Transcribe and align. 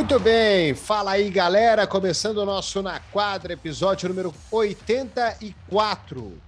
Muito 0.00 0.18
bem, 0.18 0.74
fala 0.74 1.10
aí 1.10 1.28
galera, 1.28 1.86
começando 1.86 2.38
o 2.38 2.46
nosso 2.46 2.80
Na 2.80 2.98
Quadra, 2.98 3.52
episódio 3.52 4.08
número 4.08 4.32
84. 4.50 6.38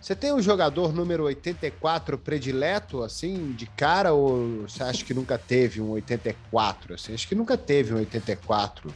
Você 0.00 0.14
tem 0.14 0.32
um 0.32 0.40
jogador 0.40 0.92
número 0.92 1.24
84 1.24 2.16
predileto, 2.16 3.02
assim, 3.02 3.54
de 3.54 3.66
cara, 3.66 4.12
ou 4.12 4.62
você 4.68 4.84
acha 4.84 5.04
que 5.04 5.12
nunca 5.12 5.36
teve 5.36 5.80
um 5.80 5.90
84? 5.90 6.94
Assim, 6.94 7.12
acho 7.12 7.26
que 7.26 7.34
nunca 7.34 7.58
teve 7.58 7.92
um 7.92 7.96
84. 7.96 8.94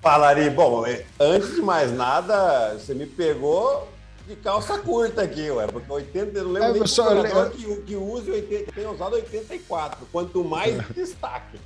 Falaria, 0.00 0.48
bom, 0.48 0.86
é, 0.86 1.04
antes 1.18 1.56
de 1.56 1.60
mais 1.60 1.92
nada, 1.92 2.74
você 2.74 2.94
me 2.94 3.06
pegou 3.06 3.88
de 4.28 4.36
calça 4.36 4.78
curta 4.78 5.22
aqui, 5.22 5.50
ué, 5.50 5.66
porque 5.66 5.90
80, 5.90 6.38
eu 6.38 6.44
não 6.44 6.52
lembro 6.52 6.68
é, 6.68 6.72
nem 6.74 6.86
só, 6.86 7.10
jogador 7.10 7.50
que, 7.50 7.76
que 7.82 7.96
use 7.96 8.30
80, 8.30 8.70
tem 8.70 8.86
usado 8.86 9.16
84, 9.16 10.06
quanto 10.12 10.44
mais 10.44 10.78
destaque. 10.94 11.58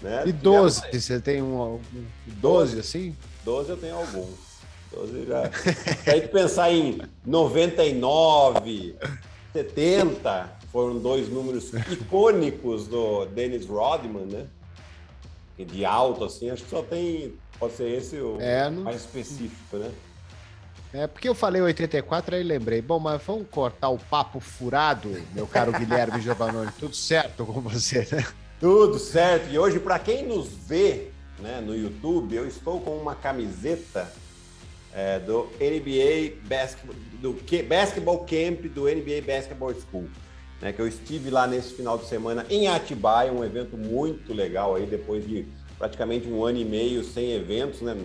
Né? 0.00 0.24
E 0.26 0.32
12, 0.32 0.82
você 0.92 1.20
tem 1.20 1.42
um, 1.42 1.80
12 2.26 2.78
assim? 2.78 3.16
12 3.44 3.70
eu 3.70 3.76
tenho 3.76 3.96
alguns. 3.96 4.48
12 4.92 5.26
já. 5.26 5.50
Se 6.04 6.10
a 6.10 6.14
gente 6.14 6.28
pensar 6.28 6.72
em 6.72 7.00
99, 7.26 8.96
70, 9.52 10.58
foram 10.70 10.98
dois 10.98 11.28
números 11.28 11.72
icônicos 11.90 12.86
do 12.86 13.26
Dennis 13.26 13.66
Rodman, 13.66 14.26
né? 14.26 14.46
De 15.58 15.84
alto, 15.84 16.24
assim, 16.24 16.50
acho 16.50 16.62
que 16.62 16.70
só 16.70 16.82
tem. 16.82 17.34
Pode 17.58 17.74
ser 17.74 17.88
esse 17.90 18.16
o 18.16 18.36
é, 18.40 18.70
não... 18.70 18.82
mais 18.82 18.96
específico, 18.96 19.76
né? 19.76 19.90
É 20.92 21.06
porque 21.06 21.28
eu 21.28 21.34
falei 21.34 21.60
84 21.60 22.36
aí 22.36 22.42
lembrei. 22.42 22.80
Bom, 22.80 23.00
mas 23.00 23.20
vamos 23.22 23.46
cortar 23.50 23.88
o 23.88 23.98
papo 23.98 24.38
furado, 24.38 25.10
meu 25.34 25.46
caro 25.46 25.72
Guilherme 25.72 26.20
Giovannoni. 26.20 26.70
Tudo 26.78 26.94
certo 26.94 27.44
com 27.44 27.60
você, 27.60 28.06
né? 28.12 28.24
Tudo 28.60 28.98
certo. 28.98 29.52
E 29.52 29.58
hoje, 29.58 29.78
para 29.78 30.00
quem 30.00 30.26
nos 30.26 30.48
vê 30.48 31.10
né, 31.38 31.62
no 31.64 31.76
YouTube, 31.76 32.34
eu 32.34 32.46
estou 32.46 32.80
com 32.80 32.96
uma 32.96 33.14
camiseta 33.14 34.12
é, 34.92 35.20
do 35.20 35.44
NBA 35.60 36.38
Basketball, 36.48 36.96
do 37.20 37.36
Basketball 37.68 38.18
Camp 38.18 38.62
do 38.74 38.84
NBA 38.86 39.22
Basketball 39.24 39.72
School. 39.74 40.08
Né, 40.60 40.72
que 40.72 40.80
eu 40.80 40.88
estive 40.88 41.30
lá 41.30 41.46
nesse 41.46 41.72
final 41.74 41.96
de 41.96 42.06
semana 42.06 42.44
em 42.50 42.66
Atibaia, 42.66 43.32
um 43.32 43.44
evento 43.44 43.76
muito 43.76 44.34
legal 44.34 44.74
aí, 44.74 44.86
depois 44.86 45.24
de 45.24 45.46
praticamente 45.78 46.26
um 46.26 46.44
ano 46.44 46.58
e 46.58 46.64
meio 46.64 47.04
sem 47.04 47.30
eventos, 47.30 47.80
né? 47.80 47.96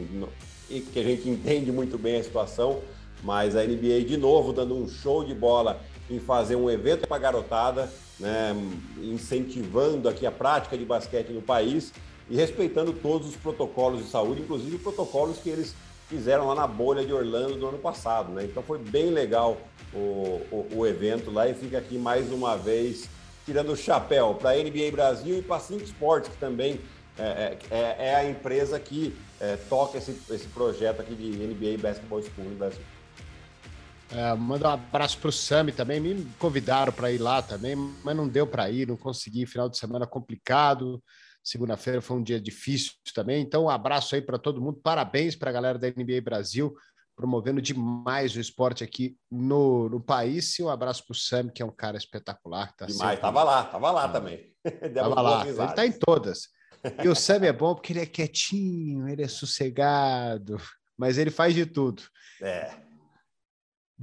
E 0.69 0.81
que 0.81 0.99
a 0.99 1.03
gente 1.03 1.27
entende 1.29 1.71
muito 1.71 1.97
bem 1.97 2.19
a 2.19 2.23
situação, 2.23 2.79
mas 3.23 3.55
a 3.55 3.63
NBA 3.63 4.01
de 4.01 4.17
novo 4.17 4.53
dando 4.53 4.75
um 4.75 4.87
show 4.87 5.23
de 5.23 5.33
bola 5.33 5.81
em 6.11 6.19
fazer 6.19 6.55
um 6.55 6.69
evento 6.69 7.07
para 7.07 7.17
garotada 7.17 7.89
né, 8.19 8.55
incentivando 9.01 10.07
aqui 10.07 10.25
a 10.25 10.31
prática 10.31 10.77
de 10.77 10.85
basquete 10.85 11.29
no 11.29 11.41
país 11.41 11.93
e 12.29 12.35
respeitando 12.35 12.93
todos 12.93 13.29
os 13.29 13.35
protocolos 13.35 14.03
de 14.03 14.09
saúde, 14.09 14.41
inclusive 14.41 14.77
protocolos 14.77 15.37
que 15.37 15.49
eles 15.49 15.75
fizeram 16.07 16.47
lá 16.47 16.55
na 16.55 16.67
bolha 16.67 17.05
de 17.05 17.11
Orlando 17.13 17.55
do 17.55 17.67
ano 17.67 17.77
passado. 17.77 18.31
Né? 18.31 18.45
Então 18.45 18.61
foi 18.63 18.77
bem 18.77 19.09
legal 19.09 19.57
o, 19.93 20.41
o, 20.51 20.67
o 20.75 20.87
evento 20.87 21.31
lá 21.31 21.47
e 21.47 21.53
fica 21.53 21.77
aqui 21.77 21.97
mais 21.97 22.31
uma 22.31 22.55
vez 22.55 23.09
tirando 23.45 23.71
o 23.71 23.75
chapéu 23.75 24.35
para 24.35 24.51
a 24.51 24.55
NBA 24.55 24.91
Brasil 24.91 25.39
e 25.39 25.41
para 25.41 25.57
a 25.57 25.59
Cinco 25.59 25.83
Sports, 25.83 26.29
que 26.29 26.37
também 26.37 26.79
é, 27.17 27.57
é, 27.69 27.95
é, 27.99 28.15
a 28.15 28.29
empresa 28.29 28.79
que 28.79 29.13
é, 29.39 29.57
toca 29.69 29.97
esse, 29.97 30.17
esse 30.31 30.47
projeto 30.47 31.01
aqui 31.01 31.13
de 31.13 31.29
NBA 31.29 31.77
Basketball 31.81 32.21
School 32.21 32.49
no 32.49 32.55
Brasil. 32.55 32.81
É, 34.15 34.35
manda 34.35 34.69
um 34.69 34.71
abraço 34.71 35.17
para 35.17 35.29
o 35.29 35.31
Sami 35.31 35.71
também. 35.71 35.99
Me 35.99 36.25
convidaram 36.37 36.93
para 36.93 37.11
ir 37.11 37.17
lá 37.17 37.41
também, 37.41 37.75
mas 37.75 38.15
não 38.15 38.27
deu 38.27 38.45
para 38.45 38.69
ir, 38.69 38.87
não 38.87 38.95
consegui. 38.95 39.45
Final 39.45 39.67
de 39.67 39.77
semana 39.77 40.05
complicado. 40.05 41.03
Segunda-feira 41.43 42.01
foi 42.01 42.17
um 42.17 42.23
dia 42.23 42.39
difícil 42.39 42.93
também. 43.13 43.41
Então, 43.41 43.65
um 43.65 43.69
abraço 43.69 44.15
aí 44.15 44.21
para 44.21 44.37
todo 44.37 44.61
mundo. 44.61 44.79
Parabéns 44.81 45.35
para 45.35 45.49
a 45.49 45.53
galera 45.53 45.79
da 45.79 45.87
NBA 45.87 46.21
Brasil, 46.23 46.73
promovendo 47.15 47.61
demais 47.61 48.35
o 48.35 48.39
esporte 48.39 48.83
aqui 48.83 49.17
no, 49.31 49.89
no 49.89 49.99
país. 49.99 50.57
E 50.59 50.63
um 50.63 50.69
abraço 50.69 51.03
para 51.05 51.13
o 51.13 51.17
Sami, 51.17 51.51
que 51.51 51.63
é 51.63 51.65
um 51.65 51.75
cara 51.75 51.97
espetacular. 51.97 52.73
Tá 52.75 52.85
demais, 52.85 53.09
sempre... 53.09 53.21
tava 53.21 53.43
lá, 53.43 53.63
tava 53.65 53.91
lá 53.91 54.05
ah, 54.05 54.09
também. 54.09 54.53
tava 54.93 55.21
lá, 55.21 55.47
ele 55.47 55.61
está 55.61 55.85
em 55.85 55.91
todas. 55.91 56.49
E 57.03 57.07
o 57.07 57.15
Sam 57.15 57.45
é 57.45 57.53
bom 57.53 57.73
porque 57.73 57.93
ele 57.93 58.01
é 58.01 58.05
quietinho, 58.05 59.07
ele 59.07 59.23
é 59.23 59.27
sossegado, 59.27 60.57
mas 60.97 61.17
ele 61.17 61.31
faz 61.31 61.55
de 61.55 61.65
tudo. 61.65 62.03
É. 62.41 62.82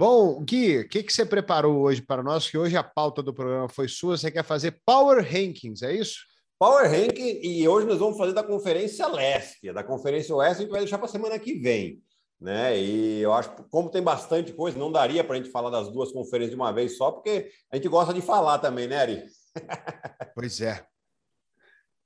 Bom, 0.01 0.43
Gui, 0.43 0.79
o 0.79 0.89
que, 0.89 1.03
que 1.03 1.13
você 1.13 1.23
preparou 1.23 1.81
hoje 1.81 2.01
para 2.01 2.23
nós? 2.23 2.49
Que 2.49 2.57
hoje 2.57 2.75
a 2.75 2.83
pauta 2.83 3.21
do 3.21 3.31
programa 3.31 3.69
foi 3.69 3.87
sua. 3.87 4.17
Você 4.17 4.31
quer 4.31 4.43
fazer 4.43 4.81
Power 4.83 5.23
Rankings, 5.23 5.85
é 5.85 5.93
isso? 5.93 6.21
Power 6.57 6.89
Ranking, 6.89 7.39
e 7.43 7.67
hoje 7.67 7.85
nós 7.85 7.99
vamos 7.99 8.17
fazer 8.17 8.33
da 8.33 8.41
Conferência 8.43 9.05
Leste. 9.05 9.71
Da 9.71 9.83
Conferência 9.83 10.33
Oeste 10.35 10.55
a 10.55 10.61
gente 10.61 10.71
vai 10.71 10.79
deixar 10.79 10.97
para 10.97 11.05
a 11.05 11.11
semana 11.11 11.37
que 11.37 11.53
vem. 11.53 12.01
Né? 12.39 12.79
E 12.79 13.21
eu 13.21 13.31
acho 13.31 13.55
que, 13.55 13.61
como 13.69 13.91
tem 13.91 14.01
bastante 14.01 14.51
coisa, 14.53 14.75
não 14.75 14.91
daria 14.91 15.23
para 15.23 15.35
a 15.35 15.37
gente 15.37 15.51
falar 15.51 15.69
das 15.69 15.91
duas 15.91 16.11
conferências 16.11 16.49
de 16.49 16.59
uma 16.59 16.71
vez 16.71 16.97
só, 16.97 17.11
porque 17.11 17.51
a 17.71 17.75
gente 17.75 17.87
gosta 17.87 18.11
de 18.11 18.23
falar 18.23 18.57
também, 18.57 18.87
né, 18.87 18.97
Ari? 18.97 19.23
pois 20.33 20.61
é. 20.61 20.83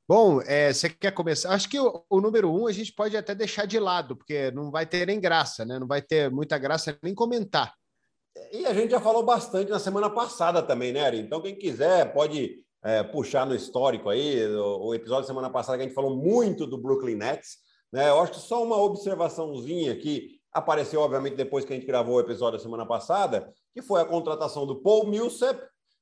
Bom, 0.05 0.41
é, 0.41 0.73
você 0.73 0.89
quer 0.89 1.11
começar? 1.11 1.53
Acho 1.53 1.69
que 1.69 1.79
o, 1.79 2.03
o, 2.09 2.19
número 2.19 2.53
um 2.53 2.67
a 2.67 2.73
gente 2.73 2.91
pode 2.91 3.15
até 3.15 3.33
deixar 3.33 3.65
de 3.65 3.79
lado, 3.79 4.17
porque 4.17 4.51
não 4.51 4.69
vai 4.69 4.85
ter 4.85 5.07
nem 5.07 5.17
graça, 5.17 5.63
né? 5.63 5.79
Não 5.79 5.87
vai 5.87 6.01
ter 6.01 6.29
muita 6.29 6.57
graça 6.57 6.99
nem 7.01 7.15
comentar. 7.15 7.73
E 8.51 8.65
a 8.65 8.73
gente 8.73 8.91
já 8.91 8.99
falou 8.99 9.23
bastante 9.23 9.71
na 9.71 9.79
semana 9.79 10.09
passada 10.09 10.61
também, 10.61 10.91
né, 10.91 11.05
Ari? 11.05 11.19
Então, 11.19 11.41
quem 11.41 11.55
quiser 11.55 12.13
pode 12.13 12.65
é, 12.83 13.01
puxar 13.01 13.45
no 13.45 13.55
histórico 13.55 14.09
aí, 14.09 14.45
o, 14.47 14.87
o, 14.87 14.93
episódio 14.93 15.23
da 15.23 15.27
semana 15.27 15.49
passada 15.49 15.77
que 15.77 15.83
a 15.83 15.87
gente 15.87 15.95
falou 15.95 16.15
muito 16.15 16.67
do 16.67 16.77
Brooklyn 16.77 17.15
Nets. 17.15 17.57
Né? 17.91 18.09
Eu 18.09 18.19
acho 18.19 18.33
que 18.33 18.39
só 18.39 18.63
uma 18.63 18.77
observaçãozinha 18.77 19.95
que 19.95 20.39
apareceu, 20.51 21.01
obviamente, 21.01 21.35
depois 21.35 21.65
que 21.65 21.73
a 21.73 21.75
gente 21.75 21.87
gravou 21.87 22.15
o 22.15 22.19
episódio 22.19 22.57
da 22.57 22.63
semana 22.63 22.85
passada, 22.85 23.51
que 23.73 23.81
foi 23.81 24.01
a 24.01 24.05
contratação 24.05 24.65
do 24.65 24.81
Paul 24.81 25.07
Millsap 25.07 25.59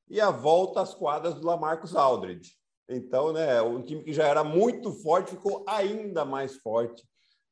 e 0.10 0.20
a 0.20 0.30
volta 0.30 0.82
às 0.82 0.94
quadras 0.94 1.36
do 1.36 1.46
Lamarcus 1.48 1.96
Aldridge. 1.96 2.52
Então, 2.90 3.32
né, 3.32 3.62
um 3.62 3.82
time 3.82 4.04
que 4.04 4.12
já 4.12 4.28
era 4.28 4.44
muito 4.44 4.92
forte 4.92 5.32
ficou 5.32 5.64
ainda 5.68 6.26
mais 6.26 6.58
forte 6.58 7.04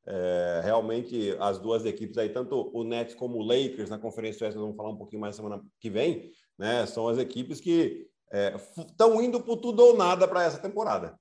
é, 0.05 0.61
realmente, 0.63 1.35
as 1.39 1.59
duas 1.59 1.85
equipes 1.85 2.17
aí, 2.17 2.29
tanto 2.29 2.71
o 2.73 2.83
Nets 2.83 3.13
como 3.13 3.37
o 3.37 3.43
Lakers, 3.43 3.89
na 3.89 3.99
Conferência 3.99 4.45
Oeste, 4.45 4.57
nós 4.57 4.65
vamos 4.65 4.77
falar 4.77 4.89
um 4.89 4.97
pouquinho 4.97 5.21
mais 5.21 5.35
semana 5.35 5.61
que 5.79 5.89
vem, 5.89 6.31
né? 6.57 6.85
São 6.85 7.07
as 7.07 7.17
equipes 7.17 7.61
que 7.61 8.07
estão 8.87 9.19
é, 9.19 9.25
indo 9.25 9.41
por 9.41 9.57
tudo 9.57 9.83
ou 9.83 9.97
nada 9.97 10.27
para 10.27 10.43
essa 10.43 10.57
temporada. 10.57 11.15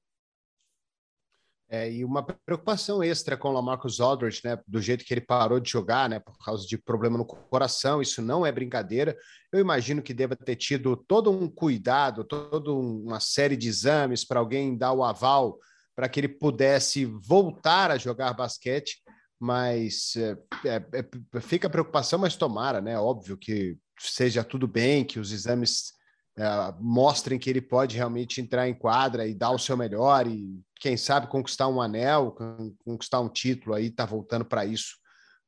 É, 1.73 1.89
e 1.89 2.05
uma 2.05 2.23
preocupação 2.25 3.01
extra 3.01 3.37
com 3.37 3.49
o 3.49 3.53
Lamarcus 3.53 4.01
Aldridge, 4.01 4.41
né? 4.43 4.59
Do 4.67 4.81
jeito 4.81 5.05
que 5.05 5.15
ele 5.15 5.21
parou 5.21 5.61
de 5.61 5.71
jogar, 5.71 6.09
né? 6.09 6.19
Por 6.19 6.37
causa 6.39 6.67
de 6.67 6.77
problema 6.77 7.17
no 7.17 7.25
coração, 7.25 8.03
isso 8.03 8.21
não 8.21 8.45
é 8.45 8.51
brincadeira. 8.51 9.17
Eu 9.53 9.61
imagino 9.61 10.03
que 10.03 10.13
deva 10.13 10.35
ter 10.35 10.57
tido 10.57 10.97
todo 10.97 11.31
um 11.31 11.49
cuidado, 11.49 12.25
toda 12.25 12.73
uma 12.73 13.21
série 13.21 13.57
de 13.57 13.69
exames 13.69 14.25
para 14.25 14.41
alguém 14.41 14.77
dar 14.77 14.93
o 14.93 15.05
aval 15.05 15.59
para 16.01 16.09
que 16.09 16.19
ele 16.19 16.29
pudesse 16.31 17.05
voltar 17.05 17.91
a 17.91 17.99
jogar 17.99 18.33
basquete, 18.33 19.03
mas 19.39 20.15
é, 20.17 20.39
é, 20.65 21.05
é, 21.35 21.41
fica 21.43 21.67
a 21.67 21.71
preocupação, 21.71 22.19
mas 22.19 22.37
tomara, 22.37 22.81
né? 22.81 22.99
Óbvio 22.99 23.37
que 23.37 23.77
seja 23.99 24.43
tudo 24.43 24.67
bem, 24.67 25.05
que 25.05 25.21
os 25.21 25.31
exames 25.31 25.93
é, 26.39 26.43
mostrem 26.81 27.39
que 27.39 27.51
ele 27.51 27.61
pode 27.61 27.99
realmente 27.99 28.41
entrar 28.41 28.67
em 28.67 28.73
quadra 28.73 29.27
e 29.27 29.35
dar 29.35 29.51
o 29.51 29.59
seu 29.59 29.77
melhor 29.77 30.27
e, 30.27 30.59
quem 30.77 30.97
sabe, 30.97 31.27
conquistar 31.27 31.69
um 31.69 31.83
anel, 31.83 32.35
conquistar 32.83 33.21
um 33.21 33.29
título 33.29 33.75
aí, 33.75 33.91
tá 33.91 34.07
voltando 34.07 34.47
para 34.47 34.65
isso 34.65 34.97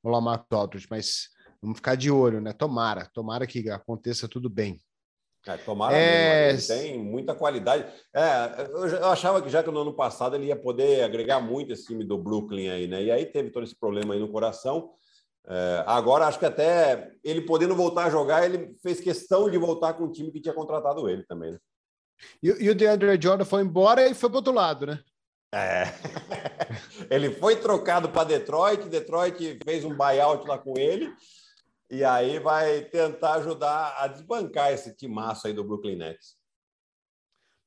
o 0.02 0.10
Lamar 0.10 0.44
Aldridge, 0.50 0.86
mas 0.90 1.28
vamos 1.62 1.78
ficar 1.78 1.94
de 1.94 2.10
olho, 2.10 2.42
né? 2.42 2.52
Tomara, 2.52 3.08
tomara 3.14 3.46
que 3.46 3.70
aconteça 3.70 4.28
tudo 4.28 4.50
bem. 4.50 4.78
É, 5.46 5.56
tomara 5.56 5.96
é... 5.96 6.52
mesmo, 6.52 6.72
ele 6.72 6.80
tem 6.80 6.98
muita 6.98 7.34
qualidade. 7.34 7.84
É, 8.14 8.68
eu 8.72 9.06
achava 9.06 9.42
que 9.42 9.48
já 9.50 9.62
que 9.62 9.70
no 9.70 9.80
ano 9.80 9.92
passado 9.92 10.36
ele 10.36 10.46
ia 10.46 10.56
poder 10.56 11.02
agregar 11.02 11.40
muito 11.40 11.72
esse 11.72 11.86
time 11.86 12.04
do 12.04 12.16
Brooklyn 12.16 12.68
aí, 12.68 12.86
né? 12.86 13.02
E 13.02 13.10
aí 13.10 13.26
teve 13.26 13.50
todo 13.50 13.64
esse 13.64 13.74
problema 13.74 14.14
aí 14.14 14.20
no 14.20 14.30
coração. 14.30 14.90
É, 15.44 15.82
agora 15.86 16.26
acho 16.26 16.38
que 16.38 16.46
até 16.46 17.10
ele 17.24 17.40
podendo 17.40 17.74
voltar 17.74 18.04
a 18.04 18.10
jogar, 18.10 18.44
ele 18.44 18.76
fez 18.80 19.00
questão 19.00 19.50
de 19.50 19.58
voltar 19.58 19.94
com 19.94 20.04
o 20.04 20.12
time 20.12 20.30
que 20.30 20.40
tinha 20.40 20.54
contratado 20.54 21.08
ele 21.08 21.24
também. 21.24 21.52
Né? 21.52 21.58
E, 22.40 22.48
e 22.48 22.70
o 22.70 22.74
DeAndre 22.74 23.20
Jordan 23.20 23.44
foi 23.44 23.62
embora 23.62 24.06
e 24.06 24.14
foi 24.14 24.30
para 24.30 24.38
outro 24.38 24.52
lado, 24.52 24.86
né? 24.86 25.00
É. 25.52 25.84
ele 27.10 27.30
foi 27.32 27.56
trocado 27.56 28.08
para 28.08 28.24
Detroit, 28.24 28.88
Detroit 28.88 29.58
fez 29.64 29.84
um 29.84 29.94
buyout 29.94 30.46
lá 30.46 30.56
com 30.56 30.78
ele 30.78 31.12
e 31.92 32.02
aí 32.02 32.38
vai 32.38 32.80
tentar 32.86 33.34
ajudar 33.34 33.96
a 33.98 34.06
desbancar 34.06 34.72
esse 34.72 34.96
timaço 34.96 35.46
aí 35.46 35.52
do 35.52 35.62
Brooklyn 35.62 35.96
Nets. 35.96 36.36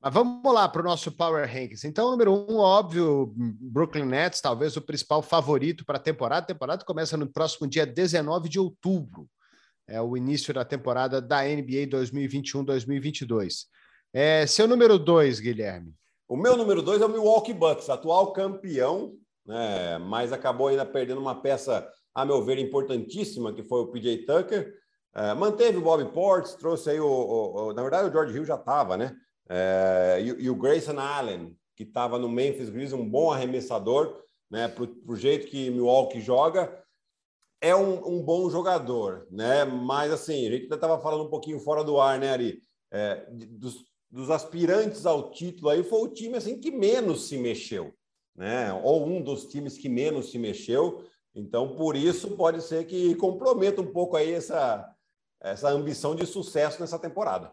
Mas 0.02 0.12
vamos 0.12 0.52
lá 0.52 0.68
para 0.68 0.82
o 0.82 0.84
nosso 0.84 1.12
Power 1.12 1.46
Rankings. 1.46 1.86
Então, 1.86 2.10
número 2.10 2.34
um, 2.34 2.56
óbvio, 2.56 3.32
Brooklyn 3.36 4.04
Nets, 4.04 4.40
talvez 4.40 4.76
o 4.76 4.82
principal 4.82 5.22
favorito 5.22 5.84
para 5.84 5.96
a 5.96 6.02
temporada. 6.02 6.42
A 6.42 6.46
temporada 6.46 6.84
começa 6.84 7.16
no 7.16 7.32
próximo 7.32 7.68
dia 7.68 7.86
19 7.86 8.48
de 8.48 8.58
outubro. 8.58 9.28
É 9.86 10.02
o 10.02 10.16
início 10.16 10.52
da 10.52 10.64
temporada 10.64 11.22
da 11.22 11.42
NBA 11.44 11.86
2021-2022. 11.88 13.66
É, 14.12 14.44
seu 14.44 14.66
número 14.66 14.98
dois, 14.98 15.38
Guilherme. 15.38 15.94
O 16.28 16.36
meu 16.36 16.56
número 16.56 16.82
dois 16.82 17.00
é 17.00 17.06
o 17.06 17.08
Milwaukee 17.08 17.54
Bucks, 17.54 17.88
atual 17.88 18.32
campeão, 18.32 19.14
né? 19.46 19.98
mas 19.98 20.32
acabou 20.32 20.66
ainda 20.66 20.84
perdendo 20.84 21.20
uma 21.20 21.40
peça, 21.40 21.88
a 22.16 22.24
meu 22.24 22.42
ver, 22.42 22.58
importantíssima, 22.58 23.52
que 23.52 23.62
foi 23.62 23.80
o 23.80 23.88
PJ 23.88 24.24
Tucker. 24.24 24.74
É, 25.14 25.34
manteve 25.34 25.76
o 25.76 25.82
Bob 25.82 26.02
Portes, 26.12 26.54
trouxe 26.54 26.88
aí 26.88 26.98
o, 26.98 27.06
o, 27.06 27.68
o, 27.68 27.72
Na 27.74 27.82
verdade, 27.82 28.08
o 28.08 28.12
George 28.12 28.34
Hill 28.34 28.46
já 28.46 28.54
estava, 28.54 28.96
né? 28.96 29.14
É, 29.46 30.18
e, 30.22 30.44
e, 30.44 30.50
o 30.50 30.54
Grayson 30.54 30.98
Allen, 30.98 31.54
que 31.76 31.82
estava 31.82 32.18
no 32.18 32.26
Memphis 32.26 32.70
Grizzlies, 32.70 32.94
um 32.94 33.06
bom 33.06 33.30
arremessador, 33.30 34.18
né? 34.50 34.66
Para 34.66 34.88
o 35.06 35.14
jeito 35.14 35.46
que 35.46 35.68
Milwaukee 35.68 36.22
joga. 36.22 36.82
É 37.60 37.76
um, 37.76 38.16
um, 38.16 38.22
bom 38.22 38.48
jogador, 38.48 39.26
né? 39.30 39.66
Mas 39.66 40.10
assim, 40.10 40.48
a 40.48 40.52
gente 40.52 40.72
estava 40.72 40.98
falando 40.98 41.24
um 41.24 41.30
pouquinho 41.30 41.60
fora 41.60 41.84
do 41.84 42.00
ar, 42.00 42.18
né, 42.18 42.30
Ari? 42.30 42.62
É, 42.90 43.26
dos, 43.30 43.84
dos 44.10 44.30
aspirantes 44.30 45.04
ao 45.04 45.30
título 45.32 45.68
aí 45.68 45.82
foi 45.82 46.00
o 46.00 46.08
time 46.08 46.38
assim 46.38 46.58
que 46.58 46.70
menos 46.70 47.28
se 47.28 47.36
mexeu, 47.36 47.92
né? 48.34 48.72
Ou 48.72 49.06
um 49.06 49.20
dos 49.20 49.44
times 49.44 49.76
que 49.76 49.88
menos 49.90 50.30
se 50.30 50.38
mexeu. 50.38 51.04
Então, 51.36 51.76
por 51.76 51.94
isso 51.94 52.30
pode 52.30 52.62
ser 52.62 52.86
que 52.86 53.14
comprometa 53.16 53.82
um 53.82 53.92
pouco 53.92 54.16
aí 54.16 54.32
essa 54.32 54.90
essa 55.38 55.68
ambição 55.68 56.16
de 56.16 56.26
sucesso 56.26 56.80
nessa 56.80 56.98
temporada. 56.98 57.52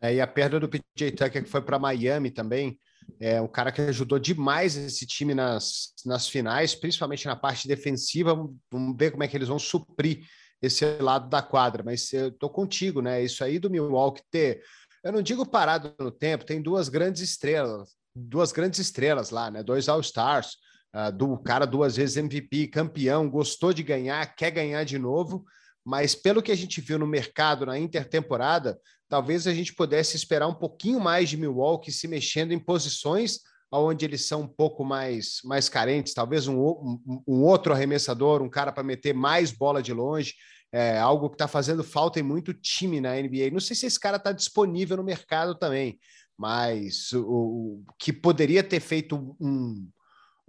É, 0.00 0.14
e 0.14 0.20
a 0.20 0.26
perda 0.26 0.60
do 0.60 0.68
PJ 0.68 1.12
Tucker, 1.12 1.42
que 1.44 1.50
foi 1.50 1.62
para 1.62 1.78
Miami 1.78 2.30
também, 2.30 2.78
é 3.18 3.40
um 3.40 3.48
cara 3.48 3.72
que 3.72 3.80
ajudou 3.82 4.18
demais 4.18 4.76
esse 4.76 5.06
time 5.06 5.34
nas, 5.34 5.92
nas 6.06 6.28
finais, 6.28 6.74
principalmente 6.74 7.26
na 7.26 7.34
parte 7.34 7.66
defensiva. 7.66 8.34
Vamos 8.70 8.96
ver 8.96 9.10
como 9.10 9.24
é 9.24 9.28
que 9.28 9.36
eles 9.36 9.48
vão 9.48 9.58
suprir 9.58 10.26
esse 10.62 10.84
lado 11.00 11.28
da 11.28 11.42
quadra. 11.42 11.82
Mas 11.82 12.12
eu 12.12 12.30
tô 12.30 12.48
contigo, 12.48 13.02
né? 13.02 13.22
Isso 13.22 13.42
aí 13.42 13.58
do 13.58 13.70
Milwaukee 13.70 14.22
ter, 14.30 14.62
eu 15.02 15.12
não 15.12 15.22
digo 15.22 15.44
parado 15.44 15.94
no 15.98 16.10
tempo, 16.10 16.44
tem 16.44 16.62
duas 16.62 16.88
grandes 16.88 17.22
estrelas, 17.22 17.90
duas 18.14 18.52
grandes 18.52 18.78
estrelas 18.78 19.30
lá, 19.30 19.50
né? 19.50 19.62
Dois 19.62 19.88
All-Stars, 19.88 20.56
uh, 20.94 21.12
do 21.12 21.38
cara 21.38 21.66
duas 21.66 21.96
vezes 21.96 22.16
MVP, 22.16 22.68
campeão, 22.68 23.28
gostou 23.28 23.72
de 23.72 23.82
ganhar, 23.82 24.34
quer 24.34 24.50
ganhar 24.50 24.84
de 24.84 24.98
novo 24.98 25.44
mas 25.84 26.14
pelo 26.14 26.42
que 26.42 26.52
a 26.52 26.56
gente 26.56 26.80
viu 26.80 26.98
no 26.98 27.06
mercado 27.06 27.64
na 27.66 27.78
intertemporada, 27.78 28.78
talvez 29.08 29.46
a 29.46 29.54
gente 29.54 29.74
pudesse 29.74 30.16
esperar 30.16 30.46
um 30.46 30.54
pouquinho 30.54 31.00
mais 31.00 31.28
de 31.28 31.36
Milwaukee 31.36 31.92
se 31.92 32.06
mexendo 32.06 32.52
em 32.52 32.58
posições 32.58 33.40
onde 33.72 34.04
eles 34.04 34.26
são 34.26 34.42
um 34.42 34.48
pouco 34.48 34.84
mais, 34.84 35.40
mais 35.44 35.68
carentes, 35.68 36.12
talvez 36.12 36.48
um, 36.48 36.58
um, 36.58 37.22
um 37.26 37.44
outro 37.44 37.72
arremessador, 37.72 38.42
um 38.42 38.50
cara 38.50 38.72
para 38.72 38.82
meter 38.82 39.14
mais 39.14 39.52
bola 39.52 39.80
de 39.80 39.92
longe, 39.92 40.34
é 40.72 40.98
algo 40.98 41.28
que 41.28 41.36
está 41.36 41.46
fazendo 41.46 41.84
falta 41.84 42.18
em 42.18 42.22
muito 42.22 42.52
time 42.52 43.00
na 43.00 43.14
NBA. 43.14 43.50
Não 43.52 43.60
sei 43.60 43.76
se 43.76 43.86
esse 43.86 43.98
cara 43.98 44.16
está 44.16 44.32
disponível 44.32 44.96
no 44.96 45.04
mercado 45.04 45.54
também, 45.54 46.00
mas 46.36 47.12
o, 47.12 47.22
o 47.22 47.84
que 47.96 48.12
poderia 48.12 48.64
ter 48.64 48.80
feito 48.80 49.36
um, 49.40 49.88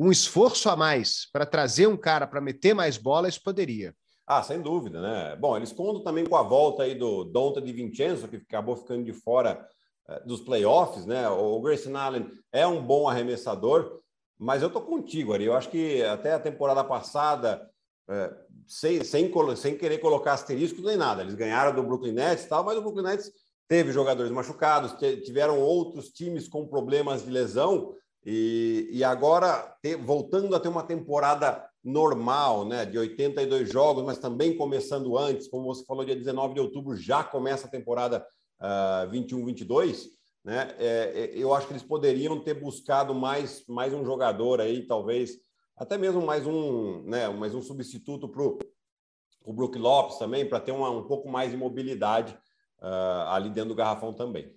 um 0.01 0.11
esforço 0.11 0.67
a 0.67 0.75
mais 0.75 1.29
para 1.31 1.45
trazer 1.45 1.85
um 1.85 1.95
cara 1.95 2.25
para 2.25 2.41
meter 2.41 2.73
mais 2.73 2.97
bolas, 2.97 3.37
poderia. 3.37 3.93
Ah, 4.25 4.41
sem 4.41 4.59
dúvida, 4.59 4.99
né? 4.99 5.35
Bom, 5.35 5.55
eles 5.55 5.71
contam 5.71 6.03
também 6.03 6.25
com 6.25 6.35
a 6.35 6.41
volta 6.41 6.81
aí 6.81 6.95
do 6.95 7.23
Donta 7.23 7.61
de 7.61 7.71
Vincenzo, 7.71 8.27
que 8.27 8.37
acabou 8.37 8.75
ficando 8.75 9.03
de 9.03 9.13
fora 9.13 9.63
uh, 10.09 10.27
dos 10.27 10.41
playoffs, 10.41 11.05
né? 11.05 11.29
O 11.29 11.61
Grayson 11.61 11.95
Allen 11.95 12.31
é 12.51 12.65
um 12.65 12.83
bom 12.83 13.07
arremessador, 13.07 14.01
mas 14.39 14.63
eu 14.63 14.71
tô 14.71 14.81
contigo, 14.81 15.33
Ari. 15.33 15.43
Eu 15.43 15.53
acho 15.53 15.69
que 15.69 16.01
até 16.01 16.33
a 16.33 16.39
temporada 16.39 16.83
passada, 16.83 17.69
uh, 18.09 18.35
sem, 18.65 19.03
sem, 19.03 19.31
sem 19.55 19.77
querer 19.77 19.99
colocar 19.99 20.33
asterisco 20.33 20.81
nem 20.81 20.97
nada, 20.97 21.21
eles 21.21 21.35
ganharam 21.35 21.75
do 21.75 21.83
Brooklyn 21.83 22.13
Nets 22.13 22.45
e 22.45 22.49
tal, 22.49 22.63
mas 22.63 22.75
o 22.75 22.81
Brooklyn 22.81 23.03
Nets 23.03 23.31
teve 23.67 23.91
jogadores 23.91 24.31
machucados, 24.31 24.95
tiveram 25.23 25.59
outros 25.59 26.09
times 26.09 26.47
com 26.47 26.67
problemas 26.67 27.23
de 27.23 27.29
lesão, 27.29 27.93
e, 28.25 28.89
e 28.91 29.03
agora, 29.03 29.75
te, 29.81 29.95
voltando 29.95 30.55
a 30.55 30.59
ter 30.59 30.67
uma 30.67 30.83
temporada 30.83 31.67
normal, 31.83 32.65
né, 32.65 32.85
de 32.85 32.97
82 32.97 33.71
jogos, 33.71 34.03
mas 34.03 34.19
também 34.19 34.55
começando 34.55 35.17
antes, 35.17 35.47
como 35.47 35.65
você 35.65 35.83
falou, 35.85 36.05
dia 36.05 36.15
19 36.15 36.53
de 36.53 36.59
outubro 36.59 36.95
já 36.95 37.23
começa 37.23 37.67
a 37.67 37.71
temporada 37.71 38.25
uh, 38.59 39.09
21-22, 39.11 40.09
né? 40.43 40.75
É, 40.77 41.11
é, 41.15 41.31
eu 41.35 41.53
acho 41.53 41.67
que 41.67 41.73
eles 41.73 41.83
poderiam 41.83 42.39
ter 42.39 42.53
buscado 42.55 43.13
mais, 43.13 43.63
mais 43.67 43.93
um 43.93 44.05
jogador 44.05 44.61
aí, 44.61 44.85
talvez 44.85 45.39
até 45.81 45.97
mesmo 45.97 46.21
mais 46.21 46.45
um, 46.45 47.01
né, 47.03 47.27
mais 47.29 47.55
um 47.55 47.61
substituto 47.61 48.29
para 48.29 48.43
o 48.43 49.53
Brook 49.53 49.79
Lopes 49.79 50.19
também, 50.19 50.47
para 50.47 50.59
ter 50.59 50.71
uma, 50.71 50.91
um 50.91 51.07
pouco 51.07 51.27
mais 51.27 51.49
de 51.49 51.57
mobilidade 51.57 52.37
uh, 52.79 53.29
ali 53.29 53.49
dentro 53.49 53.69
do 53.69 53.75
garrafão 53.75 54.13
também. 54.13 54.55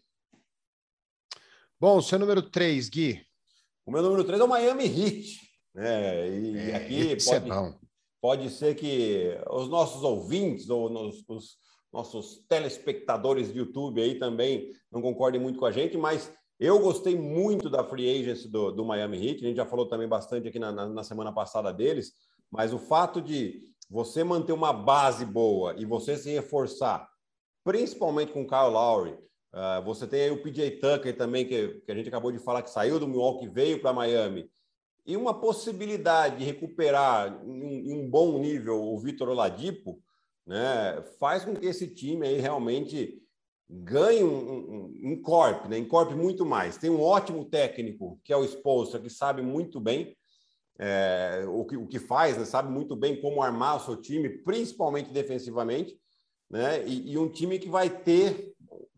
Bom, 1.80 2.00
seu 2.02 2.18
número 2.18 2.42
3, 2.42 2.90
Gui. 2.90 3.26
O 3.86 3.90
meu 3.90 4.02
número 4.02 4.24
3 4.24 4.40
é 4.40 4.44
o 4.44 4.48
Miami 4.48 4.84
Heat. 4.84 5.40
Né? 5.74 6.28
E 6.28 6.70
é, 6.70 6.76
aqui 6.76 7.12
é 7.12 7.16
pode, 7.16 7.50
é 7.50 7.74
pode 8.20 8.50
ser 8.50 8.74
que 8.74 9.36
os 9.50 9.68
nossos 9.68 10.02
ouvintes 10.02 10.70
ou 10.70 10.88
nos, 10.88 11.24
os 11.28 11.58
nossos 11.92 12.44
telespectadores 12.48 13.52
de 13.52 13.58
YouTube 13.58 14.00
aí 14.00 14.18
também 14.18 14.70
não 14.90 15.02
concordem 15.02 15.40
muito 15.40 15.58
com 15.58 15.66
a 15.66 15.70
gente, 15.72 15.96
mas 15.96 16.32
eu 16.58 16.78
gostei 16.78 17.18
muito 17.18 17.68
da 17.68 17.84
free 17.84 18.20
agency 18.20 18.48
do, 18.48 18.70
do 18.70 18.84
Miami 18.84 19.18
Heat. 19.18 19.44
A 19.44 19.48
gente 19.48 19.56
já 19.56 19.66
falou 19.66 19.86
também 19.86 20.08
bastante 20.08 20.48
aqui 20.48 20.58
na, 20.58 20.72
na, 20.72 20.88
na 20.88 21.02
semana 21.02 21.32
passada 21.32 21.72
deles, 21.72 22.12
mas 22.50 22.72
o 22.72 22.78
fato 22.78 23.20
de 23.20 23.62
você 23.90 24.24
manter 24.24 24.52
uma 24.52 24.72
base 24.72 25.26
boa 25.26 25.74
e 25.76 25.84
você 25.84 26.16
se 26.16 26.30
reforçar, 26.30 27.08
principalmente 27.62 28.32
com 28.32 28.42
o 28.42 28.46
Kyle 28.46 28.70
Lowry, 28.70 29.16
uh, 29.54 29.82
você 29.84 30.06
tem 30.06 30.22
aí 30.22 30.30
o 30.30 30.42
PJ 30.42 30.72
Tucker 30.72 31.16
também, 31.16 31.46
que, 31.46 31.80
que 31.86 31.90
a 31.90 31.94
gente 31.94 32.08
acabou 32.08 32.30
de 32.30 32.38
falar 32.38 32.62
que 32.62 32.70
saiu 32.70 32.98
do 32.98 33.08
Milwaukee, 33.08 33.48
veio 33.48 33.80
para 33.80 33.92
Miami 33.92 34.50
e 35.06 35.16
uma 35.16 35.38
possibilidade 35.38 36.38
de 36.38 36.44
recuperar 36.44 37.42
em 37.44 37.92
um 37.92 38.08
bom 38.08 38.38
nível 38.38 38.82
o 38.82 38.98
Vitor 38.98 39.28
Oladipo, 39.28 40.00
né, 40.46 41.02
faz 41.18 41.44
com 41.44 41.54
que 41.54 41.66
esse 41.66 41.88
time 41.88 42.26
aí 42.26 42.40
realmente 42.40 43.20
ganhe 43.68 44.22
um, 44.22 44.28
um, 44.28 45.00
um 45.04 45.22
corp, 45.22 45.66
né, 45.66 45.78
encorpe 45.78 46.14
muito 46.14 46.44
mais. 46.44 46.76
Tem 46.76 46.90
um 46.90 47.02
ótimo 47.02 47.44
técnico, 47.44 48.18
que 48.24 48.32
é 48.32 48.36
o 48.36 48.44
Spolstra, 48.44 49.00
que 49.00 49.10
sabe 49.10 49.42
muito 49.42 49.78
bem 49.78 50.16
é, 50.78 51.44
o, 51.46 51.64
que, 51.64 51.76
o 51.76 51.86
que 51.86 51.98
faz, 51.98 52.38
né, 52.38 52.44
sabe 52.44 52.70
muito 52.70 52.96
bem 52.96 53.20
como 53.20 53.42
armar 53.42 53.76
o 53.76 53.80
seu 53.80 53.96
time, 53.96 54.28
principalmente 54.28 55.12
defensivamente, 55.12 55.98
né, 56.50 56.86
e, 56.86 57.12
e 57.12 57.18
um 57.18 57.28
time 57.28 57.58
que 57.58 57.68
vai 57.68 57.90
ter, 57.90 58.53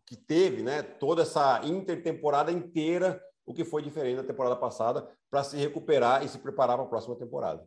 que 0.07 0.17
teve 0.17 0.63
né, 0.63 0.83
toda 0.83 1.23
essa 1.23 1.61
intertemporada 1.65 2.53
inteira 2.53 3.21
o 3.47 3.55
que 3.55 3.65
foi 3.65 3.81
diferente 3.81 4.17
da 4.17 4.25
temporada 4.25 4.57
passada, 4.57 5.09
para 5.31 5.45
se 5.45 5.57
recuperar 5.57 6.25
e 6.25 6.29
se 6.29 6.39
preparar 6.39 6.77
para 6.77 6.85
a 6.85 6.89
próxima 6.89 7.15
temporada. 7.15 7.65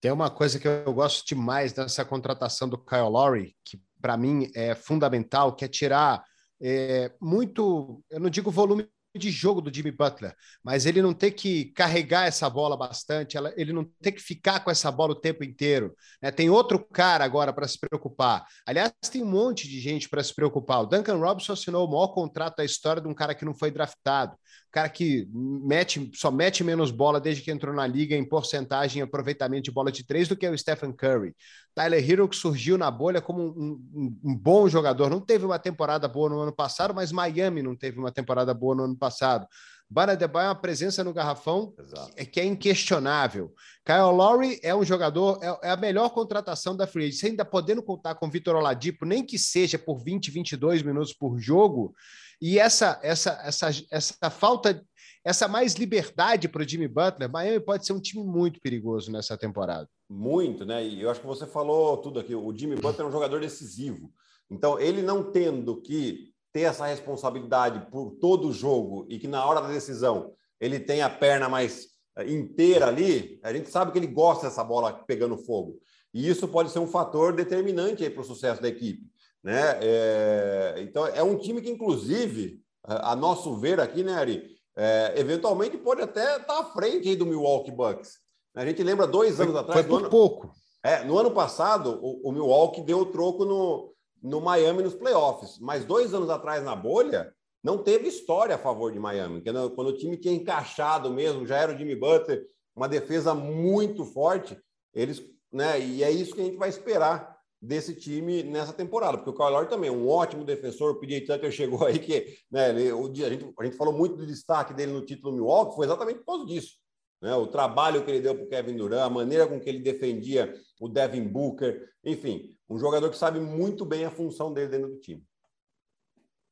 Tem 0.00 0.10
uma 0.10 0.30
coisa 0.30 0.58
que 0.58 0.66
eu 0.66 0.92
gosto 0.92 1.26
demais 1.26 1.72
dessa 1.72 2.04
contratação 2.04 2.68
do 2.68 2.78
Kyle 2.78 3.10
Lowry, 3.10 3.54
que 3.62 3.80
para 4.00 4.16
mim 4.16 4.50
é 4.54 4.74
fundamental, 4.74 5.54
que 5.54 5.64
é 5.64 5.68
tirar 5.68 6.24
é, 6.60 7.12
muito, 7.20 8.02
eu 8.10 8.20
não 8.20 8.30
digo 8.30 8.50
volume 8.50 8.88
de 9.18 9.30
jogo 9.30 9.60
do 9.60 9.72
Jimmy 9.74 9.90
Butler, 9.90 10.34
mas 10.62 10.86
ele 10.86 11.02
não 11.02 11.12
ter 11.12 11.32
que 11.32 11.66
carregar 11.66 12.26
essa 12.26 12.48
bola 12.48 12.76
bastante, 12.76 13.36
ele 13.56 13.72
não 13.72 13.84
ter 14.00 14.12
que 14.12 14.20
ficar 14.20 14.60
com 14.60 14.70
essa 14.70 14.90
bola 14.90 15.12
o 15.12 15.20
tempo 15.20 15.44
inteiro. 15.44 15.94
Né? 16.20 16.30
Tem 16.30 16.50
outro 16.50 16.78
cara 16.78 17.24
agora 17.24 17.52
para 17.52 17.68
se 17.68 17.78
preocupar. 17.78 18.46
Aliás, 18.66 18.92
tem 19.10 19.22
um 19.22 19.30
monte 19.30 19.68
de 19.68 19.80
gente 19.80 20.08
para 20.08 20.22
se 20.22 20.34
preocupar. 20.34 20.82
O 20.82 20.86
Duncan 20.86 21.16
Robinson 21.16 21.52
assinou 21.52 21.86
o 21.86 21.90
maior 21.90 22.08
contrato 22.08 22.56
da 22.56 22.64
história 22.64 23.02
de 23.02 23.08
um 23.08 23.14
cara 23.14 23.34
que 23.34 23.44
não 23.44 23.54
foi 23.54 23.70
draftado 23.70 24.36
cara 24.70 24.88
que 24.88 25.26
mete, 25.32 26.10
só 26.14 26.30
mete 26.30 26.62
menos 26.62 26.90
bola 26.90 27.18
desde 27.18 27.42
que 27.42 27.50
entrou 27.50 27.74
na 27.74 27.86
liga 27.86 28.14
em 28.14 28.24
porcentagem 28.24 29.00
e 29.00 29.02
aproveitamento 29.02 29.62
de 29.62 29.70
bola 29.70 29.90
de 29.90 30.04
três 30.04 30.28
do 30.28 30.36
que 30.36 30.44
é 30.44 30.50
o 30.50 30.58
Stephen 30.58 30.92
Curry. 30.92 31.34
Tyler 31.74 32.10
Hero 32.10 32.28
que 32.28 32.36
surgiu 32.36 32.76
na 32.76 32.90
bolha 32.90 33.20
como 33.20 33.42
um, 33.42 33.80
um, 33.94 34.20
um, 34.24 34.36
bom 34.36 34.68
jogador. 34.68 35.08
Não 35.08 35.20
teve 35.20 35.46
uma 35.46 35.58
temporada 35.58 36.06
boa 36.06 36.28
no 36.28 36.40
ano 36.40 36.52
passado, 36.52 36.94
mas 36.94 37.10
Miami 37.10 37.62
não 37.62 37.74
teve 37.74 37.98
uma 37.98 38.12
temporada 38.12 38.52
boa 38.52 38.74
no 38.74 38.84
ano 38.84 38.96
passado. 38.96 39.46
Bana 39.88 40.16
Debay 40.16 40.44
é 40.44 40.48
uma 40.48 40.54
presença 40.54 41.04
no 41.04 41.12
garrafão 41.12 41.72
Exato. 41.78 42.12
que 42.30 42.40
é 42.40 42.44
inquestionável. 42.44 43.54
Kyle 43.84 44.12
Lowry 44.12 44.58
é 44.62 44.74
um 44.74 44.84
jogador, 44.84 45.38
é, 45.40 45.68
é 45.68 45.70
a 45.70 45.76
melhor 45.76 46.10
contratação 46.10 46.76
da 46.76 46.88
Free 46.88 47.06
Agent. 47.06 47.30
ainda 47.30 47.44
podendo 47.44 47.82
contar 47.82 48.16
com 48.16 48.28
Vitor 48.28 48.56
Oladipo, 48.56 49.06
nem 49.06 49.24
que 49.24 49.38
seja 49.38 49.78
por 49.78 50.02
20, 50.02 50.30
22 50.30 50.82
minutos 50.82 51.12
por 51.12 51.38
jogo, 51.38 51.94
e 52.40 52.58
essa, 52.58 52.98
essa, 53.02 53.40
essa, 53.44 53.70
essa 53.90 54.30
falta, 54.30 54.84
essa 55.24 55.48
mais 55.48 55.74
liberdade 55.74 56.48
para 56.48 56.62
o 56.62 56.68
Jimmy 56.68 56.88
Butler, 56.88 57.30
Miami 57.30 57.60
pode 57.60 57.86
ser 57.86 57.92
um 57.92 58.00
time 58.00 58.24
muito 58.24 58.60
perigoso 58.60 59.10
nessa 59.10 59.36
temporada. 59.36 59.88
Muito, 60.08 60.64
né? 60.64 60.86
E 60.86 61.02
eu 61.02 61.10
acho 61.10 61.20
que 61.20 61.26
você 61.26 61.46
falou 61.46 61.96
tudo 61.96 62.20
aqui. 62.20 62.34
O 62.34 62.56
Jimmy 62.56 62.76
Butler 62.76 63.06
é 63.06 63.08
um 63.08 63.12
jogador 63.12 63.40
decisivo. 63.40 64.12
Então, 64.50 64.78
ele 64.78 65.02
não 65.02 65.32
tendo 65.32 65.80
que 65.80 66.32
ter 66.52 66.62
essa 66.62 66.86
responsabilidade 66.86 67.90
por 67.90 68.12
todo 68.12 68.48
o 68.48 68.52
jogo 68.52 69.06
e 69.08 69.18
que 69.18 69.28
na 69.28 69.44
hora 69.44 69.60
da 69.60 69.68
decisão 69.68 70.32
ele 70.60 70.78
tem 70.78 71.02
a 71.02 71.10
perna 71.10 71.48
mais 71.48 71.88
eh, 72.16 72.30
inteira 72.30 72.86
ali, 72.86 73.38
a 73.42 73.52
gente 73.52 73.68
sabe 73.68 73.92
que 73.92 73.98
ele 73.98 74.06
gosta 74.06 74.46
dessa 74.46 74.64
bola 74.64 74.92
pegando 74.92 75.36
fogo. 75.36 75.78
E 76.14 76.28
isso 76.28 76.48
pode 76.48 76.70
ser 76.70 76.78
um 76.78 76.86
fator 76.86 77.34
determinante 77.34 78.08
para 78.08 78.22
o 78.22 78.24
sucesso 78.24 78.62
da 78.62 78.68
equipe. 78.68 79.02
Né? 79.46 79.78
É, 79.80 80.74
então, 80.78 81.06
é 81.06 81.22
um 81.22 81.38
time 81.38 81.62
que, 81.62 81.70
inclusive, 81.70 82.60
a, 82.82 83.12
a 83.12 83.16
nosso 83.16 83.54
ver 83.54 83.78
aqui, 83.78 84.02
né, 84.02 84.12
Ari, 84.14 84.42
é, 84.76 85.14
eventualmente 85.16 85.78
pode 85.78 86.02
até 86.02 86.38
estar 86.38 86.52
tá 86.52 86.58
à 86.58 86.64
frente 86.64 87.14
do 87.14 87.24
Milwaukee 87.24 87.70
Bucks. 87.70 88.18
A 88.56 88.66
gente 88.66 88.82
lembra 88.82 89.06
dois 89.06 89.40
anos 89.40 89.52
foi, 89.52 89.60
atrás. 89.60 89.80
Foi 89.82 89.88
por 89.88 90.00
ano, 90.00 90.10
pouco. 90.10 90.50
É, 90.82 91.04
no 91.04 91.16
ano 91.16 91.30
passado, 91.30 91.96
o, 92.02 92.28
o 92.28 92.32
Milwaukee 92.32 92.82
deu 92.82 92.98
o 92.98 93.06
troco 93.06 93.44
no, 93.44 93.94
no 94.20 94.40
Miami 94.40 94.82
nos 94.82 94.96
playoffs. 94.96 95.60
Mas 95.60 95.84
dois 95.84 96.12
anos 96.12 96.28
atrás, 96.28 96.64
na 96.64 96.74
bolha, 96.74 97.32
não 97.62 97.78
teve 97.78 98.08
história 98.08 98.56
a 98.56 98.58
favor 98.58 98.90
de 98.90 98.98
Miami. 98.98 99.44
Quando, 99.44 99.70
quando 99.76 99.88
o 99.90 99.96
time 99.96 100.16
tinha 100.16 100.34
encaixado 100.34 101.08
mesmo, 101.08 101.46
já 101.46 101.58
era 101.58 101.72
o 101.72 101.78
Jimmy 101.78 101.94
Butler, 101.94 102.44
uma 102.74 102.88
defesa 102.88 103.32
muito 103.32 104.04
forte, 104.04 104.58
eles, 104.92 105.22
né? 105.52 105.78
E 105.78 106.02
é 106.02 106.10
isso 106.10 106.34
que 106.34 106.40
a 106.40 106.44
gente 106.44 106.56
vai 106.56 106.68
esperar 106.68 107.35
desse 107.66 107.94
time 107.94 108.44
nessa 108.44 108.72
temporada, 108.72 109.18
porque 109.18 109.30
o 109.30 109.34
Kyle 109.34 109.50
Lowry 109.50 109.68
também 109.68 109.88
é 109.88 109.92
um 109.92 110.08
ótimo 110.08 110.44
defensor, 110.44 110.92
o 110.92 111.00
PJ 111.00 111.26
Tucker 111.26 111.50
chegou 111.50 111.84
aí 111.84 111.98
que, 111.98 112.38
né, 112.50 112.70
ele, 112.70 112.92
o, 112.92 113.10
a, 113.10 113.28
gente, 113.28 113.52
a 113.58 113.64
gente 113.64 113.76
falou 113.76 113.92
muito 113.92 114.16
do 114.16 114.26
destaque 114.26 114.72
dele 114.72 114.92
no 114.92 115.04
título 115.04 115.34
Milwaukee, 115.34 115.74
foi 115.74 115.86
exatamente 115.86 116.18
por 116.20 116.26
causa 116.26 116.46
disso, 116.46 116.76
né, 117.20 117.34
o 117.34 117.48
trabalho 117.48 118.04
que 118.04 118.10
ele 118.10 118.20
deu 118.20 118.34
para 118.34 118.44
o 118.44 118.48
Kevin 118.48 118.76
Durant, 118.76 119.02
a 119.02 119.10
maneira 119.10 119.46
com 119.46 119.58
que 119.58 119.68
ele 119.68 119.80
defendia 119.80 120.54
o 120.80 120.88
Devin 120.88 121.24
Booker, 121.24 121.88
enfim, 122.04 122.56
um 122.70 122.78
jogador 122.78 123.10
que 123.10 123.18
sabe 123.18 123.40
muito 123.40 123.84
bem 123.84 124.04
a 124.04 124.10
função 124.10 124.52
dele 124.52 124.68
dentro 124.68 124.88
do 124.88 125.00
time. 125.00 125.24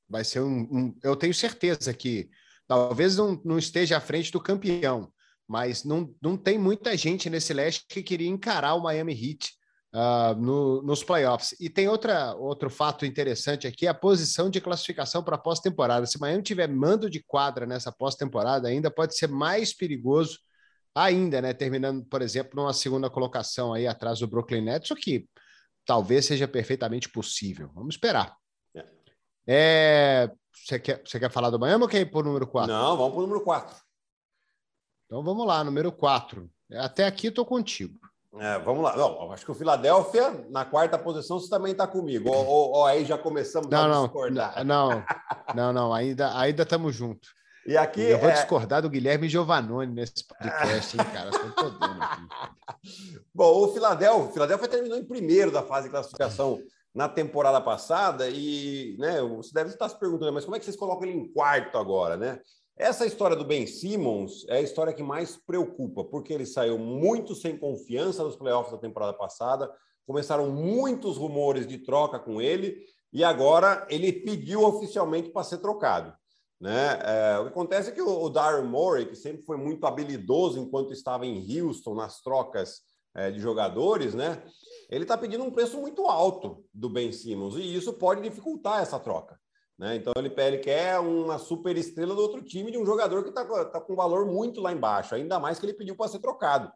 Vai 0.08 0.24
ser 0.24 0.40
um, 0.40 0.62
um 0.70 0.94
eu 1.02 1.16
tenho 1.16 1.32
certeza 1.32 1.94
que 1.94 2.28
talvez 2.66 3.16
não, 3.16 3.40
não 3.44 3.58
esteja 3.58 3.96
à 3.98 4.00
frente 4.00 4.32
do 4.32 4.40
campeão, 4.40 5.12
mas 5.46 5.84
não, 5.84 6.12
não 6.20 6.36
tem 6.36 6.58
muita 6.58 6.96
gente 6.96 7.30
nesse 7.30 7.52
leste 7.52 7.84
que 7.88 8.02
queria 8.02 8.28
encarar 8.28 8.74
o 8.74 8.82
Miami 8.82 9.12
Heat 9.12 9.52
uh, 9.94 10.34
no, 10.34 10.82
nos 10.82 11.04
playoffs. 11.04 11.54
E 11.60 11.70
tem 11.70 11.88
outra, 11.88 12.34
outro 12.34 12.68
fato 12.68 13.06
interessante 13.06 13.66
aqui, 13.66 13.86
a 13.86 13.94
posição 13.94 14.50
de 14.50 14.60
classificação 14.60 15.22
para 15.22 15.38
pós-temporada. 15.38 16.04
Se 16.06 16.20
Miami 16.20 16.42
tiver 16.42 16.68
mando 16.68 17.08
de 17.08 17.22
quadra 17.22 17.64
nessa 17.64 17.92
pós-temporada, 17.92 18.68
ainda 18.68 18.90
pode 18.90 19.16
ser 19.16 19.28
mais 19.28 19.72
perigoso 19.72 20.38
ainda, 20.94 21.40
né? 21.40 21.52
Terminando, 21.52 22.04
por 22.04 22.20
exemplo, 22.20 22.52
numa 22.56 22.72
segunda 22.72 23.08
colocação 23.08 23.72
aí 23.72 23.86
atrás 23.86 24.18
do 24.18 24.28
Brooklyn 24.28 24.62
Nets, 24.62 24.90
o 24.90 24.96
que 24.96 25.28
talvez 25.86 26.26
seja 26.26 26.48
perfeitamente 26.48 27.08
possível. 27.08 27.70
Vamos 27.74 27.94
esperar. 27.94 28.36
É, 28.74 28.84
é 29.46 30.30
você, 30.52 30.78
quer, 30.78 31.02
você 31.04 31.20
quer 31.20 31.30
falar 31.30 31.50
do 31.50 31.58
Miami 31.58 31.82
ou 31.82 31.88
quer 31.88 32.00
ir 32.00 32.10
para 32.10 32.20
o 32.20 32.24
número 32.24 32.46
4? 32.46 32.72
Não, 32.72 32.96
vamos 32.96 33.12
para 33.12 33.18
o 33.18 33.22
número 33.22 33.42
4. 33.42 33.76
Então 35.06 35.22
vamos 35.22 35.46
lá, 35.46 35.62
número 35.62 35.92
4. 35.92 36.50
Até 36.72 37.06
aqui 37.06 37.26
estou 37.26 37.44
contigo. 37.44 37.98
É, 38.38 38.58
vamos 38.58 38.82
lá. 38.82 38.96
Não, 38.96 39.30
acho 39.32 39.44
que 39.44 39.50
o 39.50 39.54
Filadélfia, 39.54 40.46
na 40.50 40.64
quarta 40.64 40.98
posição, 40.98 41.38
você 41.38 41.48
também 41.48 41.72
está 41.72 41.86
comigo. 41.86 42.28
Ou, 42.30 42.46
ou, 42.46 42.70
ou, 42.72 42.86
aí 42.86 43.04
já 43.04 43.16
começamos 43.16 43.68
não, 43.70 43.84
a 43.84 43.88
não, 43.88 44.04
discordar. 44.04 44.64
Não, 44.64 45.04
não, 45.54 45.72
não, 45.72 45.94
ainda 45.94 46.36
ainda 46.36 46.62
estamos 46.64 46.94
juntos. 46.94 47.30
E 47.66 47.76
aqui. 47.76 48.02
Eu 48.02 48.18
vou 48.18 48.28
é... 48.28 48.32
discordar 48.32 48.82
do 48.82 48.90
Guilherme 48.90 49.28
Giovannone 49.28 49.92
nesse 49.92 50.26
podcast, 50.26 50.98
hein, 50.98 51.06
cara? 51.12 51.30
Estou 51.30 51.50
podendo 51.50 52.02
aqui. 52.02 53.22
Bom, 53.32 53.64
o 53.64 53.72
Filadélfia, 53.72 54.28
o 54.28 54.32
Filadélfia 54.32 54.68
terminou 54.68 54.98
em 54.98 55.04
primeiro 55.04 55.50
da 55.50 55.62
fase 55.62 55.86
de 55.86 55.90
classificação 55.90 56.60
na 56.94 57.08
temporada 57.08 57.60
passada 57.60 58.28
e 58.28 58.96
né, 58.98 59.20
você 59.20 59.52
deve 59.52 59.70
estar 59.70 59.88
se 59.88 59.98
perguntando, 59.98 60.32
mas 60.32 60.44
como 60.44 60.54
é 60.54 60.58
que 60.58 60.64
vocês 60.64 60.76
colocam 60.76 61.08
ele 61.08 61.18
em 61.18 61.32
quarto 61.32 61.76
agora, 61.76 62.16
né? 62.16 62.38
Essa 62.76 63.06
história 63.06 63.36
do 63.36 63.44
Ben 63.44 63.66
Simmons 63.68 64.44
é 64.48 64.56
a 64.56 64.60
história 64.60 64.92
que 64.92 65.02
mais 65.02 65.36
preocupa, 65.36 66.02
porque 66.04 66.32
ele 66.32 66.44
saiu 66.44 66.76
muito 66.76 67.32
sem 67.32 67.56
confiança 67.56 68.24
nos 68.24 68.34
playoffs 68.34 68.72
da 68.72 68.78
temporada 68.78 69.12
passada, 69.12 69.72
começaram 70.04 70.50
muitos 70.50 71.16
rumores 71.16 71.68
de 71.68 71.78
troca 71.78 72.18
com 72.18 72.42
ele, 72.42 72.84
e 73.12 73.22
agora 73.22 73.86
ele 73.88 74.12
pediu 74.12 74.64
oficialmente 74.64 75.30
para 75.30 75.44
ser 75.44 75.58
trocado. 75.58 76.12
Né? 76.60 76.98
É, 77.04 77.38
o 77.38 77.44
que 77.44 77.50
acontece 77.50 77.90
é 77.90 77.92
que 77.92 78.02
o, 78.02 78.22
o 78.24 78.28
Darren 78.28 78.66
Morey, 78.66 79.06
que 79.06 79.14
sempre 79.14 79.44
foi 79.44 79.56
muito 79.56 79.86
habilidoso 79.86 80.58
enquanto 80.58 80.92
estava 80.92 81.24
em 81.24 81.60
Houston 81.60 81.94
nas 81.94 82.20
trocas 82.22 82.80
é, 83.14 83.30
de 83.30 83.38
jogadores, 83.38 84.14
né? 84.14 84.42
ele 84.90 85.04
está 85.04 85.16
pedindo 85.16 85.44
um 85.44 85.50
preço 85.52 85.78
muito 85.78 86.06
alto 86.06 86.64
do 86.74 86.90
Ben 86.90 87.12
Simmons, 87.12 87.54
e 87.54 87.76
isso 87.76 87.92
pode 87.92 88.20
dificultar 88.20 88.82
essa 88.82 88.98
troca. 88.98 89.38
Né? 89.78 89.96
Então 89.96 90.12
ele, 90.16 90.32
ele 90.36 90.58
quer 90.58 90.98
uma 91.00 91.38
super 91.38 91.76
estrela 91.76 92.14
do 92.14 92.22
outro 92.22 92.42
time 92.42 92.70
de 92.70 92.78
um 92.78 92.86
jogador 92.86 93.22
que 93.22 93.30
está 93.30 93.44
tá 93.66 93.80
com 93.80 93.96
valor 93.96 94.26
muito 94.26 94.60
lá 94.60 94.72
embaixo, 94.72 95.14
ainda 95.14 95.40
mais 95.40 95.58
que 95.58 95.66
ele 95.66 95.74
pediu 95.74 95.96
para 95.96 96.08
ser 96.08 96.20
trocado. 96.20 96.70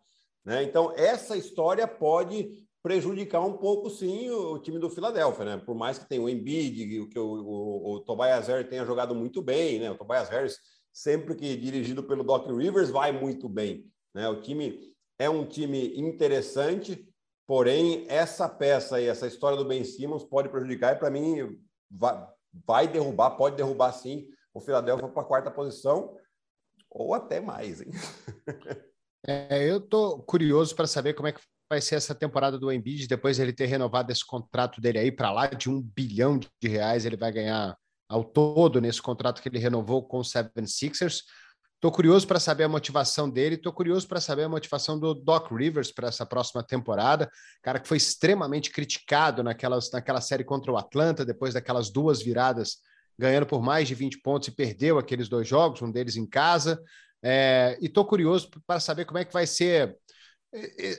Né? 0.45 0.63
Então 0.65 0.93
essa 0.97 1.37
história 1.37 1.87
pode 1.87 2.67
prejudicar 2.83 3.41
um 3.41 3.57
pouco 3.57 3.91
sim 3.91 4.31
o, 4.31 4.55
o 4.55 4.59
time 4.59 4.79
do 4.79 4.89
Philadelphia, 4.89 5.45
né? 5.45 5.57
Por 5.59 5.75
mais 5.75 5.99
que 5.99 6.09
tenha 6.09 6.23
o 6.23 6.29
Embiid, 6.29 7.07
que 7.09 7.19
o, 7.19 7.27
o, 7.27 7.95
o 7.95 8.01
Tobias 8.01 8.47
Harris 8.47 8.69
tenha 8.69 8.85
jogado 8.85 9.15
muito 9.15 9.43
bem, 9.43 9.81
né? 9.81 9.91
O 9.91 9.97
Tobias 9.97 10.29
Harris 10.29 10.59
sempre 10.93 11.35
que 11.35 11.57
dirigido 11.57 12.03
pelo 12.03 12.25
Doc 12.25 12.47
Rivers 12.47 12.91
vai 12.91 13.13
muito 13.13 13.49
bem, 13.49 13.85
né? 14.15 14.29
O 14.29 14.41
time 14.41 14.95
é 15.19 15.29
um 15.29 15.45
time 15.45 15.99
interessante, 15.99 17.07
porém 17.47 18.07
essa 18.09 18.49
peça 18.49 18.97
aí, 18.97 19.07
essa 19.07 19.27
história 19.27 19.59
do 19.59 19.65
Ben 19.65 19.85
Simmons 19.85 20.25
pode 20.25 20.49
prejudicar 20.49 20.95
e 20.95 20.99
para 20.99 21.11
mim 21.11 21.59
vai, 21.91 22.27
vai 22.67 22.89
derrubar, 22.89 23.31
pode 23.31 23.57
derrubar 23.57 23.93
sim 23.93 24.29
o 24.55 24.61
Philadelphia 24.61 25.09
para 25.09 25.23
a 25.23 25.27
quarta 25.27 25.51
posição, 25.51 26.17
ou 26.91 27.15
até 27.15 27.41
mais. 27.41 27.81
Hein? 27.81 27.91
É, 29.27 29.69
eu 29.69 29.79
estou 29.79 30.23
curioso 30.23 30.77
para 30.77 30.87
saber 30.87 31.13
como 31.13 31.27
é 31.27 31.33
que 31.33 31.41
vai 31.69 31.81
ser 31.81 31.97
essa 31.97 32.15
temporada 32.15 32.57
do 32.57 32.73
Embiid, 32.73 33.07
depois 33.09 33.37
de 33.37 33.43
ele 33.43 33.53
ter 33.53 33.67
renovado 33.67 34.11
esse 34.13 34.25
contrato 34.25 34.81
dele 34.81 34.99
aí 34.99 35.13
para 35.13 35.33
lá 35.33 35.47
de 35.49 35.69
um 35.69 35.83
bilhão 35.83 36.39
de 36.39 36.49
reais, 36.63 37.05
ele 37.05 37.17
vai 37.17 37.33
ganhar 37.33 37.77
ao 38.09 38.25
todo 38.25 38.81
nesse 38.81 39.03
contrato 39.03 39.43
que 39.43 39.49
ele 39.49 39.59
renovou 39.59 40.07
com 40.07 40.21
o 40.21 40.25
Seven 40.25 40.67
Sixers. 40.67 41.25
Estou 41.79 41.93
curioso 41.93 42.27
para 42.27 42.41
saber 42.41 42.65
a 42.65 42.69
motivação 42.69 43.31
dele, 43.31 43.55
estou 43.55 43.73
curioso 43.73 44.09
para 44.09 44.21
saber 44.21 44.43
a 44.43 44.49
motivação 44.49 44.99
do 44.99 45.15
Doc 45.15 45.53
Rivers 45.53 45.93
para 45.93 46.09
essa 46.09 46.27
próxima 46.27 46.61
temporada, 46.61 47.31
cara 47.63 47.79
que 47.79 47.87
foi 47.87 47.99
extremamente 47.99 48.73
criticado 48.73 49.45
naquelas, 49.45 49.89
naquela 49.93 50.21
série 50.21 50.43
contra 50.43 50.73
o 50.73 50.77
Atlanta, 50.77 51.25
depois 51.25 51.55
daquelas 51.55 51.89
duas 51.89 52.21
viradas, 52.21 52.79
ganhando 53.17 53.47
por 53.47 53.63
mais 53.63 53.87
de 53.87 53.95
20 53.95 54.19
pontos 54.23 54.49
e 54.49 54.51
perdeu 54.51 54.99
aqueles 54.99 55.29
dois 55.29 55.47
jogos, 55.47 55.81
um 55.81 55.89
deles 55.89 56.17
em 56.17 56.27
casa. 56.27 56.83
É, 57.23 57.79
e 57.81 57.87
estou 57.87 58.05
curioso 58.05 58.51
para 58.67 58.81
saber 58.81 59.05
como 59.05 59.19
é 59.19 59.25
que 59.25 59.33
vai 59.33 59.47
ser 59.47 59.97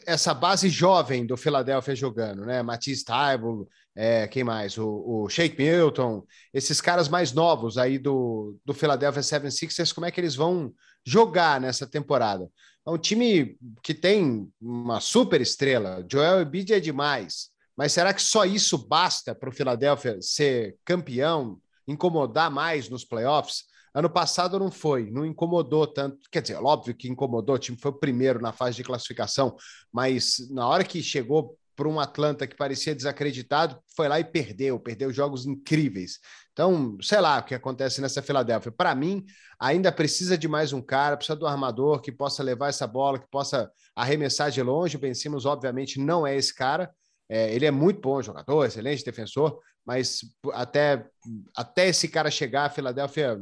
essa 0.06 0.34
base 0.34 0.70
jovem 0.70 1.25
do 1.25 1.36
Philadelphia 1.36 1.96
jogando, 1.96 2.46
né? 2.46 2.62
Matisse 2.62 3.03
Taibo, 3.03 3.68
é, 3.96 4.27
quem 4.27 4.44
mais? 4.44 4.77
O, 4.77 5.24
o 5.24 5.29
Shake 5.29 5.58
Milton, 5.58 6.24
esses 6.53 6.79
caras 6.79 7.10
mais 7.10 7.34
novos 7.34 7.77
aí 7.77 7.98
do, 7.98 8.56
do 8.63 8.74
Philadelphia 8.74 9.22
76ers, 9.22 9.94
como 9.94 10.06
é 10.06 10.12
que 10.12 10.22
eles 10.22 10.36
vão 10.36 10.72
jogar 11.03 11.60
nessa 11.60 11.88
temporada? 11.88 12.50
É 12.86 12.91
um 12.91 12.98
time 12.98 13.58
que 13.84 13.94
tem 13.94 14.48
uma 14.62 15.00
super 15.00 15.41
estrela, 15.41 16.06
Joel 16.10 16.41
Embiid 16.41 16.74
é 16.74 16.79
demais, 16.79 17.50
mas 17.75 17.91
será 17.91 18.13
que 18.13 18.22
só 18.22 18.46
isso 18.46 18.77
basta 18.77 19.34
para 19.34 19.50
o 19.50 19.53
Philadelphia 19.53 20.18
ser 20.22 20.77
campeão, 20.86 21.60
incomodar 21.88 22.51
mais 22.51 22.88
nos 22.88 23.03
playoffs? 23.03 23.63
Ano 23.93 24.10
passado 24.10 24.60
não 24.60 24.72
foi, 24.72 25.10
não 25.10 25.25
incomodou 25.25 25.88
tanto. 25.88 26.17
Quer 26.31 26.41
dizer, 26.41 26.55
óbvio 26.55 26.96
que 26.96 27.10
incomodou, 27.10 27.55
o 27.55 27.60
time 27.60 27.77
foi 27.77 27.91
o 27.91 28.00
primeiro 28.00 28.41
na 28.41 28.51
fase 28.51 28.77
de 28.77 28.84
classificação, 28.84 29.55
mas 29.91 30.38
na 30.51 30.67
hora 30.67 30.84
que 30.84 31.01
chegou 31.01 31.58
para 31.79 31.88
um 31.88 31.98
Atlanta 31.98 32.46
que 32.46 32.58
parecia 32.58 32.93
desacreditado, 32.93 33.81
foi 33.96 34.10
lá 34.10 34.19
e 34.19 34.24
perdeu, 34.25 34.77
perdeu 34.77 35.13
jogos 35.13 35.46
incríveis. 35.46 36.19
Então, 36.51 36.98
sei 37.01 37.22
lá 37.22 37.39
o 37.39 37.43
que 37.43 37.55
acontece 37.55 38.01
nessa 38.01 38.22
Filadélfia. 38.22 38.69
Para 38.69 38.93
mim, 38.93 39.25
ainda 39.58 39.89
precisa 39.89 40.38
de 40.38 40.46
mais 40.46 40.74
um 40.74 40.81
cara, 40.81 41.15
precisa 41.15 41.38
do 41.38 41.48
armador 41.48 42.01
que 42.01 42.12
possa 42.12 42.43
levar 42.43 42.67
essa 42.67 42.86
bola, 42.86 43.17
que 43.17 43.29
possa 43.29 43.72
arremessar 43.96 44.51
de 44.51 44.62
longe. 44.62 44.98
O 44.98 45.00
Ben 45.00 45.13
Simmons, 45.13 45.46
obviamente, 45.46 46.01
não 46.01 46.27
é 46.27 46.36
esse 46.36 46.53
cara. 46.53 46.93
É, 47.29 47.55
ele 47.55 47.65
é 47.65 47.72
muito 47.72 48.01
bom 48.01 48.22
jogador, 48.22 48.65
excelente 48.65 49.05
defensor, 49.05 49.58
mas 49.86 50.19
até, 50.51 51.08
até 51.55 51.88
esse 51.88 52.10
cara 52.10 52.29
chegar, 52.29 52.65
a 52.65 52.69
Filadélfia 52.69 53.39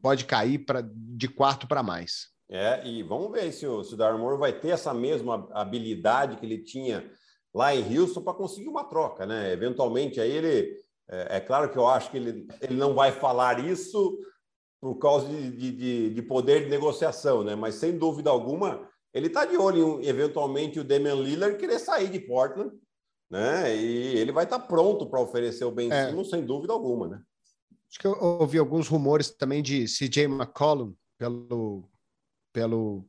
pode 0.00 0.24
cair 0.24 0.58
pra, 0.58 0.82
de 0.82 1.28
quarto 1.28 1.66
para 1.66 1.82
mais. 1.82 2.28
É, 2.48 2.86
e 2.86 3.02
vamos 3.02 3.32
ver 3.32 3.52
se 3.52 3.66
o, 3.66 3.82
se 3.82 3.94
o 3.94 3.96
Darmore 3.96 4.38
vai 4.38 4.52
ter 4.52 4.68
essa 4.68 4.94
mesma 4.94 5.48
habilidade 5.52 6.36
que 6.36 6.46
ele 6.46 6.58
tinha 6.58 7.10
lá 7.52 7.74
em 7.74 7.98
Houston 7.98 8.22
para 8.22 8.34
conseguir 8.34 8.68
uma 8.68 8.84
troca, 8.84 9.26
né? 9.26 9.52
Eventualmente, 9.52 10.20
aí 10.20 10.30
ele. 10.30 10.76
É, 11.08 11.36
é, 11.36 11.40
claro 11.40 11.70
que 11.70 11.78
eu 11.78 11.86
acho 11.86 12.10
que 12.10 12.16
ele, 12.16 12.46
ele 12.60 12.74
não 12.74 12.94
vai 12.94 13.12
falar 13.12 13.64
isso 13.64 14.18
por 14.80 14.96
causa 14.96 15.28
de, 15.28 15.72
de, 15.72 16.10
de 16.10 16.22
poder 16.22 16.64
de 16.64 16.70
negociação, 16.70 17.42
né? 17.42 17.54
Mas 17.54 17.76
sem 17.76 17.96
dúvida 17.96 18.30
alguma, 18.30 18.88
ele 19.12 19.28
está 19.28 19.44
de 19.44 19.56
olho 19.56 20.00
em 20.00 20.06
eventualmente 20.06 20.78
o 20.78 20.84
Damian 20.84 21.14
Lillard 21.14 21.56
querer 21.56 21.78
sair 21.78 22.08
de 22.08 22.20
Portland, 22.20 22.72
né? 23.30 23.74
E 23.76 24.18
ele 24.18 24.32
vai 24.32 24.44
estar 24.44 24.58
tá 24.58 24.66
pronto 24.66 25.06
para 25.06 25.20
oferecer 25.20 25.64
o 25.64 25.70
Ben 25.70 25.90
é. 25.90 26.08
Simmons, 26.08 26.30
sem 26.30 26.44
dúvida 26.44 26.72
alguma, 26.72 27.08
né? 27.08 27.20
Acho 27.90 27.98
que 27.98 28.06
eu 28.06 28.12
ouvi 28.20 28.58
alguns 28.58 28.88
rumores 28.88 29.30
também 29.30 29.62
de 29.62 29.84
CJ 29.84 30.24
McCollum 30.24 30.94
pelo, 31.18 31.88
pelo, 32.52 33.08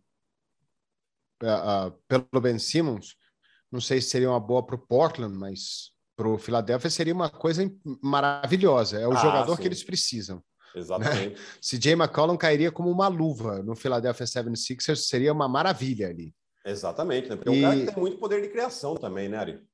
uh, 1.44 1.92
pelo 2.08 2.42
Ben 2.42 2.60
Simmons. 2.60 3.16
Não 3.72 3.82
sei 3.82 4.02
se 4.02 4.10
seria 4.10 4.30
uma 4.30 4.40
boa 4.40 4.66
para 4.66 4.76
o 4.76 4.80
Portland, 4.80 5.36
mas 5.36 5.92
para 6.16 6.28
o 6.28 6.38
Philadelphia 6.38 6.90
seria 6.90 7.14
uma 7.14 7.30
coisa 7.30 7.70
maravilhosa. 8.02 9.00
É 9.00 9.08
o 9.08 9.14
ah, 9.14 9.22
jogador 9.22 9.56
sim. 9.56 9.62
que 9.62 9.68
eles 9.68 9.84
precisam. 9.84 10.44
Exatamente. 10.76 11.36
Né? 11.38 11.42
CJ 11.62 11.94
McCollum 11.94 12.38
cairia 12.38 12.72
como 12.72 12.90
uma 12.90 13.08
luva 13.08 13.62
no 13.64 13.76
Philadelphia 13.76 14.26
76ers, 14.26 14.98
seria 14.98 15.34
uma 15.34 15.48
maravilha 15.48 16.08
ali. 16.08 16.34
Exatamente, 16.66 17.30
né? 17.30 17.36
Porque 17.36 17.50
e... 17.50 17.56
é 17.56 17.58
um 17.58 17.62
cara 17.62 17.80
que 17.80 17.94
tem 17.94 18.02
muito 18.02 18.18
poder 18.18 18.42
de 18.42 18.50
criação 18.50 18.96
também, 18.96 19.30
né, 19.30 19.38
Ari? 19.38 19.68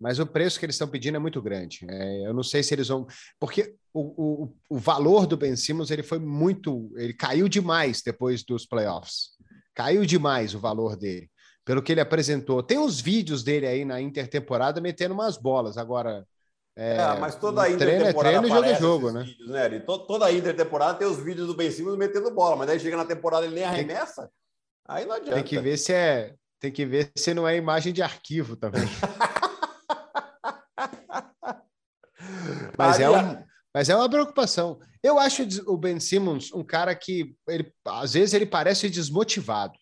Mas 0.00 0.18
o 0.18 0.26
preço 0.26 0.58
que 0.58 0.64
eles 0.64 0.76
estão 0.76 0.86
pedindo 0.86 1.16
é 1.16 1.18
muito 1.18 1.42
grande. 1.42 1.84
É, 1.88 2.26
eu 2.26 2.32
não 2.32 2.42
sei 2.42 2.62
se 2.62 2.72
eles 2.72 2.88
vão. 2.88 3.06
Porque 3.40 3.74
o, 3.92 4.44
o, 4.44 4.54
o 4.68 4.78
valor 4.78 5.26
do 5.26 5.36
Ben 5.36 5.56
Simmons 5.56 5.90
ele 5.90 6.02
foi 6.02 6.18
muito. 6.18 6.90
Ele 6.96 7.12
caiu 7.12 7.48
demais 7.48 8.00
depois 8.00 8.44
dos 8.44 8.64
playoffs. 8.64 9.30
Caiu 9.74 10.06
demais 10.06 10.54
o 10.54 10.60
valor 10.60 10.96
dele, 10.96 11.28
pelo 11.64 11.82
que 11.82 11.92
ele 11.92 12.00
apresentou. 12.00 12.62
Tem 12.62 12.78
uns 12.78 13.00
vídeos 13.00 13.42
dele 13.42 13.66
aí 13.66 13.84
na 13.84 14.00
intertemporada 14.00 14.80
metendo 14.80 15.14
umas 15.14 15.36
bolas. 15.36 15.76
Agora, 15.76 16.24
é, 16.76 16.96
é, 16.96 17.18
mas 17.18 17.34
toda 17.34 17.62
a 17.62 17.68
intertemporada 17.68 18.40
treino, 18.40 18.46
é 18.46 18.50
treino, 18.50 18.54
jogo 18.54 18.68
é 18.68 18.80
jogo, 18.80 19.10
né? 19.10 19.22
Vídeos, 19.24 19.50
né? 19.50 19.80
Toda 19.80 20.26
a 20.26 20.32
intertemporada 20.32 20.96
tem 20.96 21.08
os 21.08 21.18
vídeos 21.18 21.48
do 21.48 21.56
Ben 21.56 21.72
Simmons 21.72 21.98
metendo 21.98 22.30
bola, 22.30 22.54
mas 22.54 22.68
daí 22.68 22.78
chega 22.78 22.96
na 22.96 23.04
temporada 23.04 23.46
ele 23.46 23.56
nem 23.56 23.64
arremessa, 23.64 24.22
tem, 24.22 24.30
aí 24.86 25.04
não 25.04 25.16
adianta. 25.16 25.34
Tem 25.34 25.42
que 25.42 25.58
ver 25.58 25.76
se 25.76 25.92
é, 25.92 26.34
tem 26.60 26.70
que 26.70 26.86
ver 26.86 27.10
se 27.16 27.34
não 27.34 27.48
é 27.48 27.56
imagem 27.56 27.92
de 27.92 28.00
arquivo 28.00 28.56
também. 28.56 28.82
mas 32.78 33.00
é 33.00 33.10
um, 33.10 33.44
mas 33.74 33.88
é 33.88 33.96
uma 33.96 34.08
preocupação. 34.08 34.78
Eu 35.02 35.18
acho 35.18 35.42
o 35.66 35.76
Ben 35.76 36.00
Simmons 36.00 36.52
um 36.52 36.64
cara 36.64 36.94
que 36.94 37.34
ele, 37.48 37.72
às 37.84 38.14
vezes 38.14 38.34
ele 38.34 38.46
parece 38.46 38.88
desmotivado, 38.88 39.78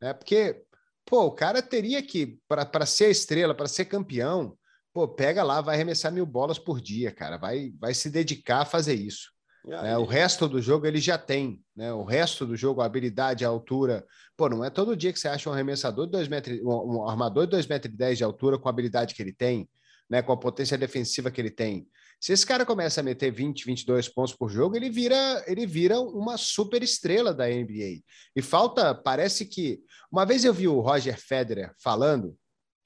né? 0.00 0.12
Porque 0.12 0.62
pô, 1.04 1.24
o 1.26 1.32
cara 1.32 1.62
teria 1.62 2.02
que 2.02 2.38
para 2.48 2.84
ser 2.84 3.10
estrela, 3.10 3.54
para 3.54 3.68
ser 3.68 3.86
campeão, 3.86 4.56
pô, 4.92 5.06
pega 5.06 5.42
lá, 5.42 5.60
vai 5.60 5.76
arremessar 5.76 6.12
mil 6.12 6.26
bolas 6.26 6.58
por 6.58 6.80
dia, 6.80 7.12
cara, 7.12 7.36
vai, 7.36 7.72
vai 7.78 7.94
se 7.94 8.10
dedicar 8.10 8.62
a 8.62 8.66
fazer 8.66 8.94
isso. 8.94 9.30
Né? 9.66 9.96
O 9.98 10.04
resto 10.04 10.48
do 10.48 10.62
jogo 10.62 10.86
ele 10.86 10.98
já 10.98 11.18
tem, 11.18 11.60
né? 11.74 11.92
O 11.92 12.04
resto 12.04 12.46
do 12.46 12.56
jogo, 12.56 12.80
a 12.80 12.86
habilidade, 12.86 13.44
a 13.44 13.48
altura. 13.48 14.06
Pô, 14.36 14.48
não 14.48 14.64
é 14.64 14.70
todo 14.70 14.96
dia 14.96 15.12
que 15.12 15.18
você 15.18 15.26
acha 15.26 15.50
um 15.50 15.52
arremessador 15.52 16.06
de 16.06 16.12
2 16.12 16.28
metros, 16.28 16.60
um 16.62 17.08
armador 17.08 17.46
de 17.46 17.56
2,10 17.56 17.68
metros 17.68 17.92
e 17.92 17.96
dez 17.96 18.18
de 18.18 18.24
altura 18.24 18.58
com 18.58 18.68
a 18.68 18.70
habilidade 18.70 19.12
que 19.12 19.20
ele 19.20 19.32
tem, 19.32 19.68
né? 20.08 20.22
Com 20.22 20.32
a 20.32 20.36
potência 20.36 20.78
defensiva 20.78 21.32
que 21.32 21.40
ele 21.40 21.50
tem. 21.50 21.88
Se 22.20 22.32
esse 22.32 22.46
cara 22.46 22.64
começa 22.64 23.00
a 23.00 23.04
meter 23.04 23.30
20, 23.30 23.64
22 23.64 24.08
pontos 24.08 24.34
por 24.34 24.48
jogo, 24.48 24.76
ele 24.76 24.90
vira, 24.90 25.44
ele 25.46 25.66
vira 25.66 26.00
uma 26.00 26.36
super 26.36 26.82
estrela 26.82 27.32
da 27.32 27.46
NBA. 27.46 28.02
E 28.34 28.42
falta, 28.42 28.94
parece 28.94 29.44
que 29.46 29.80
uma 30.10 30.24
vez 30.24 30.44
eu 30.44 30.52
vi 30.52 30.66
o 30.66 30.80
Roger 30.80 31.20
Federer 31.20 31.72
falando 31.78 32.36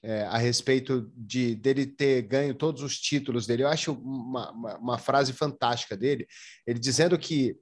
é, 0.03 0.23
a 0.23 0.37
respeito 0.37 1.11
de 1.15 1.55
dele 1.55 1.85
ter 1.85 2.23
ganho 2.23 2.55
todos 2.55 2.81
os 2.81 2.99
títulos 2.99 3.45
dele. 3.45 3.63
Eu 3.63 3.67
acho 3.67 3.93
uma, 3.93 4.51
uma, 4.51 4.77
uma 4.77 4.97
frase 4.97 5.31
fantástica 5.31 5.95
dele, 5.95 6.27
ele 6.65 6.79
dizendo 6.79 7.17
que 7.17 7.55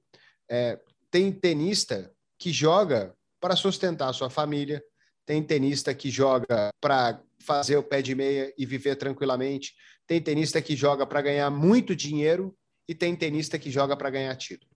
é, 0.50 0.78
tem 1.10 1.30
tenista 1.32 2.10
que 2.38 2.52
joga 2.52 3.14
para 3.40 3.56
sustentar 3.56 4.08
a 4.08 4.12
sua 4.12 4.30
família, 4.30 4.82
tem 5.26 5.42
tenista 5.42 5.94
que 5.94 6.10
joga 6.10 6.70
para 6.80 7.22
fazer 7.40 7.76
o 7.76 7.82
pé 7.82 8.02
de 8.02 8.14
meia 8.14 8.52
e 8.56 8.66
viver 8.66 8.96
tranquilamente, 8.96 9.74
tem 10.10 10.20
tenista 10.20 10.60
que 10.60 10.74
joga 10.74 11.06
para 11.06 11.22
ganhar 11.22 11.48
muito 11.52 11.94
dinheiro 11.94 12.52
e 12.88 12.96
tem 12.96 13.14
tenista 13.14 13.56
que 13.56 13.70
joga 13.70 13.96
para 13.96 14.10
ganhar 14.10 14.34
título. 14.34 14.68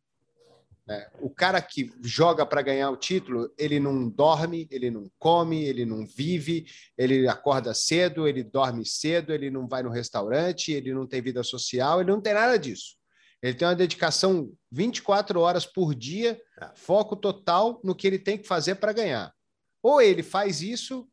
É, 0.88 1.10
o 1.18 1.28
cara 1.28 1.60
que 1.60 1.92
joga 2.00 2.46
para 2.46 2.62
ganhar 2.62 2.88
o 2.88 2.96
título, 2.96 3.52
ele 3.58 3.80
não 3.80 4.08
dorme, 4.08 4.68
ele 4.70 4.92
não 4.92 5.10
come, 5.18 5.64
ele 5.64 5.84
não 5.84 6.06
vive, 6.06 6.66
ele 6.96 7.26
acorda 7.26 7.74
cedo, 7.74 8.28
ele 8.28 8.44
dorme 8.44 8.86
cedo, 8.86 9.32
ele 9.32 9.50
não 9.50 9.66
vai 9.66 9.82
no 9.82 9.90
restaurante, 9.90 10.70
ele 10.70 10.94
não 10.94 11.04
tem 11.04 11.20
vida 11.20 11.42
social, 11.42 12.00
ele 12.00 12.12
não 12.12 12.20
tem 12.20 12.32
nada 12.32 12.56
disso. 12.56 12.94
Ele 13.42 13.54
tem 13.54 13.66
uma 13.66 13.74
dedicação 13.74 14.52
24 14.70 15.40
horas 15.40 15.66
por 15.66 15.96
dia, 15.96 16.40
é. 16.60 16.70
foco 16.76 17.16
total 17.16 17.80
no 17.82 17.92
que 17.92 18.06
ele 18.06 18.20
tem 18.20 18.38
que 18.38 18.46
fazer 18.46 18.76
para 18.76 18.92
ganhar. 18.92 19.34
Ou 19.82 20.00
ele 20.00 20.22
faz 20.22 20.62
isso, 20.62 21.08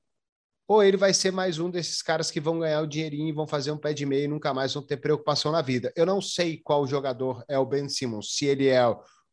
ou 0.72 0.82
ele 0.82 0.96
vai 0.96 1.14
ser 1.14 1.32
mais 1.32 1.60
um 1.60 1.70
desses 1.70 2.02
caras 2.02 2.32
que 2.32 2.40
vão 2.40 2.60
ganhar 2.60 2.82
o 2.82 2.88
dinheirinho 2.88 3.28
e 3.28 3.34
vão 3.34 3.46
fazer 3.46 3.72
um 3.72 3.78
pé 3.78 3.94
de 3.94 4.06
meia 4.06 4.24
e 4.24 4.28
nunca 4.28 4.54
mais 4.54 4.74
vão 4.74 4.82
ter 4.82 4.96
preocupação 4.96 5.52
na 5.52 5.62
vida. 5.62 5.92
Eu 5.98 6.06
não 6.06 6.22
sei 6.22 6.62
qual 6.64 6.88
jogador 6.88 7.44
é 7.50 7.60
o 7.60 7.66
Ben 7.66 7.90
Simmons, 7.90 8.36
se 8.36 8.46
ele 8.46 8.68
é 8.68 8.82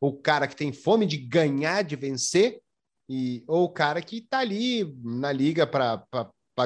o 0.01 0.13
cara 0.13 0.49
que 0.49 0.55
tem 0.55 0.73
fome 0.73 1.05
de 1.05 1.15
ganhar, 1.15 1.81
de 1.81 1.95
vencer, 1.95 2.59
e, 3.07 3.41
ou 3.47 3.63
o 3.63 3.69
cara 3.69 4.01
que 4.01 4.17
está 4.17 4.39
ali 4.39 4.93
na 5.01 5.31
liga 5.31 5.65
para 5.65 6.05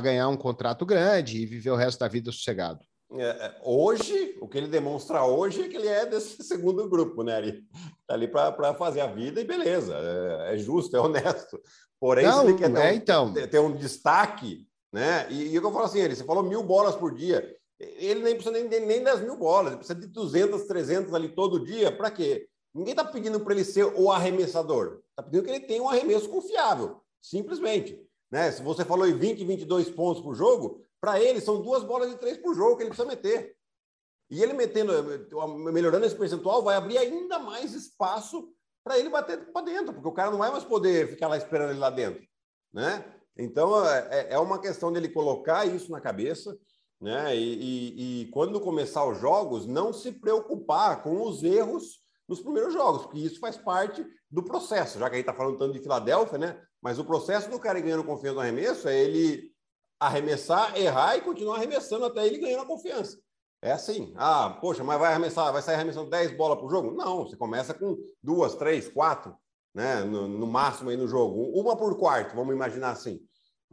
ganhar 0.01 0.27
um 0.27 0.35
contrato 0.35 0.87
grande 0.87 1.37
e 1.37 1.45
viver 1.45 1.69
o 1.69 1.75
resto 1.75 1.99
da 1.99 2.07
vida 2.07 2.31
sossegado. 2.31 2.83
É, 3.15 3.23
é 3.23 3.61
hoje, 3.63 4.37
o 4.41 4.47
que 4.47 4.57
ele 4.57 4.67
demonstra 4.67 5.23
hoje 5.23 5.63
é 5.63 5.67
que 5.67 5.75
ele 5.75 5.87
é 5.87 6.05
desse 6.05 6.41
segundo 6.43 6.89
grupo, 6.89 7.23
né? 7.23 7.37
Ele 7.37 7.63
está 8.01 8.13
ali 8.13 8.27
para 8.27 8.73
fazer 8.73 9.01
a 9.01 9.07
vida 9.07 9.41
e 9.41 9.45
beleza, 9.45 9.95
é, 9.95 10.53
é, 10.53 10.57
justo, 10.57 10.95
é 10.95 10.99
honesto. 10.99 11.59
Porém, 11.99 12.25
Não, 12.25 12.41
se 12.41 12.47
ele 12.47 12.57
quer 12.57 12.73
ter, 12.73 12.79
é, 12.79 12.91
um, 12.91 12.95
então. 12.95 13.33
ter 13.33 13.59
um 13.59 13.75
destaque, 13.75 14.67
né? 14.91 15.27
E, 15.29 15.49
e 15.49 15.55
eu 15.55 15.61
falo 15.71 15.85
assim, 15.85 15.99
ele, 15.99 16.15
você 16.15 16.23
falou 16.23 16.43
mil 16.43 16.63
bolas 16.63 16.95
por 16.95 17.13
dia, 17.13 17.55
ele 17.79 18.21
nem 18.21 18.35
precisa 18.35 18.51
nem, 18.51 18.67
nem 18.67 19.03
das 19.03 19.21
mil 19.21 19.37
bolas, 19.37 19.67
ele 19.67 19.77
precisa 19.77 19.99
de 19.99 20.07
200, 20.07 20.63
300 20.63 21.13
ali 21.13 21.29
todo 21.29 21.63
dia, 21.63 21.95
para 21.95 22.11
quê? 22.11 22.47
Ninguém 22.73 22.93
está 22.93 23.05
pedindo 23.05 23.39
para 23.39 23.53
ele 23.53 23.63
ser 23.63 23.85
o 23.85 24.11
arremessador. 24.11 24.99
Está 25.11 25.21
pedindo 25.23 25.43
que 25.43 25.49
ele 25.51 25.59
tenha 25.59 25.83
um 25.83 25.89
arremesso 25.89 26.27
confiável. 26.27 27.01
Simplesmente. 27.21 28.01
Né? 28.31 28.51
Se 28.51 28.63
você 28.63 28.83
falou 28.83 29.07
em 29.07 29.15
20, 29.15 29.45
22 29.45 29.91
pontos 29.91 30.23
por 30.23 30.33
jogo, 30.33 30.83
para 31.03 31.21
ele 31.21 31.41
são 31.41 31.61
duas 31.61 31.83
bolas 31.83 32.09
de 32.09 32.15
três 32.15 32.37
por 32.37 32.55
jogo 32.55 32.77
que 32.77 32.83
ele 32.83 32.89
precisa 32.89 33.05
meter. 33.05 33.57
E 34.31 34.41
ele 34.41 34.53
metendo, 34.53 34.93
melhorando 35.69 36.05
esse 36.05 36.15
percentual, 36.15 36.63
vai 36.63 36.77
abrir 36.77 36.97
ainda 36.97 37.39
mais 37.39 37.73
espaço 37.73 38.47
para 38.85 38.97
ele 38.97 39.09
bater 39.09 39.51
para 39.51 39.65
dentro, 39.65 39.93
porque 39.93 40.07
o 40.07 40.13
cara 40.13 40.31
não 40.31 40.37
vai 40.37 40.49
mais 40.49 40.63
poder 40.63 41.09
ficar 41.09 41.27
lá 41.27 41.35
esperando 41.35 41.71
ele 41.71 41.79
lá 41.79 41.89
dentro. 41.89 42.23
Né? 42.71 43.03
Então, 43.37 43.85
é, 43.85 44.07
é, 44.11 44.33
é 44.35 44.39
uma 44.39 44.61
questão 44.61 44.93
dele 44.93 45.09
colocar 45.09 45.65
isso 45.65 45.91
na 45.91 45.99
cabeça. 45.99 46.57
Né? 47.01 47.35
E, 47.35 47.41
e, 47.41 48.21
e 48.21 48.25
quando 48.27 48.61
começar 48.61 49.05
os 49.05 49.19
jogos, 49.19 49.67
não 49.67 49.91
se 49.91 50.09
preocupar 50.09 51.03
com 51.03 51.21
os 51.21 51.43
erros 51.43 51.99
nos 52.29 52.39
primeiros 52.39 52.71
jogos, 52.71 53.01
porque 53.01 53.19
isso 53.19 53.41
faz 53.41 53.57
parte 53.57 54.05
do 54.31 54.41
processo, 54.41 54.99
já 54.99 55.09
que 55.09 55.15
a 55.15 55.17
gente 55.17 55.27
está 55.27 55.37
falando 55.37 55.57
tanto 55.57 55.73
de 55.73 55.81
Filadélfia, 55.81 56.37
né? 56.37 56.61
Mas 56.81 56.97
o 56.97 57.03
processo 57.03 57.49
do 57.49 57.59
cara 57.59 57.81
ganhando 57.81 58.05
confiança 58.05 58.35
no 58.35 58.39
arremesso 58.39 58.87
é 58.87 58.97
ele 58.97 59.52
arremessar, 60.05 60.77
errar 60.77 61.17
e 61.17 61.21
continuar 61.21 61.57
arremessando 61.57 62.05
até 62.05 62.25
ele 62.25 62.37
ganhando 62.37 62.63
a 62.63 62.67
confiança. 62.67 63.17
É 63.61 63.71
assim. 63.71 64.13
Ah, 64.17 64.57
poxa, 64.61 64.83
mas 64.83 64.99
vai 64.99 65.11
arremessar, 65.11 65.51
vai 65.53 65.61
sair 65.61 65.75
arremessando 65.75 66.09
10 66.09 66.35
bolas 66.35 66.59
por 66.59 66.69
jogo? 66.69 66.91
Não, 66.91 67.25
você 67.25 67.37
começa 67.37 67.73
com 67.73 67.97
duas, 68.21 68.55
três, 68.55 68.89
quatro, 68.89 69.35
né? 69.73 70.03
No, 70.03 70.27
no 70.27 70.45
máximo 70.45 70.89
aí 70.89 70.97
no 70.97 71.07
jogo. 71.07 71.51
Uma 71.57 71.75
por 71.77 71.97
quarto, 71.97 72.35
vamos 72.35 72.53
imaginar 72.53 72.91
assim. 72.91 73.21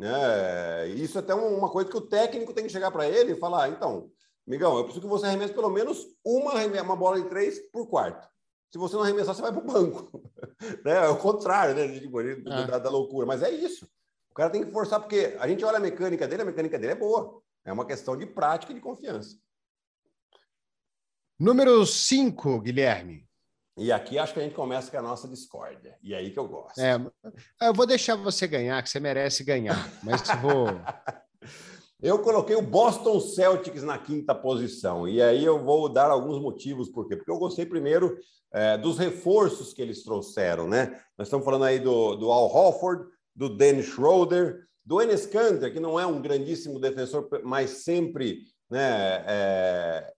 É, 0.00 0.86
isso 0.96 1.18
é 1.18 1.20
até 1.20 1.34
uma 1.34 1.68
coisa 1.68 1.90
que 1.90 1.96
o 1.96 2.06
técnico 2.06 2.54
tem 2.54 2.64
que 2.64 2.72
chegar 2.72 2.90
para 2.90 3.08
ele 3.08 3.32
e 3.32 3.38
falar: 3.38 3.64
ah, 3.64 3.68
então, 3.68 4.10
Migão, 4.46 4.76
eu 4.76 4.84
preciso 4.84 5.02
que 5.02 5.10
você 5.10 5.26
arremesse 5.26 5.52
pelo 5.52 5.68
menos 5.68 6.06
uma, 6.24 6.54
uma 6.82 6.96
bola 6.96 7.20
de 7.20 7.28
três 7.28 7.58
por 7.70 7.86
quarto. 7.88 8.28
Se 8.72 8.78
você 8.78 8.94
não 8.94 9.02
arremessar, 9.02 9.34
você 9.34 9.42
vai 9.42 9.52
para 9.52 9.60
o 9.60 9.66
banco. 9.66 10.22
né? 10.84 11.04
É 11.04 11.08
o 11.08 11.16
contrário 11.16 11.74
né? 11.74 11.98
Tipo, 11.98 12.20
é. 12.20 12.36
da, 12.36 12.78
da, 12.78 12.90
loucura. 12.90 13.26
Mas 13.26 13.42
é 13.42 13.50
isso. 13.50 13.86
Cara 14.40 14.48
tem 14.48 14.64
que 14.64 14.72
forçar, 14.72 14.98
porque 14.98 15.37
a 15.38 15.46
gente 15.46 15.62
olha 15.66 15.76
a 15.76 15.81
mecânica 15.81 16.26
dele, 16.26 16.40
a 16.40 16.46
mecânica 16.46 16.79
dele 16.79 16.92
é 16.92 16.96
boa. 16.96 17.42
É 17.62 17.70
uma 17.70 17.85
questão 17.85 18.16
de 18.16 18.24
prática 18.24 18.72
e 18.72 18.74
de 18.74 18.81
confiança. 18.81 19.37
Número 21.38 21.85
5, 21.85 22.59
Guilherme. 22.62 23.29
E 23.76 23.92
aqui 23.92 24.18
acho 24.18 24.33
que 24.33 24.40
a 24.40 24.42
gente 24.42 24.55
começa 24.55 24.90
com 24.90 24.96
a 24.96 25.03
nossa 25.03 25.29
discórdia. 25.29 25.94
E 26.03 26.14
aí 26.14 26.31
que 26.31 26.38
eu 26.38 26.48
gosto. 26.48 26.79
É, 26.79 26.94
eu 27.61 27.74
vou 27.74 27.85
deixar 27.85 28.16
você 28.16 28.46
ganhar, 28.46 28.83
que 28.83 28.88
você 28.88 28.98
merece 28.98 29.44
ganhar. 29.44 29.76
Mas 30.03 30.22
vou. 30.40 30.68
Eu 32.03 32.20
coloquei 32.20 32.57
o 32.57 32.62
Boston 32.62 33.20
Celtics 33.20 33.83
na 33.83 33.98
quinta 33.98 34.35
posição. 34.35 35.07
E 35.07 35.20
aí 35.20 35.44
eu 35.44 35.62
vou 35.62 35.87
dar 35.87 36.11
alguns 36.11 36.40
motivos 36.40 36.88
por 36.88 37.07
quê. 37.07 37.14
Porque 37.14 37.31
eu 37.31 37.38
gostei 37.38 37.66
primeiro 37.66 38.16
é, 38.50 38.79
dos 38.79 38.96
reforços 38.96 39.74
que 39.74 39.83
eles 39.83 40.03
trouxeram, 40.03 40.66
né? 40.66 40.98
Nós 41.18 41.26
estamos 41.29 41.44
falando 41.44 41.64
aí 41.64 41.79
do, 41.79 42.16
do 42.16 42.33
Al 42.33 42.46
Hofford, 42.46 43.05
do 43.34 43.48
Dennis 43.48 43.86
Schroeder, 43.86 44.66
do 44.84 45.00
Enes 45.00 45.26
Kanter, 45.26 45.72
que 45.72 45.80
não 45.80 45.98
é 45.98 46.06
um 46.06 46.20
grandíssimo 46.20 46.80
defensor, 46.80 47.28
mas 47.44 47.70
sempre 47.84 48.44
né, 48.68 49.24
é, 49.26 50.12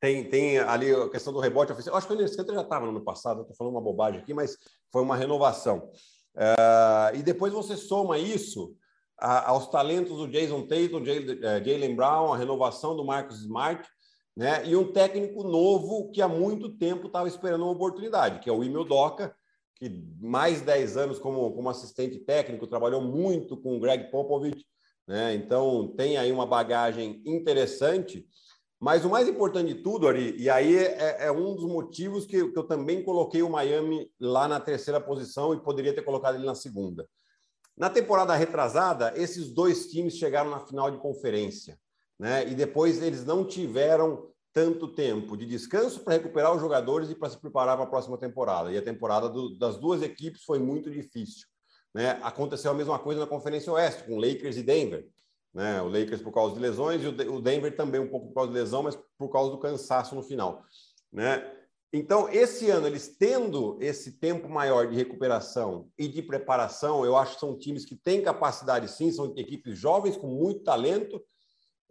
tem, 0.00 0.28
tem 0.28 0.58
ali 0.58 0.92
a 0.92 1.08
questão 1.08 1.32
do 1.32 1.40
rebote. 1.40 1.72
Eu 1.86 1.94
acho 1.94 2.06
que 2.06 2.12
o 2.12 2.16
Enes 2.16 2.36
Kanter 2.36 2.54
já 2.54 2.62
estava 2.62 2.84
no 2.84 2.90
ano 2.90 3.04
passado, 3.04 3.42
estou 3.42 3.56
falando 3.56 3.74
uma 3.74 3.82
bobagem 3.82 4.20
aqui, 4.20 4.34
mas 4.34 4.56
foi 4.92 5.02
uma 5.02 5.16
renovação. 5.16 5.90
É, 6.36 7.16
e 7.16 7.22
depois 7.22 7.52
você 7.52 7.76
soma 7.76 8.18
isso 8.18 8.74
a, 9.18 9.50
aos 9.50 9.68
talentos 9.68 10.16
do 10.16 10.28
Jason 10.28 10.62
Tatum, 10.62 11.02
é, 11.42 11.62
Jalen 11.64 11.94
Brown, 11.94 12.32
a 12.32 12.36
renovação 12.36 12.96
do 12.96 13.04
Marcus 13.04 13.40
Smart, 13.40 13.88
né? 14.36 14.64
E 14.64 14.76
um 14.76 14.92
técnico 14.92 15.42
novo 15.42 16.12
que 16.12 16.22
há 16.22 16.28
muito 16.28 16.70
tempo 16.76 17.08
estava 17.08 17.26
esperando 17.26 17.62
uma 17.62 17.72
oportunidade, 17.72 18.38
que 18.38 18.48
é 18.48 18.52
o 18.52 18.62
Emil 18.62 18.84
Doca, 18.84 19.34
que 19.78 19.88
mais 20.20 20.60
10 20.60 20.96
anos 20.96 21.18
como, 21.18 21.52
como 21.52 21.70
assistente 21.70 22.18
técnico, 22.18 22.66
trabalhou 22.66 23.00
muito 23.00 23.56
com 23.56 23.76
o 23.76 23.80
Greg 23.80 24.10
Popovich, 24.10 24.66
né? 25.06 25.34
Então 25.34 25.94
tem 25.96 26.18
aí 26.18 26.30
uma 26.30 26.46
bagagem 26.46 27.22
interessante. 27.24 28.26
Mas 28.80 29.04
o 29.04 29.10
mais 29.10 29.26
importante 29.26 29.74
de 29.74 29.82
tudo, 29.82 30.06
Ari, 30.06 30.36
e 30.38 30.48
aí 30.48 30.76
é, 30.76 31.26
é 31.26 31.32
um 31.32 31.54
dos 31.54 31.64
motivos 31.64 32.26
que, 32.26 32.48
que, 32.50 32.58
eu 32.58 32.64
também 32.64 33.02
coloquei 33.02 33.42
o 33.42 33.50
Miami 33.50 34.08
lá 34.20 34.46
na 34.46 34.60
terceira 34.60 35.00
posição 35.00 35.52
e 35.52 35.60
poderia 35.60 35.92
ter 35.92 36.02
colocado 36.02 36.36
ele 36.36 36.46
na 36.46 36.54
segunda. 36.54 37.08
Na 37.76 37.90
temporada 37.90 38.34
retrasada, 38.34 39.12
esses 39.16 39.50
dois 39.50 39.88
times 39.88 40.16
chegaram 40.16 40.50
na 40.50 40.60
final 40.60 40.90
de 40.90 40.98
conferência, 40.98 41.78
né? 42.18 42.48
E 42.48 42.54
depois 42.54 43.02
eles 43.02 43.24
não 43.24 43.44
tiveram 43.44 44.30
tanto 44.58 44.88
tempo 44.88 45.36
de 45.36 45.46
descanso 45.46 46.00
para 46.00 46.14
recuperar 46.14 46.52
os 46.52 46.60
jogadores 46.60 47.08
e 47.08 47.14
para 47.14 47.30
se 47.30 47.38
preparar 47.38 47.76
para 47.76 47.86
a 47.86 47.88
próxima 47.88 48.18
temporada. 48.18 48.72
E 48.72 48.76
a 48.76 48.82
temporada 48.82 49.28
do, 49.28 49.56
das 49.56 49.76
duas 49.76 50.02
equipes 50.02 50.42
foi 50.42 50.58
muito 50.58 50.90
difícil. 50.90 51.46
Né? 51.94 52.18
Aconteceu 52.24 52.72
a 52.72 52.74
mesma 52.74 52.98
coisa 52.98 53.20
na 53.20 53.26
Conferência 53.28 53.72
Oeste, 53.72 54.02
com 54.02 54.18
Lakers 54.18 54.56
e 54.56 54.64
Denver. 54.64 55.06
Né? 55.54 55.80
O 55.80 55.86
Lakers 55.86 56.20
por 56.20 56.32
causa 56.32 56.56
de 56.56 56.60
lesões 56.60 57.04
e 57.04 57.06
o 57.06 57.40
Denver 57.40 57.76
também 57.76 58.00
um 58.00 58.08
pouco 58.08 58.26
por 58.26 58.34
causa 58.34 58.50
de 58.50 58.58
lesão, 58.58 58.82
mas 58.82 58.98
por 59.16 59.28
causa 59.28 59.52
do 59.52 59.60
cansaço 59.60 60.16
no 60.16 60.24
final. 60.24 60.64
Né? 61.12 61.48
Então, 61.92 62.28
esse 62.28 62.68
ano, 62.68 62.88
eles 62.88 63.16
tendo 63.16 63.78
esse 63.80 64.18
tempo 64.18 64.48
maior 64.48 64.88
de 64.88 64.96
recuperação 64.96 65.88
e 65.96 66.08
de 66.08 66.20
preparação, 66.20 67.04
eu 67.04 67.16
acho 67.16 67.34
que 67.34 67.40
são 67.40 67.56
times 67.56 67.84
que 67.84 67.94
têm 67.94 68.22
capacidade 68.22 68.90
sim, 68.90 69.12
são 69.12 69.32
equipes 69.36 69.78
jovens 69.78 70.16
com 70.16 70.26
muito 70.26 70.64
talento 70.64 71.22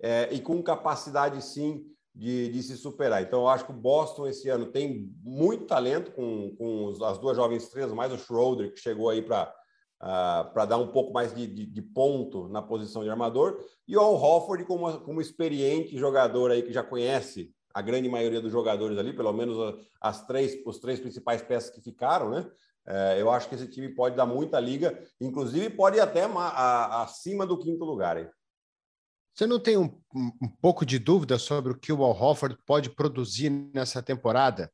é, 0.02 0.28
e 0.34 0.42
com 0.42 0.62
capacidade 0.62 1.42
sim 1.42 1.86
de, 2.18 2.50
de, 2.50 2.64
se 2.64 2.76
superar. 2.76 3.22
Então, 3.22 3.42
eu 3.42 3.48
acho 3.48 3.66
que 3.66 3.72
o 3.72 3.76
Boston 3.76 4.28
esse 4.28 4.50
ano 4.50 4.66
tem 4.66 5.14
muito 5.24 5.66
talento 5.66 6.12
com, 6.12 6.56
com 6.58 7.06
as 7.06 7.20
duas 7.20 7.38
jovens 7.38 7.64
estrelas, 7.64 7.94
mais 7.94 8.12
o 8.12 8.18
Schroeder, 8.18 8.74
que 8.74 8.80
chegou 8.80 9.10
aí 9.10 9.22
para 9.22 9.44
uh, 9.44 9.54
ah, 10.02 10.50
para 10.52 10.66
dar 10.66 10.78
um 10.78 10.88
pouco 10.88 11.14
mais 11.14 11.34
de, 11.34 11.46
de, 11.46 11.66
de, 11.66 11.82
ponto 11.82 12.50
na 12.50 12.62
posição 12.62 13.04
de 13.04 13.10
armador, 13.10 13.64
e 13.88 13.96
o 13.96 14.00
Al 14.00 14.16
Hofford 14.16 14.66
como, 14.66 15.00
como 15.02 15.22
experiente 15.22 15.98
jogador 15.98 16.50
aí 16.50 16.64
que 16.64 16.74
já 16.74 16.82
conhece 16.82 17.54
a 17.72 17.82
grande 17.84 18.10
maioria 18.10 18.42
dos 18.42 18.52
jogadores 18.52 18.98
ali, 18.98 19.14
pelo 19.14 19.32
menos 19.32 19.78
as 20.02 20.26
três, 20.26 20.60
os 20.66 20.80
três 20.80 21.00
principais 21.00 21.44
peças 21.44 21.70
que 21.70 21.82
ficaram, 21.82 22.32
né? 22.32 22.50
É, 22.88 23.22
eu 23.22 23.30
acho 23.30 23.50
que 23.50 23.56
esse 23.56 23.68
time 23.68 23.90
pode 23.90 24.16
dar 24.16 24.26
muita 24.26 24.60
liga, 24.60 24.98
inclusive 25.22 25.70
pode 25.70 25.98
ir 25.98 26.00
até 26.00 26.24
acima 26.24 27.46
do 27.46 27.60
quinto 27.60 27.84
lugar. 27.84 28.18
Hein? 28.18 28.30
Você 29.38 29.46
não 29.46 29.60
tem 29.60 29.78
um, 29.78 29.96
um, 30.16 30.50
pouco 30.60 30.84
de 30.84 30.98
dúvida 30.98 31.38
sobre 31.38 31.72
o 31.72 31.78
que 31.78 31.94
o 31.94 32.04
Al 32.04 32.20
Hofford 32.20 32.58
pode 32.66 32.90
produzir 32.90 33.52
nessa 33.72 34.02
temporada? 34.02 34.72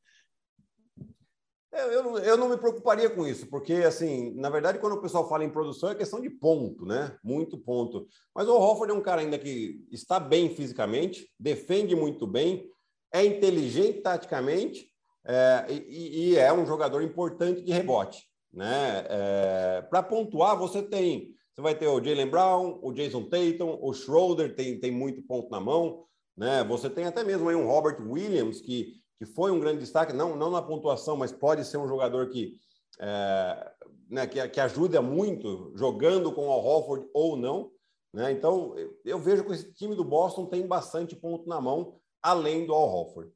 Eu, 1.69 1.91
eu, 1.91 2.17
eu, 2.19 2.38
não 2.38 2.47
me 2.47 2.56
preocuparia 2.56 3.10
com 3.10 3.28
isso, 3.28 3.47
porque, 3.47 3.73
assim, 3.73 4.34
na 4.36 4.49
verdade, 4.49 4.80
quando 4.80 4.93
o 4.93 5.02
pessoal 5.02 5.28
fala 5.28 5.43
em 5.43 5.49
produção, 5.49 5.89
é 5.89 5.95
questão 5.95 6.21
de 6.21 6.30
ponto, 6.30 6.86
né? 6.86 7.17
Muito 7.21 7.58
ponto. 7.58 8.08
Mas 8.34 8.47
o 8.47 8.56
Hofford 8.56 8.93
é 8.93 8.95
um 8.95 9.02
cara 9.02 9.19
ainda 9.19 9.38
que 9.38 9.86
está 9.91 10.17
bem 10.17 10.56
fisicamente, 10.56 11.30
defende 11.38 11.93
muito 11.93 12.26
bem, 12.26 12.65
é 13.12 13.26
inteligente 13.26 13.99
taticamente 13.99 14.89
é, 15.26 15.65
e, 15.67 16.30
e, 16.30 16.38
é 16.38 16.54
um 16.54 16.65
jogador 16.65 17.02
importante 17.02 17.62
de 17.62 17.73
rebote, 17.73 18.23
né? 18.54 19.06
É, 19.10 19.82
Para 19.89 20.02
pontuar, 20.02 20.58
você 20.58 20.82
tem, 20.82 21.36
você 21.53 21.61
vai 21.61 21.75
ter 21.75 21.87
o 21.87 22.03
Jalen 22.03 22.29
Brown, 22.29 22.79
o 22.81 22.91
Jason 22.91 23.23
Tatum, 23.23 23.77
o 23.81 23.93
Schroeder 23.93 24.55
tem, 24.55 24.79
tem 24.79 24.91
muito 24.91 25.21
ponto 25.21 25.49
na 25.49 25.59
mão, 25.59 26.05
né? 26.35 26.63
Você 26.63 26.89
tem 26.89 27.05
até 27.05 27.23
mesmo 27.23 27.47
aí 27.47 27.55
um 27.55 27.67
Robert 27.67 28.01
Williams 28.01 28.59
que 28.59 29.03
que 29.23 29.25
foi 29.25 29.51
um 29.51 29.59
grande 29.59 29.79
destaque, 29.79 30.11
não, 30.11 30.35
não 30.35 30.51
na 30.51 30.61
pontuação, 30.61 31.15
mas 31.15 31.31
pode 31.31 31.65
ser 31.65 31.77
um 31.77 31.87
jogador 31.87 32.29
que, 32.29 32.57
é, 32.99 33.71
né, 34.09 34.27
que, 34.27 34.45
que 34.49 34.59
ajuda 34.59 35.01
muito 35.01 35.71
jogando 35.75 36.31
com 36.33 36.47
o 36.47 36.49
Horford 36.49 37.07
ou 37.13 37.37
não. 37.37 37.71
Né? 38.13 38.31
Então, 38.33 38.75
eu 39.05 39.17
vejo 39.17 39.45
que 39.45 39.53
esse 39.53 39.73
time 39.73 39.95
do 39.95 40.03
Boston 40.03 40.45
tem 40.45 40.67
bastante 40.67 41.15
ponto 41.15 41.47
na 41.47 41.61
mão, 41.61 41.97
além 42.21 42.65
do 42.65 42.73
Al 42.73 42.89
Horford. 42.89 43.31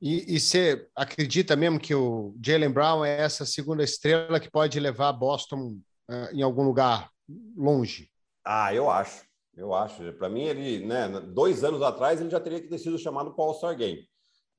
E, 0.00 0.34
e 0.34 0.40
você 0.40 0.88
acredita 0.96 1.54
mesmo 1.54 1.78
que 1.78 1.94
o 1.94 2.34
Jalen 2.44 2.72
Brown 2.72 3.04
é 3.04 3.20
essa 3.20 3.44
segunda 3.44 3.84
estrela 3.84 4.40
que 4.40 4.50
pode 4.50 4.80
levar 4.80 5.12
Boston 5.12 5.78
em 6.32 6.42
algum 6.42 6.62
lugar 6.62 7.10
longe? 7.56 8.10
Ah, 8.44 8.74
eu 8.74 8.90
acho. 8.90 9.24
Eu 9.54 9.74
acho. 9.74 10.12
Para 10.14 10.28
mim, 10.28 10.42
ele, 10.42 10.86
né, 10.86 11.08
dois 11.08 11.62
anos 11.62 11.82
atrás, 11.82 12.20
ele 12.20 12.30
já 12.30 12.40
teria 12.40 12.60
que 12.60 12.68
ter 12.68 12.78
sido 12.78 12.98
chamado 12.98 13.34
para 13.34 13.44
o 13.44 13.48
All-Star 13.48 13.76
Game 13.76 14.06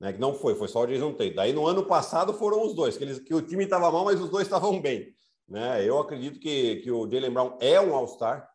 né? 0.04 0.12
Que 0.12 0.20
não 0.20 0.34
foi, 0.34 0.54
foi 0.54 0.68
só 0.68 0.82
o 0.82 0.86
Jason 0.86 1.14
Tate. 1.14 1.34
Daí 1.34 1.54
no 1.54 1.66
ano 1.66 1.86
passado 1.86 2.34
foram 2.34 2.62
os 2.66 2.76
dois, 2.76 2.98
que, 2.98 3.06
eles, 3.06 3.20
que 3.20 3.34
o 3.34 3.42
time 3.42 3.64
estava 3.64 3.90
mal, 3.90 4.04
mas 4.04 4.20
os 4.20 4.30
dois 4.30 4.46
estavam 4.46 4.82
bem. 4.82 5.08
Né? 5.48 5.88
Eu 5.88 5.98
acredito 5.98 6.40
que, 6.42 6.78
que 6.78 6.92
o 6.92 7.10
Jalen 7.10 7.32
Brown 7.32 7.58
é 7.62 7.80
um 7.80 7.96
All-Star, 7.96 8.50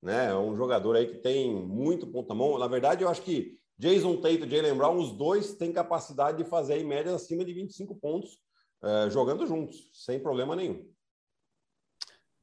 né? 0.00 0.30
É 0.30 0.34
um 0.36 0.56
jogador 0.56 0.94
aí 0.94 1.08
que 1.08 1.18
tem 1.18 1.52
muito 1.52 2.06
ponto 2.06 2.28
na 2.28 2.34
mão. 2.36 2.56
Na 2.56 2.68
verdade, 2.68 3.02
eu 3.02 3.08
acho 3.08 3.22
que 3.22 3.58
Jason 3.76 4.16
Tate 4.20 4.44
e 4.44 4.48
Jalen 4.48 4.76
Brown, 4.76 4.96
os 4.96 5.10
dois 5.12 5.54
têm 5.54 5.72
capacidade 5.72 6.38
de 6.38 6.48
fazer 6.48 6.78
em 6.78 6.84
média 6.84 7.12
acima 7.12 7.44
de 7.44 7.52
25 7.52 7.96
pontos 7.96 8.38
uh, 8.82 9.10
jogando 9.10 9.44
juntos, 9.44 9.90
sem 9.92 10.20
problema 10.20 10.54
nenhum. 10.54 10.84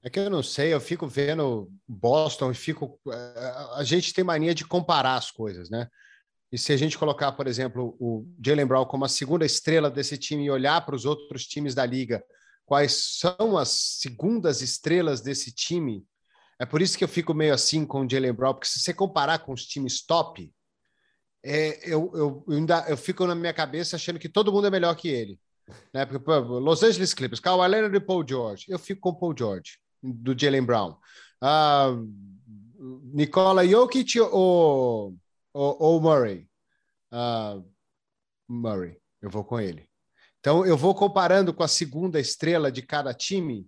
É 0.02 0.10
que 0.10 0.20
eu 0.20 0.30
não 0.30 0.42
sei, 0.42 0.74
eu 0.74 0.80
fico 0.80 1.08
vendo 1.08 1.70
Boston 1.88 2.52
e 2.52 2.56
fico. 2.56 3.00
Eh, 3.12 3.56
a 3.76 3.84
gente 3.84 4.14
tem 4.14 4.24
mania 4.24 4.56
de 4.56 4.66
comparar 4.66 5.16
as 5.16 5.30
coisas, 5.30 5.70
né? 5.70 5.90
E 6.52 6.58
se 6.58 6.72
a 6.72 6.78
gente 6.78 6.98
colocar, 6.98 7.34
por 7.34 7.48
exemplo, 7.48 7.96
o 8.00 8.26
Jalen 8.44 8.66
Brown 8.66 8.86
como 8.86 9.06
a 9.06 9.10
segunda 9.10 9.46
estrela 9.46 9.90
desse 9.90 10.18
time 10.18 10.46
e 10.46 10.52
olhar 10.52 10.84
para 10.86 10.96
os 10.96 11.06
outros 11.06 11.46
times 11.46 11.76
da 11.76 11.86
liga, 11.86 12.24
quais 12.66 13.18
são 13.20 13.58
as 13.58 13.70
segundas 14.00 14.62
estrelas 14.62 15.22
desse 15.22 15.54
time? 15.54 16.06
É 16.60 16.66
por 16.66 16.82
isso 16.82 16.98
que 16.98 17.04
eu 17.04 17.08
fico 17.08 17.34
meio 17.34 17.54
assim 17.54 17.86
com 17.86 18.06
o 18.06 18.10
Jalen 18.10 18.34
Brown, 18.34 18.54
porque 18.54 18.68
se 18.68 18.80
você 18.80 18.94
comparar 18.94 19.40
com 19.40 19.54
os 19.54 19.66
times 19.66 20.06
top, 20.06 20.52
é, 21.44 21.80
eu, 21.90 22.12
eu, 22.14 22.44
eu, 22.48 22.56
ainda, 22.56 22.86
eu 22.90 22.98
fico 22.98 23.26
na 23.28 23.36
minha 23.36 23.54
cabeça 23.54 23.96
achando 23.96 24.20
que 24.20 24.28
todo 24.28 24.52
mundo 24.52 24.68
é 24.68 24.72
melhor 24.72 24.96
que 24.96 25.08
ele. 25.08 25.40
Né? 25.94 26.06
Porque, 26.06 26.20
pô, 26.20 26.40
Los 26.60 26.84
Angeles 26.84 27.14
Clippers, 27.14 27.40
Kawhi 27.40 27.68
Leonard 27.68 27.96
e 27.96 28.00
Paul 28.00 28.26
George. 28.28 28.66
Eu 28.68 28.80
fico 28.80 29.02
com 29.02 29.10
o 29.10 29.20
Paul 29.20 29.36
George, 29.38 29.78
do 30.02 30.38
Jalen 30.38 30.64
Brown. 30.64 30.96
Uh, 31.42 32.08
Nikola 33.14 33.68
Jokic 33.68 34.20
ou 34.20 35.16
ou, 35.54 36.00
Murray? 36.00 36.48
Uh, 37.12 37.66
Murray, 38.48 38.98
eu 39.22 39.30
vou 39.30 39.44
com 39.44 39.60
ele. 39.60 39.90
Então, 40.40 40.66
eu 40.66 40.78
vou 40.78 40.96
comparando 40.96 41.54
com 41.54 41.64
a 41.64 41.68
segunda 41.68 42.20
estrela 42.20 42.72
de 42.72 42.82
cada 42.82 43.14
time, 43.14 43.68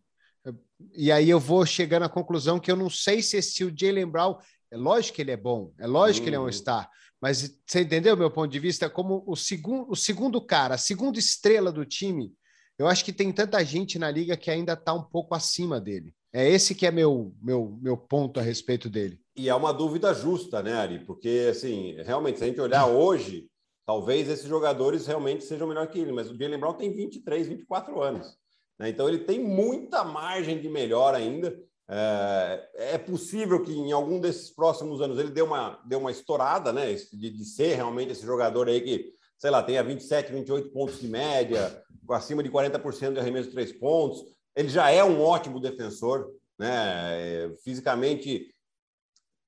e 0.94 1.12
aí 1.12 1.30
eu 1.30 1.39
vou 1.39 1.65
chegando 1.65 2.04
à 2.04 2.10
conclusão 2.10 2.60
que 2.60 2.72
eu 2.72 2.76
não 2.76 2.89
sei 2.89 3.22
se 3.22 3.38
esse 3.38 3.63
o 3.63 3.74
Jalen 3.76 4.08
Brown, 4.08 4.38
é 4.72 4.78
lógico 4.78 5.17
que 5.17 5.22
ele 5.22 5.32
é 5.32 5.38
bom, 5.38 5.74
é 5.78 5.86
lógico 5.86 6.24
que 6.24 6.30
ele 6.30 6.38
é 6.38 6.39
um 6.39 6.44
uhum. 6.44 6.52
star, 6.52 6.89
mas 7.20 7.60
você 7.67 7.82
entendeu 7.82 8.15
meu 8.15 8.32
ponto 8.32 8.50
de 8.50 8.58
vista? 8.58 8.89
Como 8.89 9.24
o, 9.28 9.36
segundo, 9.36 9.91
o 9.91 9.96
segundo 9.96 10.41
cara, 10.41 10.76
a 10.76 10.78
segunda 10.78 11.20
estrela 11.20 11.72
do 11.72 11.86
time, 11.86 12.34
eu 12.80 12.88
acho 12.88 13.04
que 13.04 13.13
tem 13.13 13.32
tanta 13.32 13.63
gente 13.65 14.00
na 14.00 14.10
liga 14.10 14.38
que 14.38 14.50
ainda 14.50 14.74
está 14.74 14.94
um 14.94 15.04
pouco 15.04 15.36
acima 15.36 15.80
dele. 15.80 16.15
É 16.34 16.50
esse 16.50 16.74
que 16.74 16.86
é 16.86 16.91
meu, 16.91 17.34
meu, 17.41 17.78
meu 17.82 17.98
ponto 17.98 18.39
a 18.39 18.44
respeito 18.44 18.89
dele. 18.89 19.20
E 19.36 19.50
é 19.50 19.56
uma 19.56 19.74
dúvida 19.74 20.13
justa, 20.13 20.63
né, 20.63 20.74
Ari? 20.74 21.00
Porque, 21.06 21.48
assim, 21.50 21.96
realmente, 22.04 22.38
se 22.38 22.44
a 22.44 22.48
gente 22.48 22.62
olhar 22.62 22.86
hoje, 22.86 23.50
talvez 23.86 24.30
esses 24.30 24.48
jogadores 24.48 25.08
realmente 25.08 25.44
sejam 25.44 25.67
melhor 25.67 25.88
que 25.88 26.00
ele, 26.00 26.12
mas 26.12 26.30
o 26.30 26.38
Jalen 26.38 26.60
Brown 26.60 26.74
tem 26.74 26.94
23, 26.94 27.48
24 27.48 28.02
anos. 28.02 28.38
Né? 28.80 28.89
Então, 28.89 29.10
ele 29.10 29.20
tem 29.20 29.39
muita 29.39 30.04
margem 30.04 30.60
de 30.60 30.70
melhor 30.70 31.13
ainda. 31.13 31.58
É, 31.94 32.70
é, 32.94 32.98
possível 32.98 33.62
que 33.62 33.74
em 33.74 33.91
algum 33.91 34.22
desses 34.22 34.50
próximos 34.50 35.02
anos 35.02 35.20
ele 35.20 35.32
dê 35.32 35.41
uma, 35.41 35.82
dê 35.86 35.98
uma 35.98 36.10
estourada, 36.10 36.72
né? 36.72 36.94
De, 36.94 37.30
de 37.30 37.44
ser 37.44 37.76
realmente 37.76 38.13
esse 38.13 38.26
jogador 38.26 38.70
aí 38.70 38.80
que, 38.80 39.12
sei 39.38 39.52
lá, 39.52 39.62
tenha 39.62 39.84
27, 39.84 40.32
28 40.32 40.72
pontos 40.72 41.02
de 41.02 41.10
média, 41.10 41.84
acima 42.10 42.41
de 42.41 42.50
40% 42.50 43.13
de 43.13 43.20
arremesso 43.20 43.50
de 43.50 43.54
três 43.54 43.74
pontos. 43.74 44.24
Ele 44.56 44.70
já 44.70 44.90
é 44.90 45.04
um 45.04 45.22
ótimo 45.22 45.60
defensor, 45.60 46.30
né? 46.58 47.46
É, 47.46 47.56
fisicamente 47.64 48.54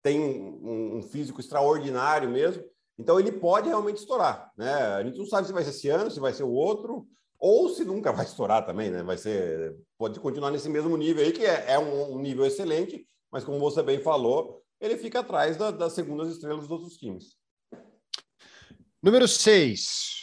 tem 0.01 0.19
um, 0.19 0.97
um, 0.97 1.01
físico 1.01 1.39
extraordinário 1.39 2.29
mesmo. 2.29 2.63
Então 2.97 3.19
ele 3.19 3.31
pode 3.31 3.69
realmente 3.69 3.97
estourar, 3.97 4.51
né? 4.57 4.73
A 4.73 5.03
gente 5.03 5.17
não 5.17 5.25
sabe 5.25 5.47
se 5.47 5.53
vai 5.53 5.63
ser 5.63 5.71
esse 5.71 5.89
ano, 5.89 6.11
se 6.11 6.19
vai 6.19 6.33
ser 6.33 6.43
o 6.43 6.51
outro, 6.51 7.07
ou 7.39 7.69
se 7.69 7.83
nunca 7.83 8.11
vai 8.11 8.25
estourar 8.25 8.65
também, 8.65 8.91
né? 8.91 9.01
Vai 9.03 9.17
ser, 9.17 9.75
pode 9.97 10.19
continuar 10.19 10.51
nesse 10.51 10.69
mesmo 10.69 10.95
nível 10.95 11.23
aí 11.23 11.31
que 11.31 11.45
é, 11.45 11.71
é 11.71 11.79
um, 11.79 12.13
um, 12.13 12.19
nível 12.19 12.45
excelente, 12.45 13.05
mas 13.31 13.43
como 13.43 13.59
você 13.59 13.81
bem 13.81 13.99
falou, 13.99 14.61
ele 14.79 14.97
fica 14.97 15.19
atrás 15.19 15.57
da, 15.57 15.71
das 15.71 15.93
segundas 15.93 16.29
estrelas 16.29 16.61
dos 16.61 16.71
outros 16.71 16.97
times. 16.97 17.35
Número 19.01 19.27
6. 19.27 20.22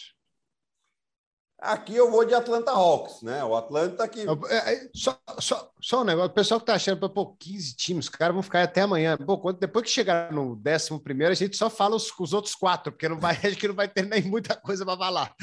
Aqui 1.61 1.95
eu 1.95 2.11
vou 2.11 2.25
de 2.25 2.33
Atlanta 2.33 2.71
Hawks, 2.71 3.21
né? 3.21 3.45
O 3.45 3.55
Atlanta 3.55 4.09
que. 4.09 4.21
É, 4.49 4.73
é, 4.73 4.91
só, 4.95 5.21
só, 5.39 5.71
só 5.79 6.01
um 6.01 6.05
negócio, 6.05 6.31
o 6.31 6.35
pessoal 6.35 6.59
que 6.59 6.65
tá 6.65 6.75
achando, 6.75 7.11
pô, 7.11 7.37
15 7.39 7.77
times, 7.77 8.07
os 8.07 8.09
caras 8.09 8.33
vão 8.33 8.43
ficar 8.43 8.63
até 8.63 8.81
amanhã. 8.81 9.19
Pô, 9.19 9.53
depois 9.53 9.85
que 9.85 9.91
chegar 9.91 10.33
no 10.33 10.59
11 10.67 10.99
primeiro, 11.01 11.33
a 11.33 11.37
gente 11.37 11.59
só 11.59 11.69
fala 11.69 11.97
os, 11.97 12.11
os 12.19 12.33
outros 12.33 12.55
quatro, 12.55 12.91
porque 12.91 13.11
não 13.11 13.19
vai, 13.19 13.37
acho 13.45 13.59
que 13.59 13.69
não 13.69 13.75
vai 13.75 13.89
ter 13.89 14.07
nem 14.07 14.23
muita 14.23 14.57
coisa 14.57 14.87
para 14.87 14.97
falar. 14.97 15.35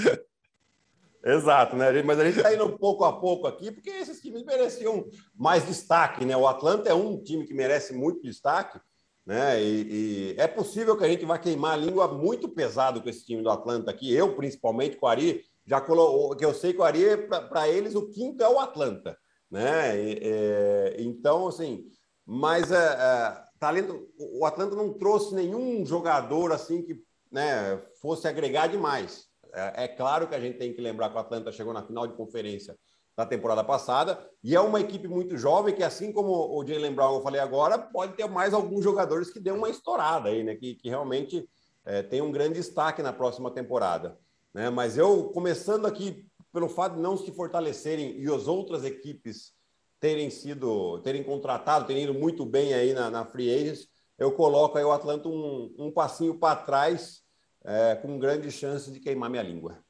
Exato, 1.24 1.76
né? 1.76 2.02
Mas 2.02 2.20
a 2.20 2.26
gente 2.26 2.38
está 2.38 2.52
indo 2.52 2.78
pouco 2.80 3.04
a 3.04 3.20
pouco 3.20 3.46
aqui, 3.46 3.72
porque 3.72 3.90
esses 3.92 4.20
times 4.20 4.44
mereciam 4.44 5.06
mais 5.36 5.68
destaque, 5.68 6.26
né? 6.26 6.36
O 6.36 6.48
Atlanta 6.48 6.90
é 6.90 6.96
um 6.96 7.22
time 7.22 7.46
que 7.46 7.54
merece 7.54 7.94
muito 7.94 8.24
destaque, 8.24 8.80
né? 9.24 9.62
E, 9.62 10.34
e, 10.34 10.36
é 10.38 10.48
possível 10.48 10.98
que 10.98 11.04
a 11.04 11.08
gente 11.08 11.26
vá 11.26 11.38
queimar 11.38 11.74
a 11.74 11.78
língua 11.78 12.08
muito 12.08 12.50
pesado 12.50 13.04
com 13.04 13.10
esse 13.10 13.24
time 13.24 13.44
do 13.44 13.52
Atlanta 13.52 13.92
aqui. 13.92 14.12
Eu, 14.12 14.36
principalmente, 14.36 14.98
com 14.98 15.06
o 15.06 15.10
Ari, 15.10 15.44
já 15.68 15.82
colocou, 15.82 16.36
que 16.36 16.46
eu 16.46 16.54
sei 16.54 16.74
que 16.74 16.80
o 16.80 16.84
Ari, 16.84 17.28
para 17.28 17.68
eles, 17.68 17.94
o 17.94 18.10
quinto 18.10 18.42
é 18.42 18.50
o 18.50 18.60
Atlanta, 18.60 19.18
né? 19.52 20.00
E, 20.00 20.96
então, 21.00 21.48
assim, 21.48 21.86
mas 22.26 22.72
é, 22.72 22.76
é, 22.76 23.44
talento, 23.60 24.08
o 24.18 24.46
Atlanta 24.46 24.76
não 24.76 24.94
trouxe 24.94 25.36
nenhum 25.36 25.86
jogador 25.86 26.52
assim 26.52 26.82
que 26.82 27.02
né, 27.32 27.82
fosse 28.02 28.28
agregar 28.28 28.68
demais. 28.68 29.26
É, 29.54 29.84
é 29.84 29.88
claro 29.88 30.28
que 30.28 30.36
a 30.36 30.40
gente 30.40 30.58
tem 30.58 30.74
que 30.74 30.82
lembrar 30.82 31.10
que 31.10 31.16
o 31.16 31.20
Atlanta 31.20 31.52
chegou 31.52 31.74
na 31.74 31.86
final 31.86 32.08
de 32.08 32.16
conferência 32.16 32.78
da 33.16 33.26
temporada 33.26 33.64
passada, 33.64 34.30
e 34.44 34.56
é 34.56 34.60
uma 34.60 34.80
equipe 34.80 35.08
muito 35.08 35.38
jovem 35.38 35.74
que, 35.74 35.84
assim 35.84 36.14
como 36.14 36.32
o 36.56 36.66
Jalen 36.66 36.94
Brown 36.94 37.16
eu 37.16 37.24
falei 37.24 37.42
agora, 37.42 37.80
pode 37.80 38.14
ter 38.14 38.30
mais 38.30 38.54
alguns 38.54 38.84
jogadores 38.84 39.32
que 39.32 39.40
dêem 39.40 39.56
uma 39.56 39.72
estourada 39.72 40.30
aí, 40.30 40.44
né? 40.44 40.56
Que, 40.56 40.76
que 40.76 40.88
realmente 40.88 41.50
é, 41.84 42.04
tem 42.04 42.22
um 42.22 42.32
grande 42.32 42.56
destaque 42.56 43.02
na 43.02 43.12
próxima 43.12 43.50
temporada. 43.50 44.20
Né? 44.54 44.70
Mas 44.70 44.98
eu, 44.98 45.26
começando 45.30 45.86
aqui 45.86 46.26
pelo 46.52 46.70
fato 46.70 46.96
de 46.96 47.02
não 47.02 47.18
se 47.18 47.32
fortalecerem 47.32 48.20
e 48.20 48.26
as 48.34 48.48
outras 48.48 48.84
equipes 48.84 49.54
terem 50.00 50.30
sido, 50.30 51.00
terem 51.00 51.24
contratado, 51.24 51.88
terem 51.88 52.04
ido 52.04 52.14
muito 52.14 52.46
bem 52.46 52.74
aí 52.74 52.94
na, 52.94 53.10
na 53.10 53.26
Free 53.26 53.54
Agents, 53.54 53.88
eu 54.18 54.32
coloco 54.32 54.78
aí 54.78 54.84
o 54.84 54.92
Atlanta 54.92 55.28
um, 55.28 55.74
um 55.78 55.92
passinho 55.92 56.40
para 56.40 56.56
trás, 56.56 57.22
é, 57.64 57.96
com 57.96 58.18
grande 58.18 58.50
chance 58.52 58.92
de 58.92 59.00
queimar 59.00 59.30
minha 59.30 59.44
língua. 59.44 59.84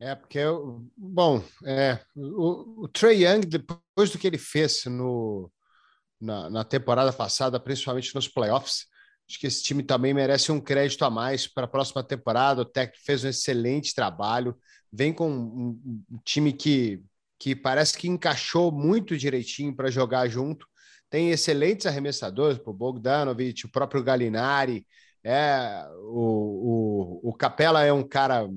É, 0.00 0.14
porque, 0.14 0.40
bom, 0.96 1.42
é, 1.64 1.98
o, 2.16 2.84
o 2.84 2.88
Trey 2.88 3.24
Young, 3.24 3.40
depois 3.40 4.10
do 4.10 4.18
que 4.18 4.26
ele 4.26 4.38
fez 4.38 4.84
no, 4.86 5.50
na, 6.20 6.48
na, 6.48 6.64
temporada 6.64 7.12
passada, 7.12 7.58
principalmente 7.58 8.14
nos 8.14 8.28
playoffs, 8.28 8.86
acho 9.28 9.38
que 9.38 9.46
esse 9.46 9.62
time 9.62 9.82
também 9.82 10.14
merece 10.14 10.50
um 10.50 10.60
crédito 10.60 11.04
a 11.04 11.10
mais 11.10 11.46
para 11.46 11.64
a 11.64 11.68
próxima 11.68 12.02
temporada. 12.02 12.62
O 12.62 12.64
técnico 12.64 13.04
fez 13.04 13.24
um 13.24 13.28
excelente 13.28 13.94
trabalho, 13.94 14.56
vem 14.90 15.12
com 15.12 15.30
um, 15.30 16.04
um 16.10 16.18
time 16.24 16.52
que, 16.52 17.02
que 17.38 17.54
parece 17.54 17.96
que 17.96 18.08
encaixou 18.08 18.72
muito 18.72 19.16
direitinho 19.16 19.74
para 19.74 19.90
jogar 19.90 20.28
junto. 20.28 20.66
Tem 21.10 21.30
excelentes 21.30 21.86
arremessadores, 21.86 22.60
o 22.64 22.72
Bogdanovich, 22.72 23.66
o 23.66 23.70
próprio 23.70 24.02
Galinari, 24.02 24.86
é, 25.24 25.86
o, 26.04 27.20
o, 27.22 27.30
o 27.30 27.34
Capela 27.34 27.84
é 27.84 27.92
um 27.92 28.06
cara 28.06 28.48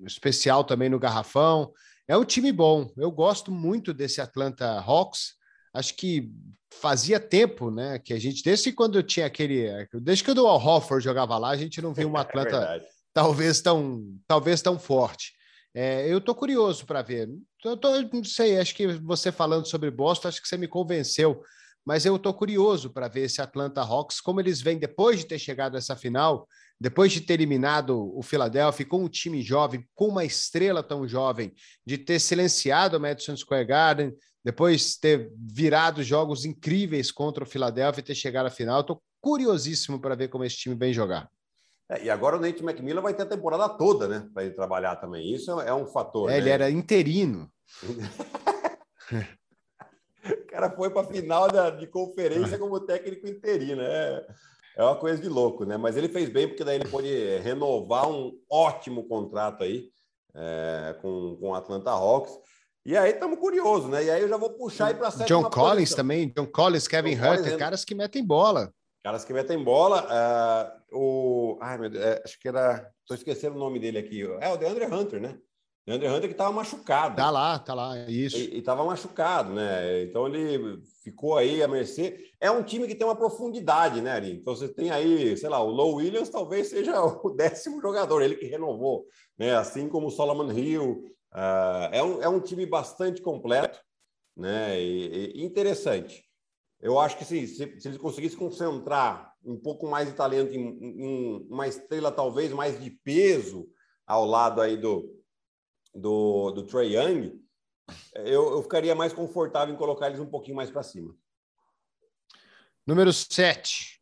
especial 0.00 0.64
também 0.64 0.88
no 0.88 0.98
garrafão. 0.98 1.72
É 2.06 2.16
um 2.16 2.24
time 2.24 2.52
bom. 2.52 2.90
Eu 2.96 3.10
gosto 3.10 3.50
muito 3.50 3.94
desse 3.94 4.20
Atlanta 4.20 4.80
Hawks. 4.80 5.34
Acho 5.72 5.94
que 5.94 6.30
fazia 6.72 7.20
tempo, 7.20 7.70
né, 7.70 7.98
que 7.98 8.12
a 8.12 8.18
gente 8.18 8.42
desde 8.42 8.72
quando 8.72 8.96
eu 8.96 9.02
tinha 9.02 9.26
aquele, 9.26 9.68
desde 9.94 10.24
que 10.24 10.30
o 10.30 10.46
Al 10.46 10.64
Hofford 10.64 11.04
jogava 11.04 11.36
lá, 11.36 11.50
a 11.50 11.56
gente 11.56 11.82
não 11.82 11.92
viu 11.92 12.08
uma 12.08 12.20
é 12.20 12.22
Atlanta 12.22 12.56
é 12.56 13.00
talvez 13.12 13.60
tão, 13.60 14.04
talvez 14.26 14.62
tão 14.62 14.78
forte. 14.78 15.32
É, 15.74 16.10
eu 16.10 16.18
estou 16.18 16.34
curioso 16.34 16.84
para 16.84 17.02
ver. 17.02 17.28
Eu 17.64 17.76
tô, 17.76 18.00
não 18.12 18.24
sei, 18.24 18.58
acho 18.58 18.74
que 18.74 18.86
você 18.98 19.30
falando 19.30 19.66
sobre 19.66 19.90
Boston, 19.90 20.28
acho 20.28 20.42
que 20.42 20.48
você 20.48 20.56
me 20.56 20.66
convenceu. 20.66 21.42
Mas 21.84 22.04
eu 22.04 22.16
estou 22.16 22.34
curioso 22.34 22.90
para 22.90 23.08
ver 23.08 23.22
esse 23.22 23.40
Atlanta 23.40 23.80
Hawks, 23.80 24.20
como 24.20 24.40
eles 24.40 24.60
vêm 24.60 24.78
depois 24.78 25.20
de 25.20 25.26
ter 25.26 25.38
chegado 25.38 25.76
a 25.76 25.78
essa 25.78 25.96
final, 25.96 26.46
depois 26.78 27.12
de 27.12 27.20
ter 27.20 27.34
eliminado 27.34 28.16
o 28.16 28.22
Philadelphia 28.22 28.86
com 28.86 29.04
um 29.04 29.08
time 29.08 29.42
jovem, 29.42 29.86
com 29.94 30.08
uma 30.08 30.24
estrela 30.24 30.82
tão 30.82 31.06
jovem, 31.08 31.52
de 31.86 31.96
ter 31.96 32.18
silenciado 32.18 32.96
o 32.96 33.00
Madison 33.00 33.36
Square 33.36 33.64
Garden, 33.64 34.14
depois 34.44 34.96
ter 34.96 35.30
virado 35.36 36.02
jogos 36.02 36.44
incríveis 36.44 37.10
contra 37.10 37.44
o 37.44 37.46
Philadelphia 37.46 38.00
e 38.00 38.04
ter 38.04 38.14
chegado 38.14 38.46
à 38.46 38.50
final. 38.50 38.80
Estou 38.80 39.02
curiosíssimo 39.20 40.00
para 40.00 40.14
ver 40.14 40.28
como 40.28 40.44
esse 40.44 40.56
time 40.56 40.74
vem 40.74 40.92
jogar. 40.92 41.28
É, 41.90 42.04
e 42.04 42.10
agora 42.10 42.36
o 42.36 42.40
Nate 42.40 42.62
McMillan 42.62 43.02
vai 43.02 43.12
ter 43.12 43.24
a 43.24 43.26
temporada 43.26 43.68
toda, 43.68 44.06
né? 44.06 44.28
Para 44.32 44.44
ele 44.44 44.54
trabalhar 44.54 44.96
também. 44.96 45.34
Isso 45.34 45.60
é 45.60 45.74
um 45.74 45.86
fator. 45.86 46.30
É, 46.30 46.34
né? 46.34 46.38
Ele 46.38 46.50
era 46.50 46.70
interino. 46.70 47.50
o 50.24 50.46
cara 50.46 50.70
foi 50.70 50.88
para 50.90 51.02
a 51.02 51.12
final 51.12 51.48
da, 51.48 51.70
de 51.70 51.86
conferência 51.88 52.58
como 52.58 52.80
técnico 52.80 53.26
interino. 53.26 53.82
É, 53.82 54.26
é 54.76 54.84
uma 54.84 54.96
coisa 54.96 55.20
de 55.20 55.28
louco, 55.28 55.64
né? 55.64 55.76
Mas 55.76 55.96
ele 55.96 56.08
fez 56.08 56.28
bem 56.28 56.46
porque 56.46 56.64
daí 56.64 56.76
ele 56.76 56.88
pôde 56.88 57.38
renovar 57.38 58.08
um 58.08 58.38
ótimo 58.48 59.08
contrato 59.08 59.64
aí 59.64 59.90
é, 60.34 60.96
com, 61.02 61.36
com 61.40 61.50
o 61.50 61.54
Atlanta 61.54 61.90
Hawks. 61.90 62.32
E 62.84 62.96
aí 62.96 63.12
estamos 63.12 63.38
curiosos, 63.38 63.90
né? 63.90 64.04
E 64.04 64.10
aí 64.10 64.22
eu 64.22 64.28
já 64.28 64.36
vou 64.36 64.50
puxar 64.50 64.86
aí 64.86 64.94
para 64.94 65.08
a 65.08 65.24
John 65.26 65.50
Collins 65.50 65.94
também, 65.94 66.32
John 66.34 66.46
Collins, 66.46 66.88
Kevin 66.88 67.14
John 67.14 67.32
Hunter, 67.32 67.58
caras 67.58 67.84
que 67.84 67.94
metem 67.94 68.24
bola. 68.24 68.72
Caras 69.02 69.24
que 69.24 69.32
metem 69.32 69.62
bola. 69.62 70.06
Uh, 70.92 70.96
o... 70.98 71.58
Ai, 71.60 71.78
meu 71.78 71.90
Deus, 71.90 72.04
é, 72.04 72.22
acho 72.24 72.38
que 72.38 72.48
era... 72.48 72.90
Estou 73.02 73.16
esquecendo 73.16 73.56
o 73.56 73.58
nome 73.58 73.78
dele 73.78 73.98
aqui. 73.98 74.22
É 74.40 74.48
o 74.48 74.56
DeAndre 74.56 74.86
Hunter, 74.86 75.20
né? 75.20 75.38
DeAndre 75.86 76.08
Hunter 76.08 76.28
que 76.28 76.34
estava 76.34 76.52
machucado. 76.52 77.16
Tá 77.16 77.30
lá, 77.30 77.58
tá 77.58 77.74
lá, 77.74 77.98
isso. 78.08 78.36
E 78.36 78.58
estava 78.58 78.84
machucado, 78.84 79.52
né? 79.52 80.02
Então 80.04 80.26
ele 80.26 80.82
ficou 81.02 81.36
aí 81.36 81.62
a 81.62 81.68
mercê. 81.68 82.18
É 82.40 82.50
um 82.50 82.62
time 82.62 82.86
que 82.86 82.94
tem 82.94 83.06
uma 83.06 83.16
profundidade, 83.16 84.00
né, 84.00 84.12
Ari? 84.12 84.32
Então 84.32 84.54
você 84.54 84.68
tem 84.68 84.90
aí, 84.90 85.36
sei 85.36 85.48
lá, 85.48 85.62
o 85.62 85.70
Low 85.70 85.96
Williams 85.96 86.28
talvez 86.28 86.68
seja 86.68 87.00
o 87.02 87.30
décimo 87.30 87.80
jogador, 87.80 88.22
ele 88.22 88.36
que 88.36 88.46
renovou, 88.46 89.04
né? 89.38 89.56
Assim 89.56 89.88
como 89.88 90.08
o 90.08 90.10
Solomon 90.10 90.50
Hill. 90.52 91.02
Uh, 91.32 91.88
é, 91.92 92.02
um, 92.02 92.22
é 92.22 92.28
um 92.28 92.40
time 92.40 92.66
bastante 92.66 93.22
completo, 93.22 93.80
né? 94.36 94.80
E, 94.80 95.32
e 95.36 95.44
interessante. 95.44 96.24
Eu 96.80 96.98
acho 96.98 97.16
que 97.18 97.24
sim, 97.24 97.46
se, 97.46 97.80
se 97.80 97.88
eles 97.88 97.98
conseguissem 97.98 98.38
concentrar 98.38 99.34
um 99.44 99.56
pouco 99.56 99.86
mais 99.86 100.08
de 100.08 100.14
talento 100.14 100.52
em, 100.54 100.60
em 100.60 101.46
uma 101.48 101.68
estrela 101.68 102.10
talvez 102.10 102.52
mais 102.52 102.82
de 102.82 102.90
peso 102.90 103.68
ao 104.06 104.24
lado 104.24 104.60
aí 104.60 104.76
do 104.76 105.20
do, 105.94 106.50
do 106.52 106.66
Trey 106.66 106.96
Young, 106.96 107.40
eu, 108.14 108.52
eu 108.52 108.62
ficaria 108.62 108.94
mais 108.94 109.12
confortável 109.12 109.74
em 109.74 109.78
colocar 109.78 110.06
eles 110.06 110.20
um 110.20 110.26
pouquinho 110.26 110.56
mais 110.56 110.70
para 110.70 110.82
cima. 110.82 111.14
Número 112.86 113.12
7. 113.12 114.00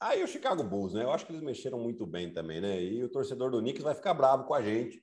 Aí 0.00 0.22
o 0.22 0.28
Chicago 0.28 0.62
Bulls, 0.62 0.94
né? 0.94 1.04
Eu 1.04 1.12
acho 1.12 1.24
que 1.26 1.32
eles 1.32 1.42
mexeram 1.42 1.78
muito 1.78 2.06
bem 2.06 2.32
também, 2.32 2.60
né? 2.60 2.82
E 2.82 3.02
o 3.02 3.08
torcedor 3.08 3.50
do 3.50 3.60
Knicks 3.60 3.82
vai 3.82 3.94
ficar 3.94 4.14
bravo 4.14 4.44
com 4.44 4.54
a 4.54 4.62
gente, 4.62 5.02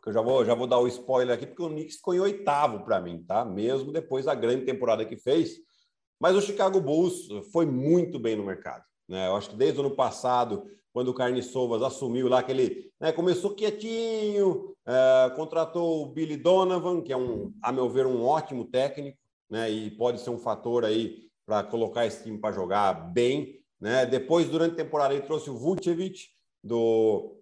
porque 0.00 0.08
eu 0.08 0.14
já 0.14 0.22
vou, 0.22 0.44
já 0.44 0.54
vou 0.54 0.66
dar 0.66 0.78
o 0.78 0.88
spoiler 0.88 1.34
aqui, 1.34 1.46
porque 1.46 1.62
o 1.62 1.68
Knicks 1.68 1.96
ficou 1.96 2.14
em 2.14 2.20
oitavo 2.20 2.84
para 2.84 3.00
mim, 3.00 3.22
tá? 3.22 3.44
Mesmo 3.44 3.92
depois 3.92 4.24
da 4.24 4.34
grande 4.34 4.64
temporada 4.64 5.04
que 5.04 5.16
fez. 5.16 5.58
Mas 6.18 6.34
o 6.34 6.40
Chicago 6.40 6.80
Bulls 6.80 7.28
foi 7.52 7.66
muito 7.66 8.18
bem 8.18 8.34
no 8.34 8.44
mercado, 8.44 8.84
né? 9.08 9.28
Eu 9.28 9.36
acho 9.36 9.50
que 9.50 9.56
desde 9.56 9.78
o 9.78 9.84
ano 9.84 9.94
passado 9.94 10.66
quando 10.92 11.08
o 11.08 11.14
Carne 11.14 11.42
Sovas 11.42 11.82
assumiu 11.82 12.28
lá, 12.28 12.42
que 12.42 12.50
ele 12.50 12.92
né, 13.00 13.12
começou 13.12 13.54
quietinho, 13.54 14.74
é, 14.86 15.30
contratou 15.36 16.02
o 16.02 16.06
Billy 16.06 16.36
Donovan, 16.36 17.00
que 17.02 17.12
é, 17.12 17.16
um, 17.16 17.52
a 17.62 17.70
meu 17.70 17.88
ver, 17.88 18.06
um 18.06 18.24
ótimo 18.24 18.64
técnico, 18.64 19.18
né, 19.48 19.70
e 19.70 19.90
pode 19.92 20.20
ser 20.20 20.30
um 20.30 20.38
fator 20.38 20.84
aí 20.84 21.28
para 21.46 21.62
colocar 21.64 22.06
esse 22.06 22.22
time 22.22 22.38
para 22.38 22.54
jogar 22.54 22.92
bem. 23.12 23.60
Né? 23.80 24.04
Depois, 24.04 24.48
durante 24.48 24.72
a 24.72 24.84
temporada, 24.84 25.14
ele 25.14 25.22
trouxe 25.22 25.48
o 25.48 25.56
Vucevic 25.56 26.28
do, 26.62 27.40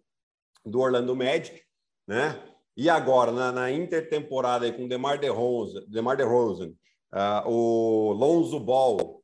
do 0.64 0.80
Orlando 0.80 1.16
Magic, 1.16 1.62
né? 2.08 2.42
E 2.76 2.88
agora, 2.88 3.30
na, 3.30 3.52
na 3.52 3.70
intertemporada 3.70 4.64
aí, 4.64 4.72
com 4.72 4.86
o 4.86 4.88
DeMar 4.88 5.20
DeRozan, 5.20 5.84
DeMar 5.86 6.16
DeRozan 6.16 6.72
uh, 7.12 7.48
o 7.48 8.12
Lonzo 8.12 8.58
Ball, 8.58 9.22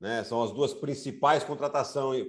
né? 0.00 0.24
São 0.24 0.42
as 0.42 0.52
duas 0.52 0.74
principais 0.74 1.42
contratações, 1.44 2.26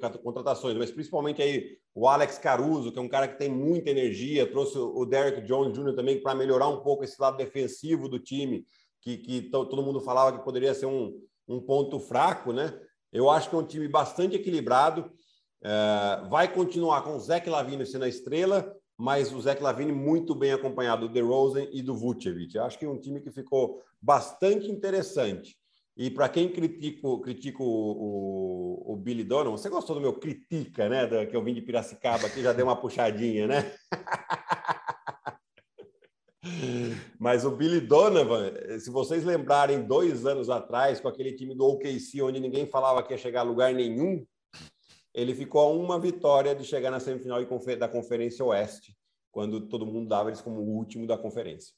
mas 0.78 0.92
principalmente 0.92 1.42
aí 1.42 1.78
o 1.94 2.08
Alex 2.08 2.38
Caruso, 2.38 2.92
que 2.92 3.00
é 3.00 3.02
um 3.02 3.10
cara 3.10 3.28
que 3.28 3.38
tem 3.38 3.50
muita 3.50 3.90
energia, 3.90 4.50
trouxe 4.50 4.78
o 4.78 5.04
Derek 5.06 5.42
Jones 5.42 5.78
Jr. 5.78 5.96
também 5.96 6.22
para 6.22 6.36
melhorar 6.36 6.68
um 6.68 6.82
pouco 6.82 7.04
esse 7.04 7.20
lado 7.20 7.38
defensivo 7.38 8.08
do 8.08 8.20
time, 8.20 8.66
que, 9.02 9.18
que 9.18 9.42
todo 9.50 9.84
mundo 9.84 10.00
falava 10.00 10.38
que 10.38 10.46
poderia 10.46 10.74
ser 10.74 10.86
um, 10.86 11.20
um 11.48 11.60
ponto 11.60 12.00
fraco, 12.00 12.54
né? 12.54 12.78
Eu 13.12 13.30
acho 13.30 13.50
que 13.50 13.56
é 13.56 13.60
um 13.60 13.66
time 13.66 13.88
bastante 13.88 14.36
equilibrado. 14.36 15.12
É, 15.64 16.28
vai 16.30 16.54
continuar 16.54 17.02
com 17.02 17.16
o 17.16 17.20
Zeke 17.20 17.50
Lavine 17.50 17.86
sendo 17.86 18.06
a 18.06 18.10
estrela, 18.10 18.77
mas 18.98 19.32
o 19.32 19.40
Zeke 19.40 19.62
Lavine 19.62 19.92
muito 19.92 20.34
bem 20.34 20.52
acompanhado 20.52 21.08
do 21.08 21.14
DeRozan 21.14 21.68
e 21.72 21.84
do 21.84 21.96
Vucevic. 21.96 22.58
Acho 22.58 22.80
que 22.80 22.86
é 22.86 22.90
um 22.90 23.00
time 23.00 23.22
que 23.22 23.30
ficou 23.32 23.84
bastante 24.02 24.72
interessante. 24.72 25.56
E 25.96 26.10
para 26.10 26.28
quem 26.30 26.50
critico, 26.50 27.22
critico 27.22 27.64
o, 27.64 28.94
o, 28.94 28.96
Billy 28.96 29.24
Donovan, 29.24 29.58
você 29.58 29.70
gostou 29.70 29.96
do 29.96 30.02
meu 30.02 30.14
critica, 30.14 30.88
né? 30.90 31.08
Da, 31.08 31.26
que 31.26 31.36
eu 31.36 31.44
vim 31.44 31.56
de 31.56 31.62
Piracicaba 31.62 32.28
aqui, 32.28 32.42
já 32.42 32.54
deu 32.54 32.68
uma 32.68 32.76
puxadinha, 32.76 33.48
né? 33.48 33.72
Mas 37.20 37.46
o 37.46 37.52
Billy 37.52 37.82
Donovan, 37.82 38.54
se 38.80 38.92
vocês 38.92 39.24
lembrarem, 39.24 39.84
dois 39.84 40.26
anos 40.26 40.50
atrás, 40.52 41.00
com 41.00 41.08
aquele 41.08 41.34
time 41.34 41.56
do 41.56 41.66
OKC, 41.66 42.22
onde 42.22 42.40
ninguém 42.40 42.68
falava 42.68 43.02
que 43.02 43.14
ia 43.14 43.18
chegar 43.18 43.42
a 43.42 43.44
lugar 43.44 43.74
nenhum, 43.74 44.24
ele 45.18 45.34
ficou 45.34 45.62
a 45.62 45.72
uma 45.72 46.00
vitória 46.00 46.54
de 46.54 46.64
chegar 46.64 46.92
na 46.92 47.00
semifinal 47.00 47.44
da 47.80 47.90
Conferência 47.90 48.46
Oeste, 48.46 48.96
quando 49.32 49.68
todo 49.68 49.84
mundo 49.84 50.08
dava 50.08 50.30
eles 50.30 50.42
como 50.42 50.60
o 50.60 50.76
último 50.78 51.08
da 51.08 51.18
conferência. 51.18 51.74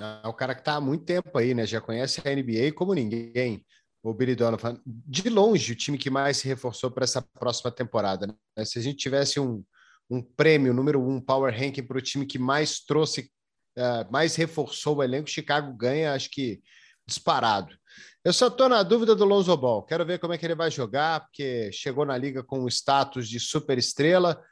É 0.00 0.26
o 0.26 0.34
cara 0.34 0.52
que 0.52 0.60
está 0.60 0.74
há 0.74 0.80
muito 0.80 1.04
tempo 1.04 1.38
aí, 1.38 1.54
né? 1.54 1.64
Já 1.64 1.80
conhece 1.80 2.20
a 2.26 2.34
NBA 2.34 2.72
como 2.74 2.92
ninguém. 2.92 3.64
o 4.02 4.12
Billy 4.12 4.34
Donovan. 4.34 4.80
De 4.84 5.28
longe, 5.28 5.72
o 5.72 5.76
time 5.76 5.96
que 5.96 6.10
mais 6.10 6.38
se 6.38 6.48
reforçou 6.48 6.90
para 6.90 7.04
essa 7.04 7.22
próxima 7.22 7.70
temporada. 7.70 8.26
Né? 8.26 8.64
Se 8.64 8.80
a 8.80 8.82
gente 8.82 8.96
tivesse 8.96 9.38
um, 9.38 9.62
um 10.10 10.20
prêmio 10.20 10.74
número 10.74 11.00
um 11.00 11.20
Power 11.20 11.56
Ranking 11.56 11.84
para 11.84 11.98
o 11.98 12.02
time 12.02 12.26
que 12.26 12.38
mais 12.38 12.80
trouxe, 12.80 13.30
uh, 13.78 14.10
mais 14.10 14.34
reforçou 14.34 14.96
o 14.96 15.02
elenco, 15.04 15.30
Chicago 15.30 15.72
ganha, 15.74 16.14
acho 16.14 16.28
que 16.30 16.60
disparado. 17.06 17.72
Eu 18.22 18.34
só 18.34 18.48
estou 18.48 18.68
na 18.68 18.82
dúvida 18.82 19.14
do 19.14 19.24
Lonzo 19.24 19.56
Ball. 19.56 19.82
Quero 19.82 20.04
ver 20.04 20.18
como 20.18 20.34
é 20.34 20.38
que 20.38 20.44
ele 20.44 20.54
vai 20.54 20.70
jogar, 20.70 21.20
porque 21.20 21.72
chegou 21.72 22.04
na 22.04 22.18
liga 22.18 22.42
com 22.42 22.62
o 22.64 22.68
status 22.68 23.26
de 23.26 23.40
super 23.40 23.78
estrela, 23.78 24.42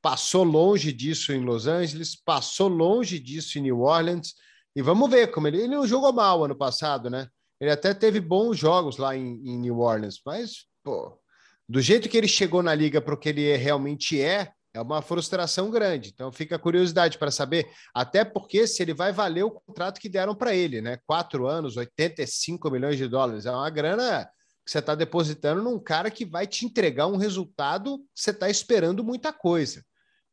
passou 0.00 0.42
longe 0.42 0.90
disso 0.90 1.32
em 1.32 1.44
Los 1.44 1.66
Angeles, 1.66 2.16
passou 2.16 2.66
longe 2.66 3.18
disso 3.18 3.58
em 3.58 3.62
New 3.62 3.80
Orleans. 3.80 4.34
E 4.74 4.80
vamos 4.80 5.10
ver 5.10 5.30
como 5.30 5.46
ele. 5.46 5.58
Ele 5.58 5.76
não 5.76 5.86
jogou 5.86 6.14
mal 6.14 6.44
ano 6.44 6.56
passado, 6.56 7.10
né? 7.10 7.28
Ele 7.60 7.70
até 7.70 7.92
teve 7.92 8.20
bons 8.20 8.58
jogos 8.58 8.96
lá 8.96 9.14
em, 9.14 9.40
em 9.44 9.58
New 9.58 9.80
Orleans, 9.80 10.20
mas, 10.24 10.66
pô, 10.82 11.18
do 11.68 11.80
jeito 11.80 12.08
que 12.08 12.16
ele 12.16 12.26
chegou 12.26 12.62
na 12.62 12.74
liga 12.74 13.00
para 13.00 13.14
o 13.14 13.18
que 13.18 13.28
ele 13.28 13.54
realmente 13.56 14.20
é, 14.20 14.50
é 14.74 14.80
uma 14.80 15.00
frustração 15.00 15.70
grande. 15.70 16.10
Então 16.12 16.32
fica 16.32 16.56
a 16.56 16.58
curiosidade 16.58 17.16
para 17.16 17.30
saber, 17.30 17.70
até 17.94 18.24
porque 18.24 18.66
se 18.66 18.82
ele 18.82 18.92
vai 18.92 19.12
valer 19.12 19.44
o 19.44 19.50
contrato 19.52 20.00
que 20.00 20.08
deram 20.08 20.34
para 20.34 20.54
ele, 20.54 20.82
né? 20.82 20.98
Quatro 21.06 21.46
anos, 21.46 21.76
85 21.76 22.68
milhões 22.70 22.98
de 22.98 23.06
dólares. 23.06 23.46
É 23.46 23.52
uma 23.52 23.70
grana 23.70 24.28
que 24.64 24.70
você 24.72 24.80
está 24.80 24.96
depositando 24.96 25.62
num 25.62 25.78
cara 25.78 26.10
que 26.10 26.24
vai 26.24 26.46
te 26.46 26.66
entregar 26.66 27.06
um 27.06 27.16
resultado 27.16 27.98
que 27.98 28.20
você 28.20 28.30
está 28.30 28.50
esperando 28.50 29.04
muita 29.04 29.32
coisa. 29.32 29.84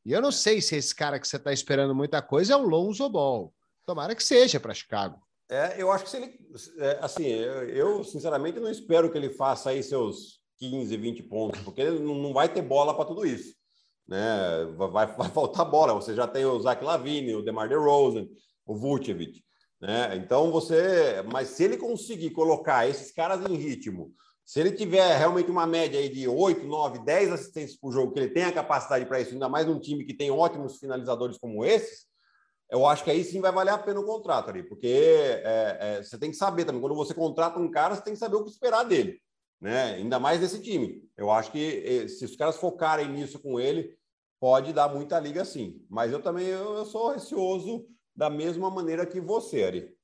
E 0.03 0.11
eu 0.11 0.21
não 0.21 0.31
sei 0.31 0.59
se 0.59 0.75
esse 0.75 0.95
cara 0.95 1.19
que 1.19 1.27
você 1.27 1.37
está 1.37 1.53
esperando 1.53 1.93
muita 1.93 2.19
coisa 2.21 2.53
é 2.53 2.55
o 2.55 2.67
Lonzo 2.67 3.07
Ball. 3.09 3.53
Tomara 3.85 4.15
que 4.15 4.23
seja 4.23 4.59
para 4.59 4.73
Chicago. 4.73 5.21
É, 5.47 5.79
eu 5.79 5.91
acho 5.91 6.05
que 6.05 6.09
se 6.09 6.17
ele. 6.17 6.39
É, 6.79 6.97
assim, 7.01 7.25
eu, 7.25 7.69
eu, 7.69 8.03
sinceramente 8.03 8.59
não 8.59 8.71
espero 8.71 9.11
que 9.11 9.17
ele 9.17 9.29
faça 9.29 9.69
aí 9.69 9.83
seus 9.83 10.39
15, 10.57 10.97
20 10.97 11.23
pontos, 11.23 11.61
porque 11.61 11.81
ele 11.81 11.99
não 11.99 12.33
vai 12.33 12.49
ter 12.49 12.61
bola 12.61 12.95
para 12.95 13.05
tudo 13.05 13.25
isso 13.25 13.60
né? 14.11 14.65
Vai, 14.75 15.07
vai 15.07 15.29
faltar 15.29 15.65
bola. 15.65 15.93
Você 15.93 16.13
já 16.13 16.27
tem 16.27 16.45
o 16.45 16.59
Zach 16.59 16.83
Lavine, 16.83 17.33
o 17.33 17.41
DeMar 17.41 17.69
DeRozan, 17.69 18.27
o 18.65 18.75
Vucevic, 18.75 19.41
né? 19.79 20.15
Então 20.17 20.51
você, 20.51 21.23
mas 21.31 21.47
se 21.49 21.63
ele 21.63 21.77
conseguir 21.77 22.31
colocar 22.31 22.87
esses 22.87 23.11
caras 23.11 23.43
em 23.49 23.55
ritmo, 23.55 24.13
se 24.45 24.59
ele 24.59 24.71
tiver 24.71 25.17
realmente 25.17 25.49
uma 25.49 25.65
média 25.65 25.97
aí 25.97 26.09
de 26.09 26.27
8, 26.27 26.65
9, 26.65 26.99
10 26.99 27.31
assistências 27.31 27.79
por 27.79 27.93
jogo, 27.93 28.11
que 28.11 28.19
ele 28.19 28.33
tem 28.33 28.43
a 28.43 28.51
capacidade 28.51 29.05
para 29.05 29.21
isso, 29.21 29.31
ainda 29.31 29.47
mais 29.47 29.65
num 29.65 29.79
time 29.79 30.03
que 30.03 30.13
tem 30.13 30.29
ótimos 30.29 30.77
finalizadores 30.77 31.37
como 31.37 31.63
esses, 31.63 32.05
eu 32.69 32.85
acho 32.85 33.03
que 33.03 33.11
aí 33.11 33.23
sim 33.23 33.39
vai 33.39 33.51
valer 33.51 33.71
a 33.71 33.77
pena 33.77 33.99
o 33.99 34.05
contrato 34.05 34.49
ali, 34.49 34.63
porque 34.63 34.87
é, 34.87 35.77
é, 35.79 36.03
você 36.03 36.17
tem 36.17 36.31
que 36.31 36.37
saber 36.37 36.65
também, 36.65 36.81
quando 36.81 36.95
você 36.95 37.13
contrata 37.13 37.59
um 37.59 37.71
cara, 37.71 37.95
você 37.95 38.01
tem 38.01 38.13
que 38.13 38.19
saber 38.19 38.35
o 38.35 38.43
que 38.43 38.49
esperar 38.49 38.83
dele, 38.83 39.21
né? 39.59 39.93
Ainda 39.93 40.19
mais 40.19 40.39
desse 40.41 40.61
time. 40.61 41.01
Eu 41.17 41.29
acho 41.31 41.51
que 41.51 41.83
eh, 41.85 42.07
se 42.07 42.25
os 42.25 42.35
caras 42.35 42.57
focarem 42.57 43.09
nisso 43.09 43.39
com 43.39 43.59
ele, 43.59 43.95
pode 44.41 44.73
dar 44.73 44.89
muita 44.89 45.19
liga 45.19 45.45
sim. 45.45 45.85
Mas 45.87 46.11
eu 46.11 46.19
também 46.19 46.47
eu, 46.47 46.73
eu 46.73 46.85
sou 46.85 47.11
receoso 47.11 47.85
da 48.15 48.27
mesma 48.27 48.71
maneira 48.71 49.05
que 49.05 49.21
você, 49.21 49.63
Ari. 49.63 49.95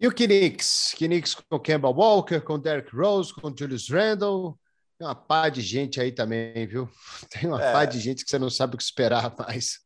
E 0.00 0.06
o 0.06 0.12
Knicks? 0.12 0.94
Knicks 0.96 1.34
com 1.34 1.58
Kemba 1.58 1.88
Walker, 1.88 2.40
com 2.40 2.58
Derrick 2.58 2.94
Rose, 2.94 3.32
com 3.32 3.54
Julius 3.56 3.88
Randle. 3.88 4.58
Tem 4.98 5.06
uma 5.06 5.14
pá 5.14 5.48
de 5.48 5.60
gente 5.60 6.00
aí 6.00 6.10
também, 6.10 6.66
viu? 6.66 6.88
Tem 7.30 7.48
uma 7.48 7.62
é. 7.62 7.72
pá 7.72 7.84
de 7.84 8.00
gente 8.00 8.24
que 8.24 8.30
você 8.30 8.38
não 8.38 8.50
sabe 8.50 8.74
o 8.74 8.76
que 8.76 8.82
esperar 8.82 9.34
mais. 9.38 9.78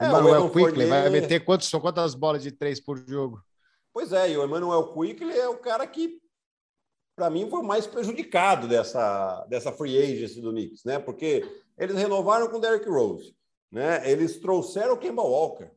É, 0.00 0.06
Emmanuel 0.06 0.50
Quickly 0.50 0.86
vai 0.86 1.08
meter 1.10 1.44
quantos, 1.44 1.70
quantas 1.70 2.14
bolas 2.14 2.42
de 2.42 2.50
três 2.50 2.80
por 2.80 2.98
jogo? 3.08 3.40
Pois 3.92 4.12
é, 4.12 4.30
e 4.30 4.36
o 4.36 4.44
Emmanuel 4.44 4.92
Quickly 4.92 5.36
é 5.36 5.48
o 5.48 5.58
cara 5.58 5.86
que, 5.86 6.20
para 7.16 7.30
mim, 7.30 7.48
foi 7.48 7.60
o 7.60 7.64
mais 7.64 7.86
prejudicado 7.86 8.66
dessa, 8.66 9.44
dessa 9.48 9.72
free 9.72 9.98
agency 9.98 10.40
do 10.40 10.50
Knicks, 10.50 10.84
né? 10.84 10.98
Porque 10.98 11.44
eles 11.78 11.96
renovaram 11.96 12.48
com 12.48 12.56
o 12.56 12.60
Derrick 12.60 12.88
Rose, 12.88 13.34
né? 13.70 14.10
Eles 14.10 14.38
trouxeram 14.38 14.94
o 14.94 14.98
Kemba 14.98 15.22
Walker, 15.22 15.70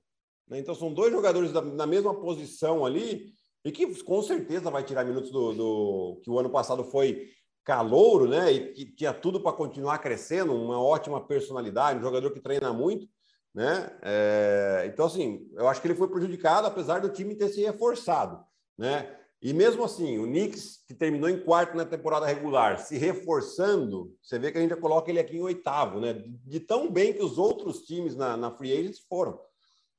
né? 0.48 0.60
Então 0.60 0.74
são 0.74 0.94
dois 0.94 1.12
jogadores 1.12 1.52
da, 1.52 1.62
na 1.62 1.86
mesma 1.86 2.14
posição 2.14 2.86
ali 2.86 3.32
e 3.64 3.72
que 3.72 4.04
com 4.04 4.22
certeza 4.22 4.72
vai 4.72 4.84
tirar 4.84 5.06
minutos 5.06 5.32
do, 5.32 5.54
do 5.54 6.22
que 6.24 6.30
o 6.30 6.40
ano 6.40 6.50
passado 6.50 6.84
foi 6.84 7.30
calouro, 7.64 8.28
né? 8.28 8.52
E 8.52 8.74
que 8.74 8.86
tinha 8.86 9.14
tudo 9.14 9.40
para 9.40 9.54
continuar 9.54 10.00
crescendo, 10.00 10.54
uma 10.54 10.82
ótima 10.82 11.26
personalidade, 11.26 12.00
um 12.00 12.04
jogador 12.04 12.32
que 12.32 12.40
treina 12.40 12.74
muito, 12.74 13.08
né? 13.54 13.96
É, 14.02 14.90
então 14.92 15.06
assim, 15.06 15.48
eu 15.54 15.68
acho 15.68 15.82
que 15.82 15.88
ele 15.88 15.96
foi 15.96 16.10
prejudicado 16.10 16.66
apesar 16.68 17.00
do 17.00 17.10
time 17.10 17.36
ter 17.36 17.50
se 17.50 17.62
reforçado, 17.62 18.44
né? 18.78 19.18
E 19.42 19.54
mesmo 19.54 19.84
assim, 19.84 20.20
o 20.20 20.26
Knicks, 20.26 20.84
que 20.88 20.94
terminou 20.94 21.28
em 21.28 21.44
quarto 21.44 21.76
na 21.76 21.84
temporada 21.84 22.28
regular, 22.28 22.78
se 22.78 22.96
reforçando, 22.96 24.16
você 24.22 24.38
vê 24.38 24.52
que 24.52 24.60
a 24.60 24.62
gente 24.62 24.70
já 24.70 24.78
coloca 24.78 25.10
ele 25.10 25.20
aqui 25.20 25.36
em 25.36 25.42
oitavo, 25.42 26.00
né? 26.00 26.14
De 26.46 26.60
tão 26.60 26.92
bem 26.92 27.12
que 27.12 27.24
os 27.24 27.40
outros 27.40 27.82
times 27.82 28.16
na, 28.16 28.38
na 28.38 28.52
Free 28.52 28.72
Agents 28.72 29.00
foram. 29.00 29.40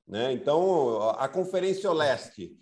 Né? 0.06 0.32
Então, 0.32 1.10
a 1.10 1.28
Conferência 1.28 1.90
Leste 1.92 2.56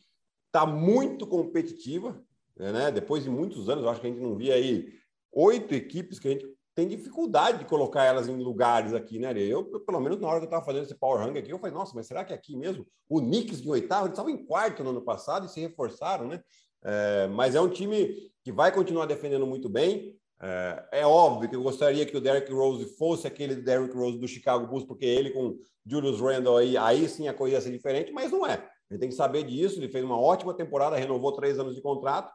está 0.46 0.64
muito 0.64 1.26
competitiva, 1.26 2.18
né? 2.56 2.90
Depois 2.90 3.24
de 3.24 3.30
muitos 3.30 3.68
anos, 3.68 3.86
acho 3.86 4.00
que 4.00 4.06
a 4.06 4.10
gente 4.10 4.22
não 4.22 4.34
via 4.34 4.54
aí 4.54 4.90
oito 5.32 5.74
equipes 5.74 6.18
que 6.18 6.28
a 6.28 6.30
gente 6.30 6.46
tem 6.74 6.88
dificuldade 6.88 7.58
de 7.58 7.64
colocar 7.66 8.04
elas 8.04 8.26
em 8.26 8.36
lugares 8.36 8.94
aqui, 8.94 9.18
né? 9.18 9.34
Eu, 9.36 9.64
pelo 9.80 10.00
menos 10.00 10.18
na 10.18 10.28
hora 10.28 10.38
que 10.38 10.44
eu 10.44 10.48
estava 10.48 10.64
fazendo 10.64 10.84
esse 10.84 10.94
Power 10.94 11.20
Rank 11.20 11.36
aqui, 11.36 11.50
eu 11.50 11.58
falei, 11.58 11.74
nossa, 11.74 11.92
mas 11.94 12.06
será 12.06 12.24
que 12.24 12.32
é 12.32 12.36
aqui 12.36 12.56
mesmo? 12.56 12.86
O 13.06 13.20
Knicks 13.20 13.60
de 13.60 13.68
oitavo, 13.68 14.06
eles 14.06 14.12
estavam 14.12 14.30
em 14.30 14.46
quarto 14.46 14.82
no 14.82 14.90
ano 14.90 15.02
passado 15.02 15.44
e 15.44 15.48
se 15.50 15.60
reforçaram, 15.60 16.26
né? 16.26 16.42
É, 16.82 17.26
mas 17.28 17.54
é 17.54 17.60
um 17.60 17.68
time 17.68 18.30
que 18.42 18.52
vai 18.52 18.72
continuar 18.72 19.06
defendendo 19.06 19.46
muito 19.46 19.68
bem. 19.68 20.18
É, 20.42 20.88
é, 20.92 21.06
óbvio 21.06 21.48
que 21.48 21.56
eu 21.56 21.62
gostaria 21.62 22.06
que 22.06 22.16
o 22.16 22.20
Derrick 22.20 22.50
Rose 22.50 22.96
fosse 22.96 23.26
aquele 23.26 23.56
Derrick 23.56 23.94
Rose 23.94 24.18
do 24.18 24.26
Chicago 24.26 24.66
Bulls, 24.66 24.86
porque 24.86 25.04
ele 25.04 25.30
com 25.30 25.58
Julius 25.84 26.20
Randle 26.20 26.56
aí, 26.56 26.76
aí 26.76 27.08
sim 27.08 27.28
a 27.28 27.34
coisa 27.34 27.56
ia 27.56 27.60
ser 27.60 27.72
diferente, 27.72 28.12
mas 28.12 28.30
não 28.30 28.46
é. 28.46 28.66
Ele 28.90 28.98
tem 28.98 29.08
que 29.08 29.14
saber 29.14 29.44
disso. 29.44 29.78
Ele 29.78 29.88
fez 29.88 30.04
uma 30.04 30.18
ótima 30.18 30.54
temporada, 30.54 30.96
renovou 30.96 31.32
três 31.32 31.58
anos 31.58 31.74
de 31.74 31.82
contrato, 31.82 32.32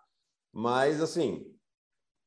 mas 0.53 1.01
assim, 1.01 1.51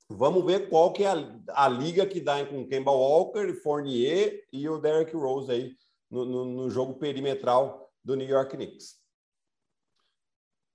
vamos 0.09 0.45
ver 0.45 0.69
qual 0.69 0.93
que 0.93 1.05
é 1.05 1.09
a, 1.09 1.65
a 1.65 1.69
liga 1.69 2.07
que 2.07 2.21
dá 2.21 2.45
com 2.45 2.67
Kemba 2.67 2.91
Walker, 2.91 3.55
Fournier 3.63 4.43
e 4.53 4.69
o 4.69 4.79
Derrick 4.79 5.15
Rose 5.15 5.51
aí 5.51 5.75
no, 6.11 6.25
no, 6.25 6.45
no 6.45 6.71
jogo 6.71 6.95
perimetral 6.95 7.89
do 8.05 8.17
New 8.17 8.29
York 8.29 8.57
Knicks. 8.57 8.99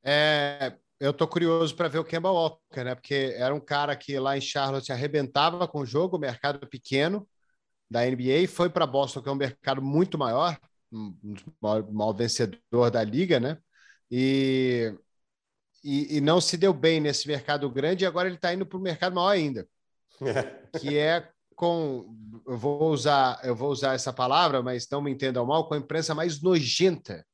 É, 0.05 0.77
eu 0.99 1.13
tô 1.13 1.27
curioso 1.27 1.75
para 1.75 1.87
ver 1.87 1.99
o 1.99 2.03
Kemba 2.03 2.31
Walker, 2.31 2.83
né? 2.83 2.95
Porque 2.95 3.33
era 3.37 3.53
um 3.53 3.59
cara 3.59 3.95
que 3.95 4.17
lá 4.19 4.37
em 4.37 4.41
Charlotte 4.41 4.91
arrebentava 4.91 5.67
com 5.67 5.79
o 5.79 5.85
jogo, 5.85 6.17
mercado 6.17 6.65
pequeno 6.67 7.27
da 7.89 8.05
NBA, 8.05 8.47
foi 8.47 8.69
para 8.69 8.87
Boston, 8.87 9.21
que 9.21 9.29
é 9.29 9.31
um 9.31 9.35
mercado 9.35 9.81
muito 9.81 10.17
maior, 10.17 10.57
um 10.91 11.15
maior 11.91 12.13
vencedor 12.13 12.89
da 12.91 13.03
liga, 13.03 13.39
né? 13.39 13.57
E, 14.09 14.93
e, 15.83 16.17
e, 16.17 16.21
não 16.21 16.39
se 16.39 16.57
deu 16.57 16.73
bem 16.73 16.99
nesse 16.99 17.27
mercado 17.27 17.69
grande, 17.69 18.03
e 18.03 18.07
agora 18.07 18.27
ele 18.27 18.35
está 18.35 18.53
indo 18.53 18.65
para 18.65 18.77
o 18.77 18.81
mercado 18.81 19.15
maior 19.15 19.29
ainda, 19.29 19.67
que 20.79 20.97
é 20.97 21.29
com, 21.55 22.15
eu 22.47 22.57
vou 22.57 22.91
usar, 22.91 23.39
eu 23.43 23.55
vou 23.55 23.69
usar 23.69 23.93
essa 23.93 24.13
palavra, 24.13 24.63
mas 24.63 24.87
não 24.89 25.01
me 25.01 25.11
entendam 25.11 25.45
mal, 25.45 25.67
com 25.67 25.73
a 25.73 25.77
imprensa 25.77 26.15
mais 26.15 26.41
nojenta 26.41 27.25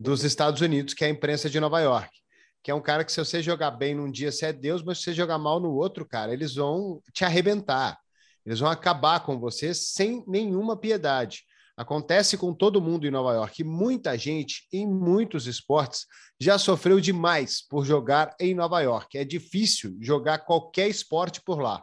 dos 0.00 0.24
Estados 0.24 0.60
Unidos, 0.60 0.94
que 0.94 1.04
é 1.04 1.08
a 1.08 1.10
imprensa 1.10 1.50
de 1.50 1.60
Nova 1.60 1.80
York 1.80 2.21
que 2.62 2.70
é 2.70 2.74
um 2.74 2.80
cara 2.80 3.04
que 3.04 3.12
se 3.12 3.18
você 3.18 3.42
jogar 3.42 3.72
bem 3.72 3.94
num 3.94 4.10
dia 4.10 4.30
você 4.30 4.46
é 4.46 4.52
Deus, 4.52 4.82
mas 4.82 4.98
se 4.98 5.04
você 5.04 5.14
jogar 5.14 5.38
mal 5.38 5.58
no 5.58 5.72
outro, 5.72 6.06
cara, 6.06 6.32
eles 6.32 6.54
vão 6.54 7.02
te 7.12 7.24
arrebentar. 7.24 7.98
Eles 8.44 8.60
vão 8.60 8.70
acabar 8.70 9.20
com 9.20 9.38
você 9.38 9.74
sem 9.74 10.24
nenhuma 10.26 10.76
piedade. 10.76 11.44
Acontece 11.76 12.36
com 12.36 12.52
todo 12.52 12.82
mundo 12.82 13.06
em 13.06 13.10
Nova 13.10 13.32
York. 13.32 13.64
muita 13.64 14.16
gente 14.16 14.68
em 14.72 14.86
muitos 14.86 15.46
esportes 15.46 16.06
já 16.38 16.58
sofreu 16.58 17.00
demais 17.00 17.66
por 17.66 17.84
jogar 17.84 18.34
em 18.38 18.54
Nova 18.54 18.80
York. 18.80 19.16
É 19.16 19.24
difícil 19.24 19.96
jogar 20.00 20.38
qualquer 20.38 20.88
esporte 20.88 21.40
por 21.40 21.60
lá, 21.60 21.82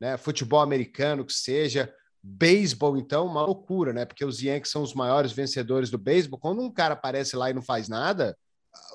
né? 0.00 0.16
Futebol 0.16 0.60
americano 0.60 1.24
que 1.24 1.32
seja, 1.32 1.92
beisebol 2.22 2.96
então, 2.96 3.26
uma 3.26 3.42
loucura, 3.42 3.92
né? 3.92 4.04
Porque 4.04 4.24
os 4.24 4.42
Yankees 4.42 4.70
são 4.70 4.82
os 4.82 4.94
maiores 4.94 5.32
vencedores 5.32 5.90
do 5.90 5.98
beisebol. 5.98 6.38
Quando 6.38 6.62
um 6.62 6.70
cara 6.70 6.94
aparece 6.94 7.34
lá 7.34 7.50
e 7.50 7.54
não 7.54 7.62
faz 7.62 7.88
nada, 7.88 8.36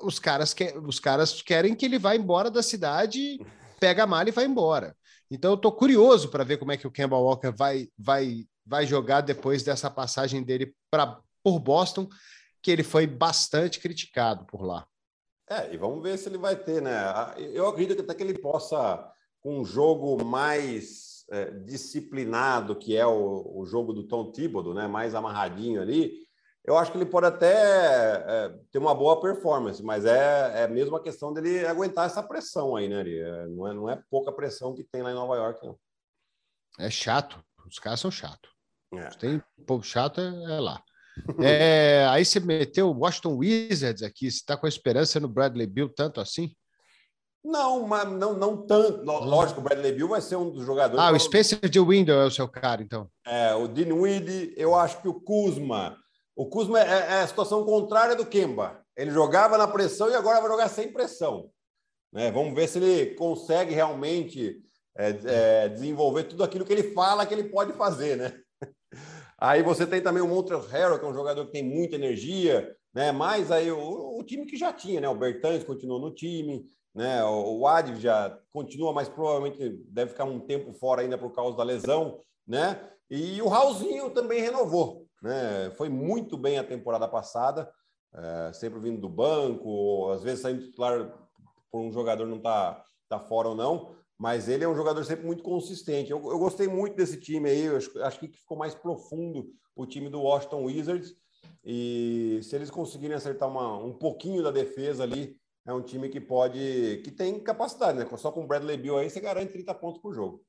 os 0.02 0.18
caras, 0.18 0.54
que, 0.54 0.76
os 0.78 0.98
caras 1.00 1.42
querem 1.42 1.74
que 1.74 1.84
ele 1.84 1.98
vá 1.98 2.14
embora 2.14 2.50
da 2.50 2.62
cidade, 2.62 3.38
pega 3.78 4.04
a 4.04 4.06
mala 4.06 4.28
e 4.28 4.32
vai 4.32 4.44
embora. 4.44 4.96
Então 5.30 5.52
eu 5.52 5.56
estou 5.56 5.72
curioso 5.72 6.28
para 6.28 6.44
ver 6.44 6.58
como 6.58 6.72
é 6.72 6.76
que 6.76 6.86
o 6.86 6.90
Kemba 6.90 7.16
Walker 7.16 7.50
vai, 7.50 7.88
vai, 7.98 8.46
vai 8.64 8.86
jogar 8.86 9.20
depois 9.20 9.62
dessa 9.62 9.90
passagem 9.90 10.42
dele 10.42 10.74
para 10.90 11.20
por 11.42 11.58
Boston, 11.60 12.08
que 12.60 12.70
ele 12.70 12.82
foi 12.82 13.06
bastante 13.06 13.78
criticado 13.78 14.44
por 14.46 14.62
lá. 14.62 14.86
É, 15.48 15.72
e 15.72 15.78
vamos 15.78 16.02
ver 16.02 16.18
se 16.18 16.28
ele 16.28 16.36
vai 16.36 16.56
ter, 16.56 16.82
né? 16.82 16.92
Eu 17.54 17.68
acredito 17.68 18.02
até 18.02 18.14
que 18.14 18.22
ele 18.22 18.38
possa, 18.38 19.10
com 19.40 19.60
um 19.60 19.64
jogo 19.64 20.22
mais 20.22 21.24
é, 21.30 21.50
disciplinado, 21.50 22.76
que 22.76 22.96
é 22.96 23.06
o, 23.06 23.60
o 23.60 23.64
jogo 23.64 23.92
do 23.92 24.06
Tom 24.06 24.30
Thibodeau, 24.30 24.74
né? 24.74 24.86
Mais 24.86 25.14
amarradinho 25.14 25.80
ali, 25.80 26.27
eu 26.64 26.76
acho 26.76 26.92
que 26.92 26.98
ele 26.98 27.06
pode 27.06 27.26
até 27.26 27.54
é, 27.54 28.54
ter 28.70 28.78
uma 28.78 28.94
boa 28.94 29.20
performance, 29.20 29.82
mas 29.82 30.04
é, 30.04 30.64
é 30.64 30.68
mesmo 30.68 30.96
a 30.96 31.02
questão 31.02 31.32
dele 31.32 31.66
aguentar 31.66 32.06
essa 32.06 32.22
pressão 32.22 32.76
aí, 32.76 32.88
né? 32.88 33.00
É, 33.08 33.46
não, 33.46 33.66
é, 33.66 33.74
não 33.74 33.90
é 33.90 34.02
pouca 34.10 34.32
pressão 34.32 34.74
que 34.74 34.84
tem 34.84 35.02
lá 35.02 35.10
em 35.10 35.14
Nova 35.14 35.36
York, 35.36 35.64
não. 35.66 35.78
É 36.78 36.90
chato, 36.90 37.42
os 37.66 37.78
caras 37.78 38.00
são 38.00 38.10
chatos. 38.10 38.50
É. 38.94 39.08
Tem 39.10 39.42
povo 39.66 39.82
chato, 39.82 40.20
é, 40.20 40.56
é 40.56 40.60
lá. 40.60 40.82
É, 41.42 42.06
aí 42.10 42.24
você 42.24 42.38
meteu 42.38 42.90
o 42.90 42.96
Washington 42.96 43.38
Wizards 43.38 44.04
aqui. 44.04 44.30
Você 44.30 44.36
está 44.36 44.56
com 44.56 44.66
a 44.66 44.68
esperança 44.68 45.18
no 45.18 45.26
Bradley 45.26 45.66
Bill 45.66 45.88
tanto 45.88 46.20
assim? 46.20 46.54
Não, 47.44 47.86
mas 47.86 48.08
não, 48.08 48.34
não 48.34 48.66
tanto. 48.66 49.02
Lógico, 49.04 49.60
o 49.60 49.64
Bradley 49.64 49.92
Bill 49.92 50.08
vai 50.08 50.20
ser 50.20 50.36
um 50.36 50.50
dos 50.50 50.64
jogadores. 50.64 51.04
Ah, 51.04 51.10
o 51.10 51.18
Spencer 51.18 51.68
de 51.68 51.80
Window 51.80 52.20
é 52.20 52.24
o 52.24 52.30
seu 52.30 52.48
cara, 52.48 52.82
então. 52.82 53.10
É, 53.26 53.54
o 53.54 53.66
Dean 53.66 53.94
Weed, 53.94 54.54
eu 54.56 54.74
acho 54.74 55.00
que 55.00 55.08
o 55.08 55.20
Kuzma. 55.20 55.96
O 56.38 56.46
Kuzma 56.46 56.80
é, 56.80 56.84
é, 56.84 57.20
a 57.22 57.26
situação 57.26 57.64
contrária 57.64 58.14
do 58.14 58.24
Kemba. 58.24 58.80
Ele 58.96 59.10
jogava 59.10 59.58
na 59.58 59.66
pressão 59.66 60.08
e 60.08 60.14
agora 60.14 60.40
vai 60.40 60.48
jogar 60.48 60.68
sem 60.68 60.92
pressão. 60.92 61.50
Né? 62.12 62.30
Vamos 62.30 62.54
ver 62.54 62.68
se 62.68 62.78
ele 62.78 63.16
consegue 63.16 63.74
realmente 63.74 64.62
é, 64.96 65.16
é, 65.24 65.68
desenvolver 65.68 66.22
tudo 66.22 66.44
aquilo 66.44 66.64
que 66.64 66.72
ele 66.72 66.92
fala 66.92 67.26
que 67.26 67.34
ele 67.34 67.48
pode 67.48 67.72
fazer, 67.72 68.16
né? 68.16 68.40
Aí 69.36 69.64
você 69.64 69.84
tem 69.84 70.00
também 70.00 70.22
o 70.22 70.28
Montreal 70.28 70.60
Harrell, 70.60 71.00
que 71.00 71.04
é 71.04 71.08
um 71.08 71.14
jogador 71.14 71.44
que 71.44 71.50
tem 71.50 71.64
muita 71.64 71.96
energia, 71.96 72.72
né? 72.94 73.10
Mas 73.10 73.50
aí 73.50 73.70
o, 73.70 74.18
o 74.18 74.22
time 74.24 74.46
que 74.46 74.56
já 74.56 74.72
tinha, 74.72 75.00
né? 75.00 75.08
O 75.08 75.14
Bertans 75.14 75.64
continuou 75.64 76.00
no 76.00 76.12
time, 76.12 76.64
né? 76.94 77.22
O, 77.24 77.60
o 77.60 77.96
já 77.96 78.36
continua, 78.52 78.92
mas 78.92 79.08
provavelmente 79.08 79.80
deve 79.88 80.12
ficar 80.12 80.24
um 80.24 80.40
tempo 80.40 80.72
fora 80.72 81.02
ainda 81.02 81.18
por 81.18 81.32
causa 81.32 81.56
da 81.56 81.62
lesão, 81.64 82.20
né? 82.46 82.80
E 83.10 83.40
o 83.40 83.48
Raulzinho 83.48 84.10
também 84.10 84.40
renovou, 84.40 84.97
né? 85.22 85.70
Foi 85.76 85.88
muito 85.88 86.36
bem 86.36 86.58
a 86.58 86.64
temporada 86.64 87.08
passada, 87.08 87.70
é, 88.14 88.52
sempre 88.52 88.80
vindo 88.80 89.00
do 89.00 89.08
banco, 89.08 90.10
às 90.10 90.22
vezes 90.22 90.40
saindo 90.40 90.64
titular 90.64 91.12
por 91.70 91.80
um 91.80 91.92
jogador 91.92 92.26
não 92.26 92.40
tá, 92.40 92.82
tá 93.08 93.20
fora 93.20 93.48
ou 93.48 93.54
não, 93.54 93.94
mas 94.18 94.48
ele 94.48 94.64
é 94.64 94.68
um 94.68 94.74
jogador 94.74 95.04
sempre 95.04 95.26
muito 95.26 95.42
consistente. 95.42 96.10
Eu, 96.10 96.18
eu 96.30 96.38
gostei 96.38 96.66
muito 96.66 96.96
desse 96.96 97.20
time 97.20 97.48
aí, 97.48 97.68
acho, 97.68 98.02
acho, 98.02 98.18
que 98.18 98.28
ficou 98.28 98.56
mais 98.56 98.74
profundo 98.74 99.48
o 99.76 99.86
time 99.86 100.08
do 100.08 100.22
Washington 100.22 100.64
Wizards. 100.64 101.14
E 101.64 102.40
se 102.42 102.56
eles 102.56 102.70
conseguirem 102.70 103.16
acertar 103.16 103.48
uma, 103.48 103.76
um 103.78 103.92
pouquinho 103.92 104.42
da 104.42 104.50
defesa 104.50 105.04
ali, 105.04 105.36
é 105.66 105.72
um 105.72 105.82
time 105.82 106.08
que 106.08 106.20
pode, 106.20 107.02
que 107.04 107.10
tem 107.10 107.38
capacidade, 107.38 107.98
né? 107.98 108.08
Só 108.16 108.32
com 108.32 108.42
o 108.42 108.46
Bradley 108.46 108.76
Bill 108.76 108.96
aí 108.96 109.10
você 109.10 109.20
garante 109.20 109.52
30 109.52 109.74
pontos 109.74 110.00
por 110.00 110.14
jogo. 110.14 110.42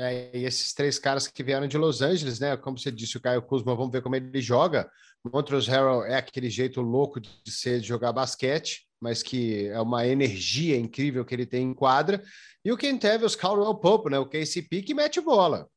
É, 0.00 0.30
e 0.32 0.44
esses 0.44 0.72
três 0.72 0.98
caras 0.98 1.26
que 1.26 1.42
vieram 1.42 1.66
de 1.66 1.76
Los 1.76 2.00
Angeles, 2.00 2.38
né? 2.38 2.56
Como 2.56 2.78
você 2.78 2.92
disse, 2.92 3.16
o 3.16 3.20
Caio 3.20 3.42
Kuzma, 3.42 3.74
vamos 3.74 3.90
ver 3.90 4.00
como 4.00 4.14
ele 4.14 4.40
joga. 4.40 4.88
Montrose 5.24 5.68
Harrell 5.68 6.04
é 6.04 6.16
aquele 6.16 6.48
jeito 6.48 6.80
louco 6.80 7.20
de 7.20 7.30
ser, 7.50 7.80
de 7.80 7.88
jogar 7.88 8.12
basquete, 8.12 8.86
mas 9.00 9.22
que 9.22 9.66
é 9.66 9.80
uma 9.80 10.06
energia 10.06 10.76
incrível 10.76 11.24
que 11.24 11.34
ele 11.34 11.44
tem 11.44 11.64
em 11.64 11.74
quadra. 11.74 12.22
E 12.64 12.70
o 12.70 12.76
Kentavious 12.76 13.34
Caldwell 13.34 13.74
Pope, 13.74 14.10
né? 14.10 14.18
O 14.18 14.26
KCP 14.26 14.82
que 14.82 14.94
mete 14.94 15.20
bola. 15.20 15.68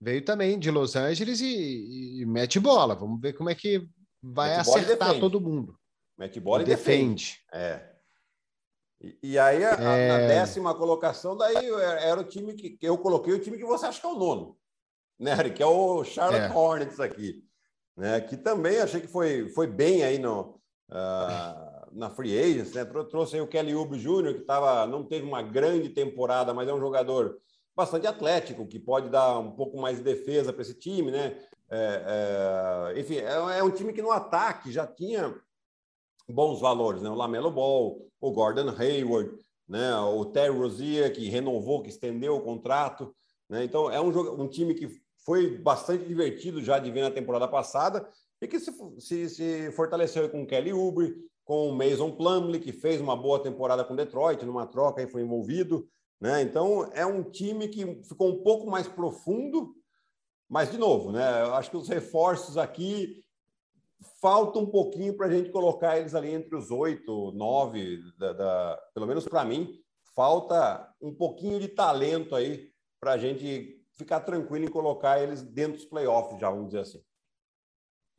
Veio 0.00 0.22
também 0.22 0.58
de 0.58 0.70
Los 0.70 0.94
Angeles 0.94 1.40
e, 1.40 2.20
e 2.20 2.26
mete 2.26 2.60
bola. 2.60 2.94
Vamos 2.94 3.20
ver 3.20 3.32
como 3.32 3.50
é 3.50 3.54
que 3.54 3.84
vai 4.22 4.50
mete 4.50 4.60
acertar 4.60 5.18
todo 5.18 5.40
mundo. 5.40 5.76
Mete 6.16 6.38
bola 6.38 6.62
e, 6.62 6.66
e 6.66 6.66
defende. 6.66 7.24
defende. 7.24 7.44
É. 7.52 7.95
E, 9.00 9.18
e 9.22 9.38
aí, 9.38 9.64
a, 9.64 9.72
é... 9.72 10.08
na 10.08 10.18
décima 10.26 10.74
colocação, 10.74 11.36
daí 11.36 11.70
era 12.00 12.20
o 12.20 12.24
time 12.24 12.54
que, 12.54 12.78
eu 12.82 12.96
coloquei, 12.98 13.34
o 13.34 13.40
time 13.40 13.58
que 13.58 13.64
você 13.64 13.86
acha 13.86 14.00
que 14.00 14.06
é 14.06 14.10
o 14.10 14.18
nono, 14.18 14.56
né, 15.18 15.36
Que 15.50 15.62
é 15.62 15.66
o 15.66 16.04
Charlotte 16.04 16.52
é. 16.52 16.56
Hornets 16.56 17.00
aqui. 17.00 17.44
Né, 17.96 18.20
que 18.20 18.36
também 18.36 18.78
achei 18.78 19.00
que 19.00 19.06
foi, 19.06 19.48
foi 19.48 19.66
bem 19.66 20.04
aí 20.04 20.18
no, 20.18 20.60
uh, 20.90 21.76
na 21.96 22.10
free 22.10 22.38
agents, 22.38 22.74
né? 22.74 22.84
Trouxe 22.84 23.36
aí 23.36 23.40
o 23.40 23.46
Kelly 23.46 23.74
Oubre 23.74 23.98
Jr., 23.98 24.34
que 24.34 24.42
tava, 24.42 24.86
não 24.86 25.02
teve 25.02 25.26
uma 25.26 25.42
grande 25.42 25.88
temporada, 25.88 26.52
mas 26.52 26.68
é 26.68 26.74
um 26.74 26.78
jogador 26.78 27.38
bastante 27.74 28.06
atlético, 28.06 28.66
que 28.66 28.78
pode 28.78 29.08
dar 29.08 29.38
um 29.38 29.50
pouco 29.50 29.78
mais 29.78 29.98
de 29.98 30.04
defesa 30.04 30.52
para 30.52 30.62
esse 30.62 30.74
time, 30.74 31.10
né? 31.10 31.36
É, 31.68 32.92
é, 32.94 33.00
enfim, 33.00 33.16
é, 33.16 33.58
é, 33.58 33.62
um 33.62 33.70
time 33.70 33.92
que 33.92 34.02
no 34.02 34.12
ataque 34.12 34.70
já 34.70 34.86
tinha 34.86 35.34
bons 36.32 36.60
valores, 36.60 37.02
né? 37.02 37.10
O 37.10 37.14
Lamelo 37.14 37.50
Ball, 37.50 38.00
o 38.20 38.30
Gordon 38.32 38.70
Hayward, 38.70 39.32
né? 39.68 39.96
O 39.96 40.24
Terry 40.24 40.56
Rozier, 40.56 41.12
que 41.12 41.28
renovou, 41.28 41.82
que 41.82 41.88
estendeu 41.88 42.36
o 42.36 42.42
contrato, 42.42 43.14
né? 43.48 43.64
Então, 43.64 43.90
é 43.90 44.00
um, 44.00 44.42
um 44.42 44.48
time 44.48 44.74
que 44.74 44.88
foi 45.24 45.58
bastante 45.58 46.04
divertido 46.04 46.62
já 46.62 46.78
de 46.78 46.90
ver 46.90 47.02
na 47.02 47.10
temporada 47.10 47.48
passada 47.48 48.08
e 48.40 48.46
que 48.46 48.60
se, 48.60 48.72
se, 48.98 49.28
se 49.28 49.72
fortaleceu 49.72 50.28
com 50.28 50.42
o 50.42 50.46
Kelly 50.46 50.72
Oubre, 50.72 51.16
com 51.44 51.68
o 51.68 51.74
Mason 51.74 52.10
Plumlee, 52.10 52.60
que 52.60 52.72
fez 52.72 53.00
uma 53.00 53.16
boa 53.16 53.42
temporada 53.42 53.84
com 53.84 53.96
Detroit, 53.96 54.44
numa 54.44 54.66
troca 54.66 55.02
e 55.02 55.08
foi 55.08 55.22
envolvido. 55.22 55.88
Né? 56.20 56.42
Então, 56.42 56.90
é 56.92 57.04
um 57.04 57.22
time 57.22 57.68
que 57.68 58.02
ficou 58.04 58.28
um 58.28 58.42
pouco 58.42 58.70
mais 58.70 58.88
profundo, 58.88 59.74
mas, 60.48 60.70
de 60.70 60.78
novo, 60.78 61.12
né? 61.12 61.42
eu 61.42 61.54
acho 61.54 61.70
que 61.70 61.76
os 61.76 61.88
reforços 61.88 62.56
aqui 62.56 63.24
falta 64.20 64.58
um 64.58 64.66
pouquinho 64.66 65.16
para 65.16 65.26
a 65.26 65.30
gente 65.30 65.50
colocar 65.50 65.98
eles 65.98 66.14
ali 66.14 66.32
entre 66.32 66.54
os 66.54 66.70
oito, 66.70 67.32
nove, 67.32 68.00
da, 68.18 68.32
da, 68.32 68.82
pelo 68.94 69.06
menos 69.06 69.26
para 69.26 69.44
mim, 69.44 69.78
falta 70.14 70.92
um 71.00 71.14
pouquinho 71.14 71.60
de 71.60 71.68
talento 71.68 72.34
aí 72.34 72.70
para 73.00 73.12
a 73.12 73.18
gente 73.18 73.82
ficar 73.96 74.20
tranquilo 74.20 74.64
em 74.64 74.70
colocar 74.70 75.22
eles 75.22 75.42
dentro 75.42 75.74
dos 75.74 75.86
playoffs, 75.86 76.40
já 76.40 76.50
vamos 76.50 76.66
dizer 76.66 76.80
assim. 76.80 77.02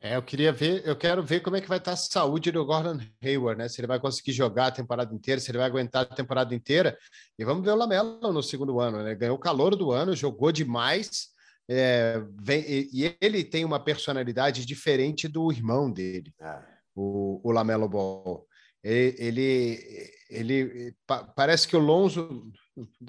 É, 0.00 0.14
eu 0.14 0.22
queria 0.22 0.52
ver, 0.52 0.86
eu 0.86 0.94
quero 0.94 1.24
ver 1.24 1.40
como 1.40 1.56
é 1.56 1.60
que 1.60 1.68
vai 1.68 1.78
estar 1.78 1.92
a 1.92 1.96
saúde 1.96 2.52
do 2.52 2.64
Gordon 2.64 3.00
Hayward, 3.20 3.58
né? 3.58 3.68
Se 3.68 3.80
ele 3.80 3.88
vai 3.88 3.98
conseguir 3.98 4.30
jogar 4.30 4.68
a 4.68 4.72
temporada 4.72 5.12
inteira, 5.12 5.40
se 5.40 5.50
ele 5.50 5.58
vai 5.58 5.66
aguentar 5.66 6.02
a 6.02 6.14
temporada 6.14 6.54
inteira. 6.54 6.96
E 7.36 7.44
vamos 7.44 7.64
ver 7.64 7.72
o 7.72 7.76
Lamelo 7.76 8.32
no 8.32 8.40
segundo 8.40 8.78
ano, 8.78 9.02
né? 9.02 9.16
Ganhou 9.16 9.34
o 9.34 9.40
calor 9.40 9.74
do 9.74 9.90
ano, 9.90 10.14
jogou 10.14 10.52
demais. 10.52 11.30
É, 11.70 12.22
vem, 12.40 12.64
e, 12.66 13.16
ele 13.20 13.44
tem 13.44 13.64
uma 13.64 13.78
personalidade 13.78 14.64
diferente 14.64 15.28
do 15.28 15.52
irmão 15.52 15.90
dele, 15.90 16.32
ah. 16.40 16.64
o, 16.94 17.40
o 17.44 17.52
Lamelo 17.52 17.88
Ball. 17.88 18.46
Ele, 18.82 19.14
ele, 19.18 20.12
ele, 20.30 20.96
parece 21.34 21.68
que 21.68 21.76
o 21.76 21.80
Lonzo, 21.80 22.50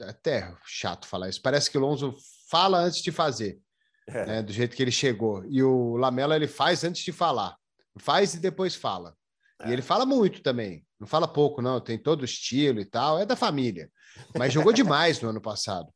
até 0.01 0.53
chato 0.66 1.07
falar 1.07 1.30
isso, 1.30 1.41
parece 1.41 1.70
que 1.72 1.78
o 1.78 1.82
Lonzo 1.82 2.16
fala 2.49 2.80
antes 2.80 3.01
de 3.01 3.12
fazer 3.12 3.62
é. 4.07 4.26
né, 4.26 4.41
do 4.41 4.51
jeito 4.51 4.76
que 4.76 4.82
ele 4.82 4.91
chegou. 4.91 5.43
E 5.47 5.64
o 5.64 5.95
Lamela 5.95 6.36
ele 6.36 6.47
faz 6.47 6.84
antes 6.84 7.03
de 7.03 7.12
falar, 7.12 7.55
faz 7.97 8.34
e 8.34 8.39
depois 8.39 8.76
fala. 8.76 9.16
É. 9.62 9.70
E 9.70 9.74
ele 9.74 9.82
fala 9.82 10.05
muito 10.05 10.41
também, 10.41 10.86
não 10.99 11.07
fala 11.07 11.28
pouco, 11.28 11.62
não, 11.62 11.80
tem 11.80 11.97
todo 11.97 12.22
o 12.22 12.26
estilo 12.26 12.80
e 12.80 12.86
tal, 12.86 13.20
é 13.20 13.26
da 13.26 13.36
família. 13.36 13.89
Mas 14.38 14.51
jogou 14.51 14.74
demais 14.74 15.22
no 15.22 15.30
ano 15.30 15.41
passado. 15.41 15.88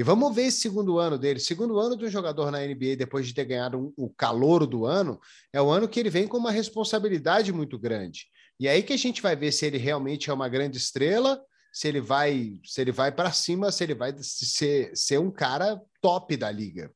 E 0.00 0.02
vamos 0.02 0.34
ver 0.34 0.44
esse 0.44 0.62
segundo 0.62 0.98
ano 0.98 1.18
dele. 1.18 1.38
Segundo 1.38 1.78
ano 1.78 1.94
do 1.94 2.08
jogador 2.08 2.50
na 2.50 2.60
NBA, 2.60 2.96
depois 2.96 3.26
de 3.26 3.34
ter 3.34 3.44
ganhado 3.44 3.78
um, 3.78 3.92
o 3.98 4.08
calor 4.08 4.66
do 4.66 4.86
ano, 4.86 5.20
é 5.52 5.60
o 5.60 5.68
ano 5.68 5.86
que 5.86 6.00
ele 6.00 6.08
vem 6.08 6.26
com 6.26 6.38
uma 6.38 6.50
responsabilidade 6.50 7.52
muito 7.52 7.78
grande. 7.78 8.24
E 8.58 8.66
aí 8.66 8.82
que 8.82 8.94
a 8.94 8.96
gente 8.96 9.20
vai 9.20 9.36
ver 9.36 9.52
se 9.52 9.66
ele 9.66 9.76
realmente 9.76 10.30
é 10.30 10.32
uma 10.32 10.48
grande 10.48 10.78
estrela, 10.78 11.38
se 11.70 11.86
ele 11.86 12.00
vai, 12.00 12.58
se 12.64 12.80
ele 12.80 12.92
vai 12.92 13.12
para 13.12 13.30
cima, 13.30 13.70
se 13.70 13.84
ele 13.84 13.94
vai 13.94 14.14
ser, 14.22 14.90
ser 14.96 15.20
um 15.20 15.30
cara 15.30 15.78
top 16.00 16.34
da 16.34 16.50
liga. 16.50 16.90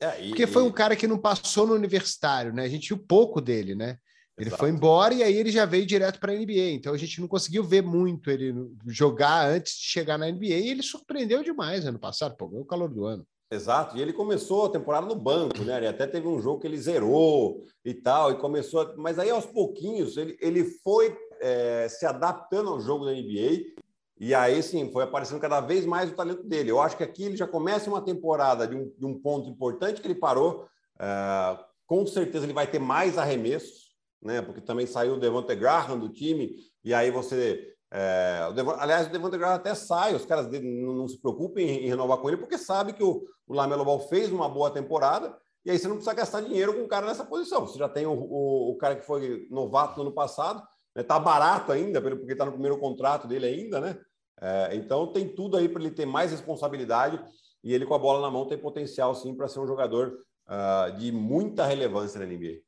É, 0.00 0.24
e, 0.24 0.28
Porque 0.28 0.46
foi 0.46 0.62
um 0.62 0.70
cara 0.70 0.94
que 0.94 1.08
não 1.08 1.18
passou 1.18 1.66
no 1.66 1.74
universitário, 1.74 2.52
né? 2.52 2.62
A 2.62 2.68
gente 2.68 2.94
viu 2.94 3.04
pouco 3.04 3.40
dele, 3.40 3.74
né? 3.74 3.98
Ele 4.36 4.48
Exato. 4.48 4.60
foi 4.60 4.70
embora 4.70 5.14
e 5.14 5.22
aí 5.22 5.36
ele 5.36 5.50
já 5.50 5.64
veio 5.64 5.86
direto 5.86 6.18
para 6.18 6.32
a 6.32 6.36
NBA. 6.36 6.72
Então 6.72 6.92
a 6.92 6.96
gente 6.96 7.20
não 7.20 7.28
conseguiu 7.28 7.62
ver 7.62 7.82
muito 7.82 8.30
ele 8.30 8.54
jogar 8.86 9.48
antes 9.48 9.74
de 9.74 9.84
chegar 9.84 10.18
na 10.18 10.30
NBA 10.30 10.46
e 10.46 10.70
ele 10.70 10.82
surpreendeu 10.82 11.42
demais 11.42 11.86
ano 11.86 11.98
passado, 11.98 12.36
pô, 12.36 12.46
o 12.46 12.64
calor 12.64 12.88
do 12.88 13.04
ano. 13.04 13.24
Exato, 13.50 13.96
e 13.96 14.02
ele 14.02 14.12
começou 14.12 14.66
a 14.66 14.70
temporada 14.70 15.06
no 15.06 15.14
banco, 15.14 15.62
né? 15.62 15.76
Ele 15.76 15.86
até 15.86 16.06
teve 16.06 16.26
um 16.26 16.40
jogo 16.40 16.60
que 16.60 16.66
ele 16.66 16.78
zerou 16.78 17.62
e 17.84 17.94
tal, 17.94 18.32
e 18.32 18.38
começou, 18.38 18.94
mas 18.96 19.18
aí 19.18 19.30
aos 19.30 19.46
pouquinhos 19.46 20.16
ele, 20.16 20.36
ele 20.40 20.64
foi 20.64 21.16
é, 21.40 21.86
se 21.88 22.04
adaptando 22.04 22.70
ao 22.70 22.80
jogo 22.80 23.04
da 23.04 23.12
NBA 23.12 23.74
e 24.18 24.32
aí 24.34 24.62
sim, 24.62 24.90
foi 24.92 25.04
aparecendo 25.04 25.40
cada 25.40 25.60
vez 25.60 25.84
mais 25.84 26.10
o 26.10 26.14
talento 26.14 26.42
dele. 26.44 26.70
Eu 26.70 26.80
acho 26.80 26.96
que 26.96 27.02
aqui 27.02 27.24
ele 27.24 27.36
já 27.36 27.46
começa 27.46 27.90
uma 27.90 28.00
temporada 28.00 28.66
de 28.66 28.76
um, 28.76 28.92
de 28.96 29.04
um 29.04 29.18
ponto 29.20 29.48
importante 29.48 30.00
que 30.00 30.06
ele 30.06 30.14
parou. 30.14 30.66
Uh, 30.96 31.64
com 31.86 32.06
certeza 32.06 32.46
ele 32.46 32.52
vai 32.52 32.66
ter 32.66 32.78
mais 32.78 33.18
arremessos, 33.18 33.83
né? 34.24 34.42
Porque 34.42 34.60
também 34.60 34.86
saiu 34.86 35.14
o 35.14 35.20
Devonte 35.20 35.54
Graham 35.54 35.98
do 35.98 36.08
time, 36.08 36.56
e 36.82 36.94
aí 36.94 37.10
você. 37.10 37.72
É, 37.92 38.46
o 38.50 38.52
Devon, 38.52 38.72
aliás, 38.72 39.06
o 39.06 39.10
Devonte 39.10 39.38
Graham 39.38 39.54
até 39.54 39.74
sai, 39.74 40.14
os 40.14 40.24
caras 40.24 40.46
dele 40.48 40.68
não, 40.82 40.94
não 40.94 41.06
se 41.06 41.20
preocupem 41.20 41.68
em, 41.68 41.84
em, 41.84 41.88
renovar 41.88 42.18
com 42.18 42.28
ele, 42.28 42.38
porque 42.38 42.58
sabe 42.58 42.92
que 42.92 43.04
o, 43.04 43.22
o 43.46 43.54
Lamelo 43.54 43.84
Ball 43.84 44.00
fez 44.08 44.32
uma 44.32 44.48
boa 44.48 44.70
temporada, 44.70 45.36
e 45.64 45.70
aí 45.70 45.78
você 45.78 45.86
não 45.86 45.94
precisa 45.94 46.14
gastar 46.14 46.40
dinheiro 46.40 46.74
com 46.74 46.80
um 46.80 46.88
cara 46.88 47.06
nessa 47.06 47.24
posição. 47.24 47.66
Você 47.66 47.78
já 47.78 47.88
tem 47.88 48.04
o, 48.06 48.12
o, 48.12 48.72
o 48.72 48.76
cara 48.76 48.96
que 48.96 49.06
foi 49.06 49.46
novato 49.50 49.96
no 49.96 50.06
ano 50.06 50.12
passado, 50.12 50.62
Está 50.96 51.18
né? 51.18 51.24
barato 51.24 51.72
ainda, 51.72 52.00
porque 52.00 52.32
está 52.32 52.44
no 52.44 52.52
primeiro 52.52 52.78
contrato 52.78 53.26
dele 53.26 53.46
ainda, 53.46 53.80
né? 53.80 53.98
É, 54.40 54.74
então 54.74 55.12
tem 55.12 55.28
tudo 55.28 55.56
aí 55.56 55.68
para 55.68 55.80
ele 55.80 55.90
ter 55.90 56.06
mais 56.06 56.30
responsabilidade 56.30 57.20
e 57.62 57.72
ele 57.72 57.86
com 57.86 57.94
a 57.94 57.98
bola 57.98 58.20
na 58.20 58.30
mão 58.30 58.46
tem 58.46 58.58
potencial 58.58 59.14
sim 59.14 59.34
para 59.34 59.48
ser 59.48 59.60
um 59.60 59.66
jogador 59.66 60.18
uh, 60.48 60.96
de 60.98 61.10
muita 61.10 61.64
relevância 61.64 62.20
na 62.20 62.26
NBA. 62.26 62.60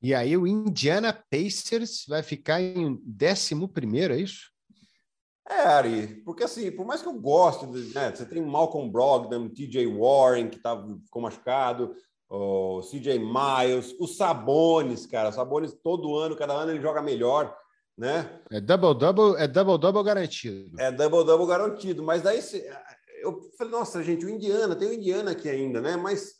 E 0.00 0.14
aí 0.14 0.36
o 0.36 0.46
Indiana 0.46 1.12
Pacers 1.12 2.04
vai 2.06 2.22
ficar 2.22 2.60
em 2.60 3.00
11 3.20 3.68
primeiro, 3.68 4.14
é 4.14 4.20
isso? 4.20 4.50
É, 5.48 5.62
Ari, 5.62 6.22
porque 6.24 6.44
assim, 6.44 6.70
por 6.70 6.86
mais 6.86 7.00
que 7.00 7.08
eu 7.08 7.14
goste, 7.14 7.66
né, 7.66 8.14
você 8.14 8.26
tem 8.26 8.42
Malcolm 8.42 8.90
Brogdon, 8.90 9.48
TJ 9.48 9.86
Warren, 9.86 10.50
que 10.50 10.58
tá, 10.58 10.76
ficou 11.04 11.22
machucado, 11.22 11.96
o 12.28 12.82
CJ 12.82 13.18
Miles, 13.18 13.96
o 13.98 14.06
Sabonis, 14.06 15.06
cara, 15.06 15.30
o 15.30 15.32
Sabonis 15.32 15.72
todo 15.82 16.16
ano, 16.16 16.36
cada 16.36 16.52
ano 16.52 16.70
ele 16.70 16.82
joga 16.82 17.00
melhor, 17.00 17.56
né? 17.96 18.42
É 18.50 18.60
double-double, 18.60 19.36
é 19.38 19.48
double-double 19.48 20.04
garantido. 20.04 20.78
É 20.78 20.92
double-double 20.92 21.46
garantido, 21.46 22.02
mas 22.02 22.20
daí 22.20 22.40
eu 23.22 23.50
falei, 23.56 23.72
nossa, 23.72 24.02
gente, 24.02 24.26
o 24.26 24.30
Indiana, 24.30 24.76
tem 24.76 24.88
o 24.88 24.94
Indiana 24.94 25.30
aqui 25.30 25.48
ainda, 25.48 25.80
né? 25.80 25.96
Mas 25.96 26.34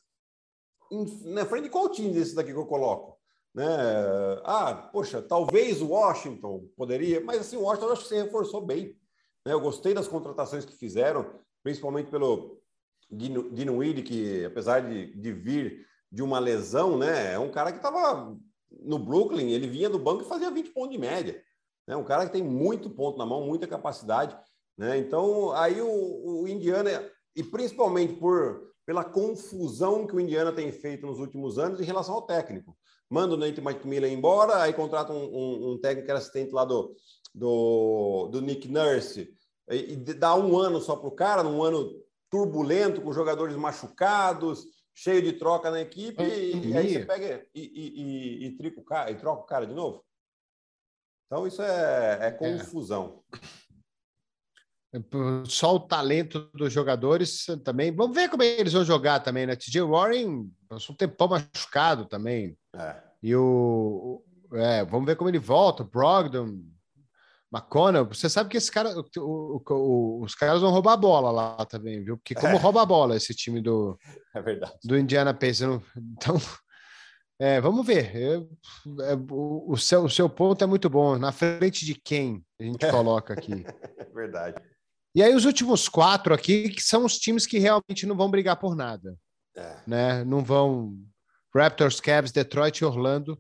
na 1.24 1.46
frente 1.46 1.64
de 1.64 1.70
qual 1.70 1.88
time 1.90 2.12
desse 2.12 2.34
daqui 2.34 2.52
que 2.52 2.58
eu 2.58 2.66
coloco? 2.66 3.17
Né? 3.58 3.66
Ah, 4.44 4.72
poxa, 4.92 5.20
talvez 5.20 5.82
Washington 5.82 6.68
poderia, 6.76 7.20
mas 7.20 7.40
assim, 7.40 7.56
Washington 7.56 7.86
eu 7.86 7.92
acho 7.92 8.02
que 8.02 8.08
se 8.08 8.22
reforçou 8.22 8.64
bem. 8.64 8.96
Né? 9.44 9.52
Eu 9.52 9.60
gostei 9.60 9.92
das 9.92 10.06
contratações 10.06 10.64
que 10.64 10.76
fizeram, 10.76 11.28
principalmente 11.60 12.08
pelo 12.08 12.60
Weed, 13.10 14.02
que 14.04 14.44
apesar 14.44 14.88
de, 14.88 15.12
de 15.12 15.32
vir 15.32 15.84
de 16.10 16.22
uma 16.22 16.38
lesão, 16.38 16.96
né, 16.96 17.34
é 17.34 17.38
um 17.40 17.50
cara 17.50 17.72
que 17.72 17.78
estava 17.78 18.32
no 18.70 18.96
Brooklyn, 18.96 19.50
ele 19.50 19.66
vinha 19.66 19.90
do 19.90 19.98
banco 19.98 20.22
e 20.22 20.28
fazia 20.28 20.52
20 20.52 20.70
pontos 20.70 20.92
de 20.92 20.98
média. 20.98 21.42
Né? 21.84 21.96
Um 21.96 22.04
cara 22.04 22.26
que 22.26 22.32
tem 22.32 22.44
muito 22.44 22.88
ponto 22.88 23.18
na 23.18 23.26
mão, 23.26 23.44
muita 23.44 23.66
capacidade. 23.66 24.38
Né? 24.76 24.98
Então, 24.98 25.50
aí 25.50 25.80
o, 25.80 26.42
o 26.42 26.46
Indiana, 26.46 27.10
e 27.34 27.42
principalmente 27.42 28.14
por 28.14 28.68
pela 28.86 29.04
confusão 29.04 30.06
que 30.06 30.16
o 30.16 30.20
Indiana 30.20 30.50
tem 30.50 30.72
feito 30.72 31.06
nos 31.06 31.18
últimos 31.18 31.58
anos 31.58 31.78
em 31.78 31.84
relação 31.84 32.14
ao 32.14 32.22
técnico. 32.22 32.74
Manda 33.10 33.34
o 33.34 33.36
Nate 33.36 33.60
McMillan 33.60 34.08
embora, 34.08 34.62
aí 34.62 34.72
contrata 34.72 35.12
um, 35.12 35.24
um, 35.24 35.72
um 35.72 35.78
técnico 35.80 36.04
que 36.04 36.10
era 36.10 36.18
assistente 36.18 36.52
lá 36.52 36.64
do, 36.64 36.94
do, 37.34 38.28
do 38.30 38.40
Nick 38.42 38.68
Nurse, 38.68 39.32
e, 39.70 39.92
e 39.92 39.96
dá 39.96 40.34
um 40.34 40.58
ano 40.58 40.80
só 40.80 40.96
para 40.96 41.08
o 41.08 41.14
cara, 41.14 41.42
num 41.42 41.62
ano 41.62 41.90
turbulento, 42.30 43.00
com 43.00 43.12
jogadores 43.12 43.56
machucados, 43.56 44.66
cheio 44.94 45.22
de 45.22 45.32
troca 45.32 45.70
na 45.70 45.80
equipe, 45.80 46.22
e, 46.22 46.70
e 46.70 46.76
aí 46.76 46.92
você 46.92 47.04
pega 47.04 47.46
e, 47.54 47.62
e, 47.62 48.46
e, 48.46 48.56
trica 48.56 48.80
o 48.80 48.84
cara, 48.84 49.10
e 49.10 49.14
troca 49.16 49.42
o 49.42 49.46
cara 49.46 49.66
de 49.66 49.72
novo. 49.72 50.04
Então 51.26 51.46
isso 51.46 51.62
é, 51.62 52.18
é, 52.20 52.26
é. 52.26 52.30
confusão. 52.32 53.22
É. 53.32 54.98
Só 55.44 55.76
o 55.76 55.80
talento 55.80 56.50
dos 56.54 56.72
jogadores 56.72 57.44
também. 57.62 57.94
Vamos 57.94 58.16
ver 58.16 58.30
como 58.30 58.42
eles 58.42 58.72
vão 58.72 58.84
jogar 58.84 59.20
também, 59.20 59.46
né? 59.46 59.54
TJ 59.54 59.82
Warren 59.82 60.50
passou 60.66 60.94
um 60.94 60.96
tempão 60.96 61.28
machucado 61.28 62.06
também. 62.06 62.56
É. 62.78 62.96
E 63.22 63.34
o. 63.34 64.22
É, 64.52 64.84
vamos 64.84 65.06
ver 65.06 65.16
como 65.16 65.28
ele 65.28 65.38
volta. 65.38 65.84
Brogdon 65.84 66.58
McConnell, 67.52 68.04
você 68.04 68.28
sabe 68.28 68.50
que 68.50 68.58
esse 68.58 68.70
cara, 68.70 68.94
o, 69.16 69.62
o, 69.70 70.22
os 70.22 70.34
caras 70.34 70.60
vão 70.60 70.70
roubar 70.70 70.92
a 70.92 70.98
bola 70.98 71.30
lá 71.30 71.64
também, 71.64 72.04
viu? 72.04 72.16
Porque 72.18 72.34
como 72.34 72.54
é. 72.54 72.58
rouba 72.58 72.82
a 72.82 72.86
bola 72.86 73.16
esse 73.16 73.34
time 73.34 73.60
do, 73.60 73.98
é 74.34 74.42
verdade. 74.42 74.74
do 74.84 74.98
Indiana 74.98 75.32
Pacers. 75.32 75.80
Então, 75.96 76.36
é, 77.40 77.60
vamos 77.60 77.86
ver. 77.86 78.14
Eu, 78.14 78.50
é, 79.00 79.14
o, 79.30 79.72
o, 79.72 79.76
seu, 79.76 80.04
o 80.04 80.10
seu 80.10 80.28
ponto 80.28 80.62
é 80.62 80.66
muito 80.66 80.90
bom. 80.90 81.16
Na 81.18 81.32
frente 81.32 81.86
de 81.86 81.94
quem 81.94 82.44
a 82.60 82.64
gente 82.64 82.90
coloca 82.90 83.32
aqui? 83.32 83.64
É 83.98 84.20
verdade. 84.20 84.60
E 85.14 85.22
aí 85.22 85.32
os 85.34 85.44
últimos 85.44 85.88
quatro 85.88 86.34
aqui, 86.34 86.70
que 86.70 86.82
são 86.82 87.04
os 87.04 87.18
times 87.18 87.46
que 87.46 87.58
realmente 87.58 88.04
não 88.04 88.16
vão 88.16 88.30
brigar 88.30 88.56
por 88.56 88.74
nada. 88.74 89.16
É. 89.56 89.76
Né? 89.86 90.24
Não 90.24 90.42
vão... 90.42 90.96
Raptors, 91.58 92.00
Cavs, 92.00 92.30
Detroit 92.30 92.78
e 92.78 92.84
Orlando 92.84 93.38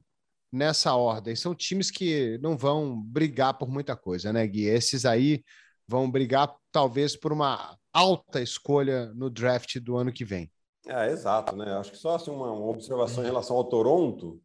nessa 0.52 0.94
ordem. 0.94 1.36
São 1.36 1.54
times 1.54 1.90
que 1.90 2.38
não 2.42 2.56
vão 2.56 3.00
brigar 3.00 3.56
por 3.56 3.68
muita 3.68 3.94
coisa, 3.94 4.32
né, 4.32 4.46
Gui? 4.46 4.64
Esses 4.64 5.04
aí 5.04 5.44
vão 5.86 6.10
brigar 6.10 6.52
talvez 6.72 7.16
por 7.16 7.32
uma 7.32 7.76
alta 7.92 8.40
escolha 8.40 9.12
no 9.14 9.30
draft 9.30 9.78
do 9.78 9.96
ano 9.96 10.12
que 10.12 10.24
vem. 10.24 10.50
É, 10.86 11.10
exato, 11.10 11.54
né? 11.54 11.72
Acho 11.74 11.92
que 11.92 11.98
só 11.98 12.16
assim, 12.16 12.30
uma, 12.30 12.50
uma 12.50 12.70
observação 12.70 13.22
em 13.22 13.26
relação 13.26 13.56
ao 13.56 13.64
Toronto, 13.64 14.40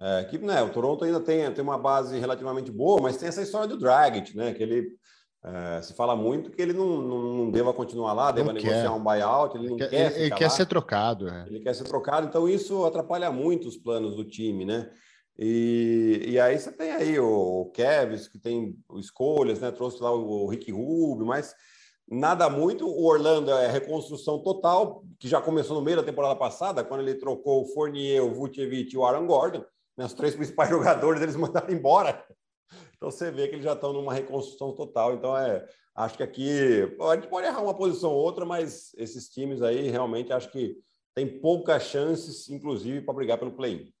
é, 0.00 0.24
que 0.24 0.38
né, 0.38 0.62
o 0.62 0.70
Toronto 0.70 1.04
ainda 1.04 1.20
tem, 1.20 1.52
tem 1.52 1.64
uma 1.64 1.78
base 1.78 2.18
relativamente 2.18 2.70
boa, 2.70 3.00
mas 3.00 3.16
tem 3.16 3.28
essa 3.28 3.42
história 3.42 3.66
do 3.66 3.78
Dragic, 3.78 4.36
né? 4.36 4.52
Que 4.52 4.62
ele 4.62 4.96
é, 5.44 5.80
se 5.82 5.94
fala 5.94 6.16
muito 6.16 6.50
que 6.50 6.60
ele 6.60 6.72
não, 6.72 7.00
não, 7.00 7.22
não 7.34 7.50
deva 7.50 7.72
continuar 7.72 8.12
lá, 8.12 8.32
deva 8.32 8.52
negociar 8.52 8.92
um 8.92 9.02
buyout, 9.02 9.56
ele 9.56 9.68
não 9.68 9.76
ele 9.76 9.88
quer. 9.88 10.12
Ele, 10.12 10.24
ele 10.24 10.34
quer 10.34 10.50
ser 10.50 10.66
trocado. 10.66 11.28
É. 11.28 11.46
Ele 11.46 11.60
quer 11.60 11.74
ser 11.74 11.84
trocado, 11.84 12.26
então 12.26 12.48
isso 12.48 12.84
atrapalha 12.84 13.30
muito 13.30 13.68
os 13.68 13.76
planos 13.76 14.16
do 14.16 14.24
time, 14.24 14.64
né? 14.64 14.90
E, 15.38 16.24
e 16.26 16.40
aí 16.40 16.58
você 16.58 16.72
tem 16.72 16.90
aí 16.90 17.18
o 17.20 17.70
Kevs, 17.72 18.26
que 18.26 18.38
tem 18.38 18.76
escolhas, 18.96 19.60
né? 19.60 19.70
Trouxe 19.70 20.02
lá 20.02 20.12
o 20.12 20.48
Rick 20.48 20.72
Rubio, 20.72 21.24
mas 21.24 21.54
nada 22.10 22.50
muito. 22.50 22.88
O 22.88 23.04
Orlando 23.06 23.52
é 23.52 23.68
reconstrução 23.68 24.42
total, 24.42 25.04
que 25.20 25.28
já 25.28 25.40
começou 25.40 25.76
no 25.76 25.84
meio 25.84 25.98
da 25.98 26.02
temporada 26.02 26.34
passada, 26.34 26.82
quando 26.82 27.02
ele 27.02 27.14
trocou 27.14 27.62
o 27.62 27.66
Fournier, 27.66 28.24
o 28.24 28.34
Vucevic 28.34 28.92
e 28.92 28.98
o 28.98 29.04
Aaron 29.04 29.28
Gordon. 29.28 29.64
Né? 29.96 30.04
Os 30.04 30.14
três 30.14 30.34
principais 30.34 30.68
jogadores 30.70 31.22
eles 31.22 31.36
mandaram 31.36 31.72
embora. 31.72 32.24
Então 32.98 33.10
você 33.10 33.30
vê 33.30 33.48
que 33.48 33.54
eles 33.54 33.64
já 33.64 33.72
estão 33.72 33.92
numa 33.92 34.12
reconstrução 34.12 34.72
total. 34.72 35.14
Então 35.14 35.36
é, 35.36 35.66
acho 35.94 36.16
que 36.16 36.22
aqui 36.22 36.50
a 37.00 37.14
gente 37.14 37.28
pode 37.28 37.46
errar 37.46 37.62
uma 37.62 37.74
posição 37.74 38.10
ou 38.10 38.20
outra, 38.20 38.44
mas 38.44 38.92
esses 38.96 39.28
times 39.28 39.62
aí 39.62 39.88
realmente 39.88 40.32
acho 40.32 40.50
que 40.50 40.76
tem 41.14 41.40
poucas 41.40 41.84
chances, 41.84 42.48
inclusive, 42.48 43.00
para 43.00 43.14
brigar 43.14 43.38
pelo 43.38 43.52
play-in. 43.52 43.92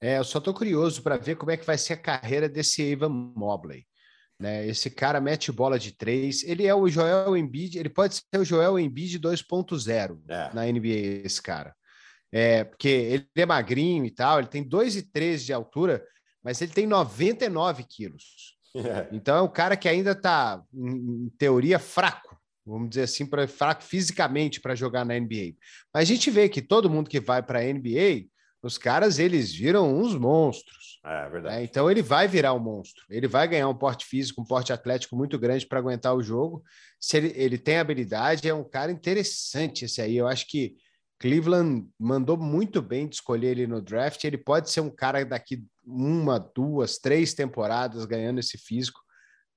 É, 0.00 0.18
eu 0.18 0.24
só 0.24 0.38
estou 0.38 0.54
curioso 0.54 1.02
para 1.02 1.16
ver 1.16 1.36
como 1.36 1.50
é 1.50 1.56
que 1.56 1.66
vai 1.66 1.76
ser 1.76 1.94
a 1.94 1.96
carreira 1.96 2.48
desse 2.48 2.82
Evan 2.82 3.08
Mobley. 3.08 3.84
Né? 4.38 4.66
Esse 4.68 4.88
cara 4.88 5.20
mete 5.20 5.50
bola 5.50 5.78
de 5.78 5.92
três. 5.92 6.44
Ele 6.44 6.66
é 6.66 6.74
o 6.74 6.88
Joel 6.88 7.36
Embiid, 7.36 7.78
ele 7.78 7.88
pode 7.88 8.14
ser 8.14 8.38
o 8.38 8.44
Joel 8.44 8.78
Embiid 8.78 9.18
2.0 9.18 10.20
é. 10.28 10.54
na 10.54 10.64
NBA, 10.64 11.26
esse 11.26 11.42
cara. 11.42 11.74
É, 12.30 12.62
porque 12.62 12.88
ele 12.88 13.28
é 13.34 13.46
magrinho 13.46 14.04
e 14.04 14.10
tal, 14.10 14.38
ele 14.38 14.48
tem 14.48 14.62
2,3 14.62 15.38
de 15.38 15.52
altura, 15.52 16.04
mas 16.48 16.62
ele 16.62 16.72
tem 16.72 16.86
99 16.86 17.84
quilos. 17.84 18.56
É. 18.74 19.06
Então 19.12 19.36
é 19.36 19.42
um 19.42 19.48
cara 19.48 19.76
que 19.76 19.86
ainda 19.86 20.12
está, 20.12 20.62
em 20.72 21.28
teoria, 21.36 21.78
fraco, 21.78 22.38
vamos 22.64 22.88
dizer 22.88 23.02
assim, 23.02 23.26
para 23.26 23.46
fraco 23.46 23.82
fisicamente 23.82 24.58
para 24.58 24.74
jogar 24.74 25.04
na 25.04 25.18
NBA. 25.18 25.56
Mas 25.92 26.02
a 26.02 26.04
gente 26.04 26.30
vê 26.30 26.48
que 26.48 26.62
todo 26.62 26.88
mundo 26.88 27.10
que 27.10 27.20
vai 27.20 27.42
para 27.42 27.60
a 27.60 27.64
NBA 27.64 28.28
os 28.62 28.78
caras 28.78 29.18
eles 29.18 29.52
viram 29.52 29.94
uns 29.94 30.14
monstros. 30.14 30.98
É, 31.04 31.28
verdade. 31.28 31.56
Né? 31.56 31.64
Então 31.64 31.90
ele 31.90 32.00
vai 32.00 32.26
virar 32.26 32.54
um 32.54 32.58
monstro. 32.58 33.04
Ele 33.10 33.28
vai 33.28 33.46
ganhar 33.46 33.68
um 33.68 33.74
porte 33.74 34.06
físico, 34.06 34.40
um 34.40 34.46
porte 34.46 34.72
atlético 34.72 35.16
muito 35.16 35.38
grande 35.38 35.66
para 35.66 35.78
aguentar 35.78 36.14
o 36.14 36.22
jogo. 36.22 36.64
Se 36.98 37.18
ele, 37.18 37.32
ele 37.36 37.58
tem 37.58 37.76
habilidade, 37.76 38.48
é 38.48 38.54
um 38.54 38.64
cara 38.64 38.90
interessante 38.90 39.84
esse 39.84 40.00
aí. 40.00 40.16
Eu 40.16 40.26
acho 40.26 40.46
que 40.48 40.74
Cleveland 41.18 41.88
mandou 41.98 42.36
muito 42.36 42.80
bem 42.80 43.08
de 43.08 43.16
escolher 43.16 43.48
ele 43.48 43.66
no 43.66 43.82
draft. 43.82 44.22
Ele 44.22 44.38
pode 44.38 44.70
ser 44.70 44.80
um 44.80 44.90
cara 44.90 45.24
daqui 45.24 45.64
uma, 45.84 46.38
duas, 46.38 46.98
três 46.98 47.34
temporadas 47.34 48.04
ganhando 48.04 48.38
esse 48.38 48.56
físico, 48.56 49.00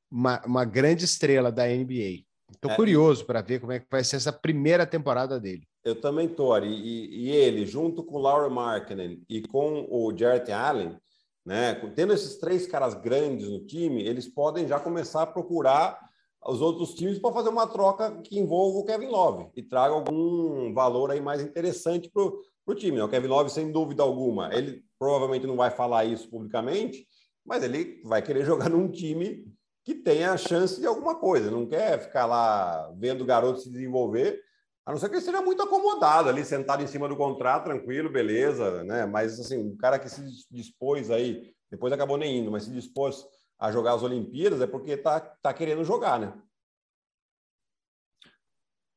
uma, 0.09 0.41
uma 0.45 0.65
grande 0.65 1.05
estrela 1.05 1.51
da 1.51 1.67
NBA. 1.67 2.25
Estou 2.51 2.71
é. 2.71 2.75
curioso 2.75 3.25
para 3.25 3.41
ver 3.41 3.59
como 3.59 3.71
é 3.71 3.79
que 3.79 3.87
vai 3.89 4.03
ser 4.03 4.17
essa 4.17 4.33
primeira 4.33 4.85
temporada 4.85 5.39
dele. 5.39 5.67
Eu 5.83 5.99
também 5.99 6.33
Ari. 6.53 6.67
E, 6.67 7.27
e 7.27 7.31
ele, 7.31 7.65
junto 7.65 8.03
com 8.03 8.15
o 8.15 8.21
Laura 8.21 8.49
Markkinen 8.49 9.23
e 9.29 9.41
com 9.41 9.87
o 9.89 10.15
Jarrett 10.15 10.51
Allen, 10.51 10.97
né, 11.45 11.73
tendo 11.95 12.13
esses 12.13 12.37
três 12.37 12.67
caras 12.67 12.93
grandes 12.93 13.49
no 13.49 13.65
time, 13.65 14.03
eles 14.03 14.27
podem 14.27 14.67
já 14.67 14.79
começar 14.79 15.23
a 15.23 15.27
procurar 15.27 16.10
os 16.45 16.61
outros 16.61 16.93
times 16.93 17.19
para 17.19 17.33
fazer 17.33 17.49
uma 17.49 17.67
troca 17.67 18.19
que 18.23 18.39
envolva 18.39 18.79
o 18.79 18.85
Kevin 18.85 19.07
Love 19.07 19.47
e 19.55 19.61
traga 19.61 19.93
algum 19.93 20.73
valor 20.73 21.11
aí 21.11 21.21
mais 21.21 21.41
interessante 21.41 22.09
para 22.09 22.23
o 22.23 22.75
time. 22.75 22.97
Né? 22.97 23.03
O 23.03 23.09
Kevin 23.09 23.27
Love, 23.27 23.49
sem 23.49 23.71
dúvida 23.71 24.03
alguma, 24.03 24.53
ele 24.53 24.83
provavelmente 24.97 25.45
não 25.45 25.55
vai 25.55 25.69
falar 25.69 26.05
isso 26.05 26.29
publicamente, 26.29 27.05
mas 27.45 27.63
ele 27.63 28.01
vai 28.03 28.21
querer 28.21 28.43
jogar 28.45 28.69
num 28.69 28.89
time 28.89 29.45
que 29.83 29.95
tenha 29.95 30.31
a 30.31 30.37
chance 30.37 30.79
de 30.79 30.85
alguma 30.85 31.15
coisa, 31.15 31.49
não 31.49 31.65
quer 31.65 31.99
ficar 31.99 32.25
lá 32.25 32.91
vendo 32.97 33.21
o 33.21 33.25
garoto 33.25 33.59
se 33.59 33.69
desenvolver 33.69 34.39
a 34.85 34.91
não 34.91 34.99
ser 34.99 35.09
que 35.09 35.15
ele 35.15 35.21
seja 35.21 35.41
muito 35.41 35.61
acomodado 35.61 36.27
ali, 36.27 36.43
sentado 36.43 36.83
em 36.83 36.87
cima 36.87 37.07
do 37.07 37.15
contrato, 37.15 37.65
tranquilo, 37.65 38.11
beleza, 38.11 38.83
né? 38.83 39.05
Mas, 39.05 39.39
assim, 39.39 39.57
um 39.57 39.77
cara 39.77 39.99
que 39.99 40.09
se 40.09 40.21
dispôs 40.49 41.11
aí, 41.11 41.53
depois 41.69 41.93
acabou 41.93 42.17
nem 42.17 42.39
indo, 42.39 42.51
mas 42.51 42.63
se 42.63 42.71
dispôs 42.71 43.23
a 43.61 43.71
jogar 43.71 43.93
as 43.93 44.01
Olimpíadas 44.01 44.59
é 44.59 44.65
porque 44.65 44.97
tá, 44.97 45.19
tá 45.19 45.53
querendo 45.53 45.85
jogar, 45.85 46.19
né? 46.19 46.33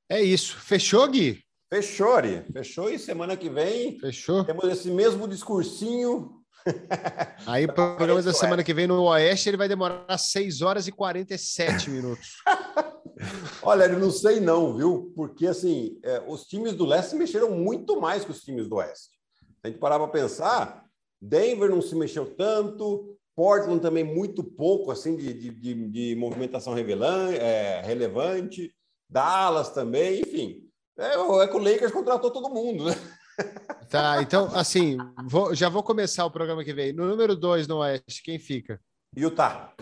É 0.09 0.23
isso. 0.23 0.57
Fechou, 0.57 1.07
Gui? 1.07 1.45
Fechou, 1.71 2.15
Ari. 2.15 2.43
Fechou 2.51 2.89
e 2.89 2.99
semana 2.99 3.37
que 3.37 3.51
vem 3.51 4.01
Fechou. 4.01 4.43
temos 4.43 4.65
esse 4.65 4.91
mesmo 4.91 5.29
discursinho. 5.29 6.43
Aí 7.47 7.67
o 7.67 7.75
programa 7.75 8.23
da 8.23 8.33
semana 8.33 8.65
que 8.65 8.73
vem 8.73 8.87
no 8.87 9.03
Oeste 9.03 9.51
ele 9.51 9.59
vai 9.59 9.69
demorar 9.69 10.17
6 10.17 10.63
horas 10.63 10.89
e 10.89 10.93
47 10.93 11.91
minutos. 11.91 12.37
Olha, 13.63 13.85
eu 13.85 13.99
não 13.99 14.11
sei 14.11 14.41
não, 14.41 14.75
viu? 14.75 15.13
Porque, 15.15 15.47
assim, 15.47 16.01
é, 16.03 16.23
os 16.27 16.45
times 16.47 16.73
do 16.73 16.87
leste 16.87 17.15
mexeram 17.15 17.51
muito 17.51 18.01
mais 18.01 18.25
que 18.25 18.31
os 18.31 18.43
times 18.43 18.67
do 18.67 18.77
oeste. 18.77 19.11
Se 19.41 19.61
a 19.65 19.69
gente 19.69 19.79
parar 19.79 19.99
para 19.99 20.09
pensar, 20.09 20.85
Denver 21.21 21.71
não 21.71 21.81
se 21.81 21.95
mexeu 21.95 22.35
tanto, 22.35 23.17
Portland 23.35 23.81
também 23.81 24.05
muito 24.05 24.43
pouco 24.45 24.91
assim 24.91 25.17
de, 25.17 25.35
de, 25.35 25.51
de, 25.51 25.89
de 25.89 26.17
movimentação 26.17 26.77
é, 26.77 27.83
relevante, 27.85 28.75
Dallas 29.09 29.71
também, 29.71 30.21
enfim. 30.21 30.69
É, 30.97 31.15
é 31.15 31.49
que 31.49 31.57
o 31.57 31.59
Lakers 31.59 31.93
contratou 31.93 32.31
todo 32.31 32.53
mundo, 32.53 32.85
né? 32.85 32.95
Tá, 33.91 34.23
então, 34.23 34.47
assim, 34.55 34.97
vou, 35.27 35.55
já 35.55 35.69
vou 35.69 35.83
começar 35.83 36.25
o 36.25 36.31
programa 36.31 36.65
que 36.65 36.73
vem. 36.73 36.93
No 36.93 37.07
número 37.07 37.37
2 37.37 37.69
no 37.69 37.79
Oeste, 37.79 38.23
quem 38.25 38.39
fica? 38.39 38.81
Utah. 39.17 39.73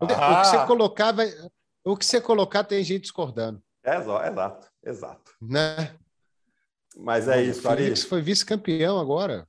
O, 0.00 0.06
ah. 0.06 0.32
o 0.32 0.42
que 0.42 0.48
você 0.48 0.66
colocar 0.66 1.12
vai, 1.12 1.30
o 1.84 1.96
que 1.96 2.04
você 2.04 2.20
colocar 2.20 2.64
tem 2.64 2.82
gente 2.82 3.02
discordando. 3.02 3.62
É, 3.84 3.96
exato, 3.96 4.68
exato. 4.84 5.32
Né? 5.40 5.94
Mas 6.96 7.28
é 7.28 7.42
isso, 7.42 7.60
O 7.60 7.62
Phoenix 7.62 8.04
foi 8.04 8.22
vice-campeão 8.22 8.98
agora. 8.98 9.46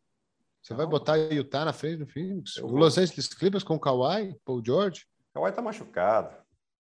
Você 0.65 0.73
vai 0.73 0.87
botar 0.87 1.15
Utah 1.15 1.63
na 1.63 1.71
frente 1.71 1.97
do 1.97 2.07
Phoenix? 2.07 2.57
O 2.57 2.65
Los 2.65 2.97
Angeles 2.97 3.27
Clippers 3.27 3.63
com 3.63 3.75
o 3.75 3.79
Kawhi, 3.79 4.35
Paul 4.43 4.63
George? 4.65 5.05
Kawhi 5.31 5.51
tá 5.51 5.61
machucado. 5.61 6.35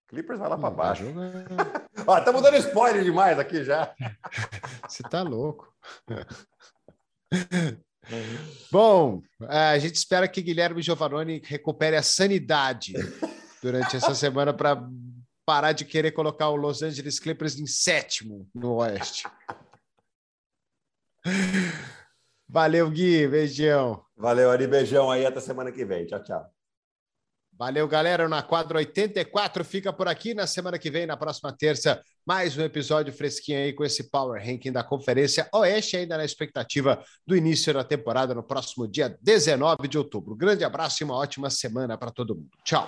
Clippers 0.07 0.39
vai 0.39 0.49
lá 0.49 0.57
para 0.57 0.71
baixo. 0.71 1.03
Ó, 2.07 2.17
estamos 2.17 2.43
dando 2.43 2.59
spoiler 2.59 3.03
demais 3.03 3.41
aqui 3.41 3.65
já. 3.65 3.93
Você 4.89 5.03
tá 5.03 5.23
louco. 5.23 5.75
Bom, 8.71 9.21
a 9.49 9.77
gente 9.81 9.97
espera 9.97 10.29
que 10.29 10.43
Guilherme 10.43 10.81
Giovanoni 10.81 11.43
recupere 11.45 11.97
a 11.97 12.05
sanidade 12.05 12.93
durante 13.61 13.97
essa 13.97 14.15
semana 14.15 14.55
para 14.55 14.81
parar 15.45 15.73
de 15.73 15.85
querer 15.85 16.13
colocar 16.13 16.51
o 16.51 16.57
Los 16.57 16.85
Angeles 16.85 17.19
Clippers 17.19 17.59
em 17.59 17.67
sétimo 17.67 18.49
no 18.55 18.75
Oeste. 18.75 19.25
Valeu, 22.53 22.91
Gui. 22.91 23.27
Beijão. 23.27 24.05
Valeu, 24.15 24.51
Ari. 24.51 24.67
Beijão 24.67 25.11
aí. 25.11 25.25
Até 25.25 25.41
semana 25.41 25.73
que 25.73 25.87
vem. 25.87 26.05
Tchau, 26.05 26.23
tchau. 26.23 26.47
Valeu, 27.59 27.89
galera. 27.89 28.29
Na 28.29 28.43
quadra 28.43 28.77
84 28.77 29.65
fica 29.65 29.91
por 29.91 30.07
aqui. 30.07 30.35
Na 30.35 30.47
semana 30.47 30.79
que 30.79 30.91
vem, 30.91 31.07
na 31.07 31.17
próxima 31.17 31.51
terça, 31.51 32.03
mais 32.27 32.59
um 32.59 32.63
episódio 32.63 33.11
fresquinho 33.11 33.59
aí 33.59 33.73
com 33.73 33.83
esse 33.83 34.11
Power 34.11 34.45
Ranking 34.45 34.71
da 34.71 34.85
Conferência 34.85 35.49
Oeste, 35.55 35.97
ainda 35.97 36.19
na 36.19 36.27
expectativa 36.27 37.03
do 37.27 37.35
início 37.35 37.73
da 37.73 37.85
temporada 37.85 38.35
no 38.35 38.43
próximo 38.43 38.87
dia 38.87 39.17
19 39.23 39.89
de 39.89 39.97
outubro. 39.97 40.37
Grande 40.37 40.63
abraço 40.63 41.03
e 41.03 41.05
uma 41.05 41.17
ótima 41.17 41.49
semana 41.49 41.97
para 41.97 42.11
todo 42.11 42.35
mundo. 42.35 42.51
Tchau. 42.63 42.87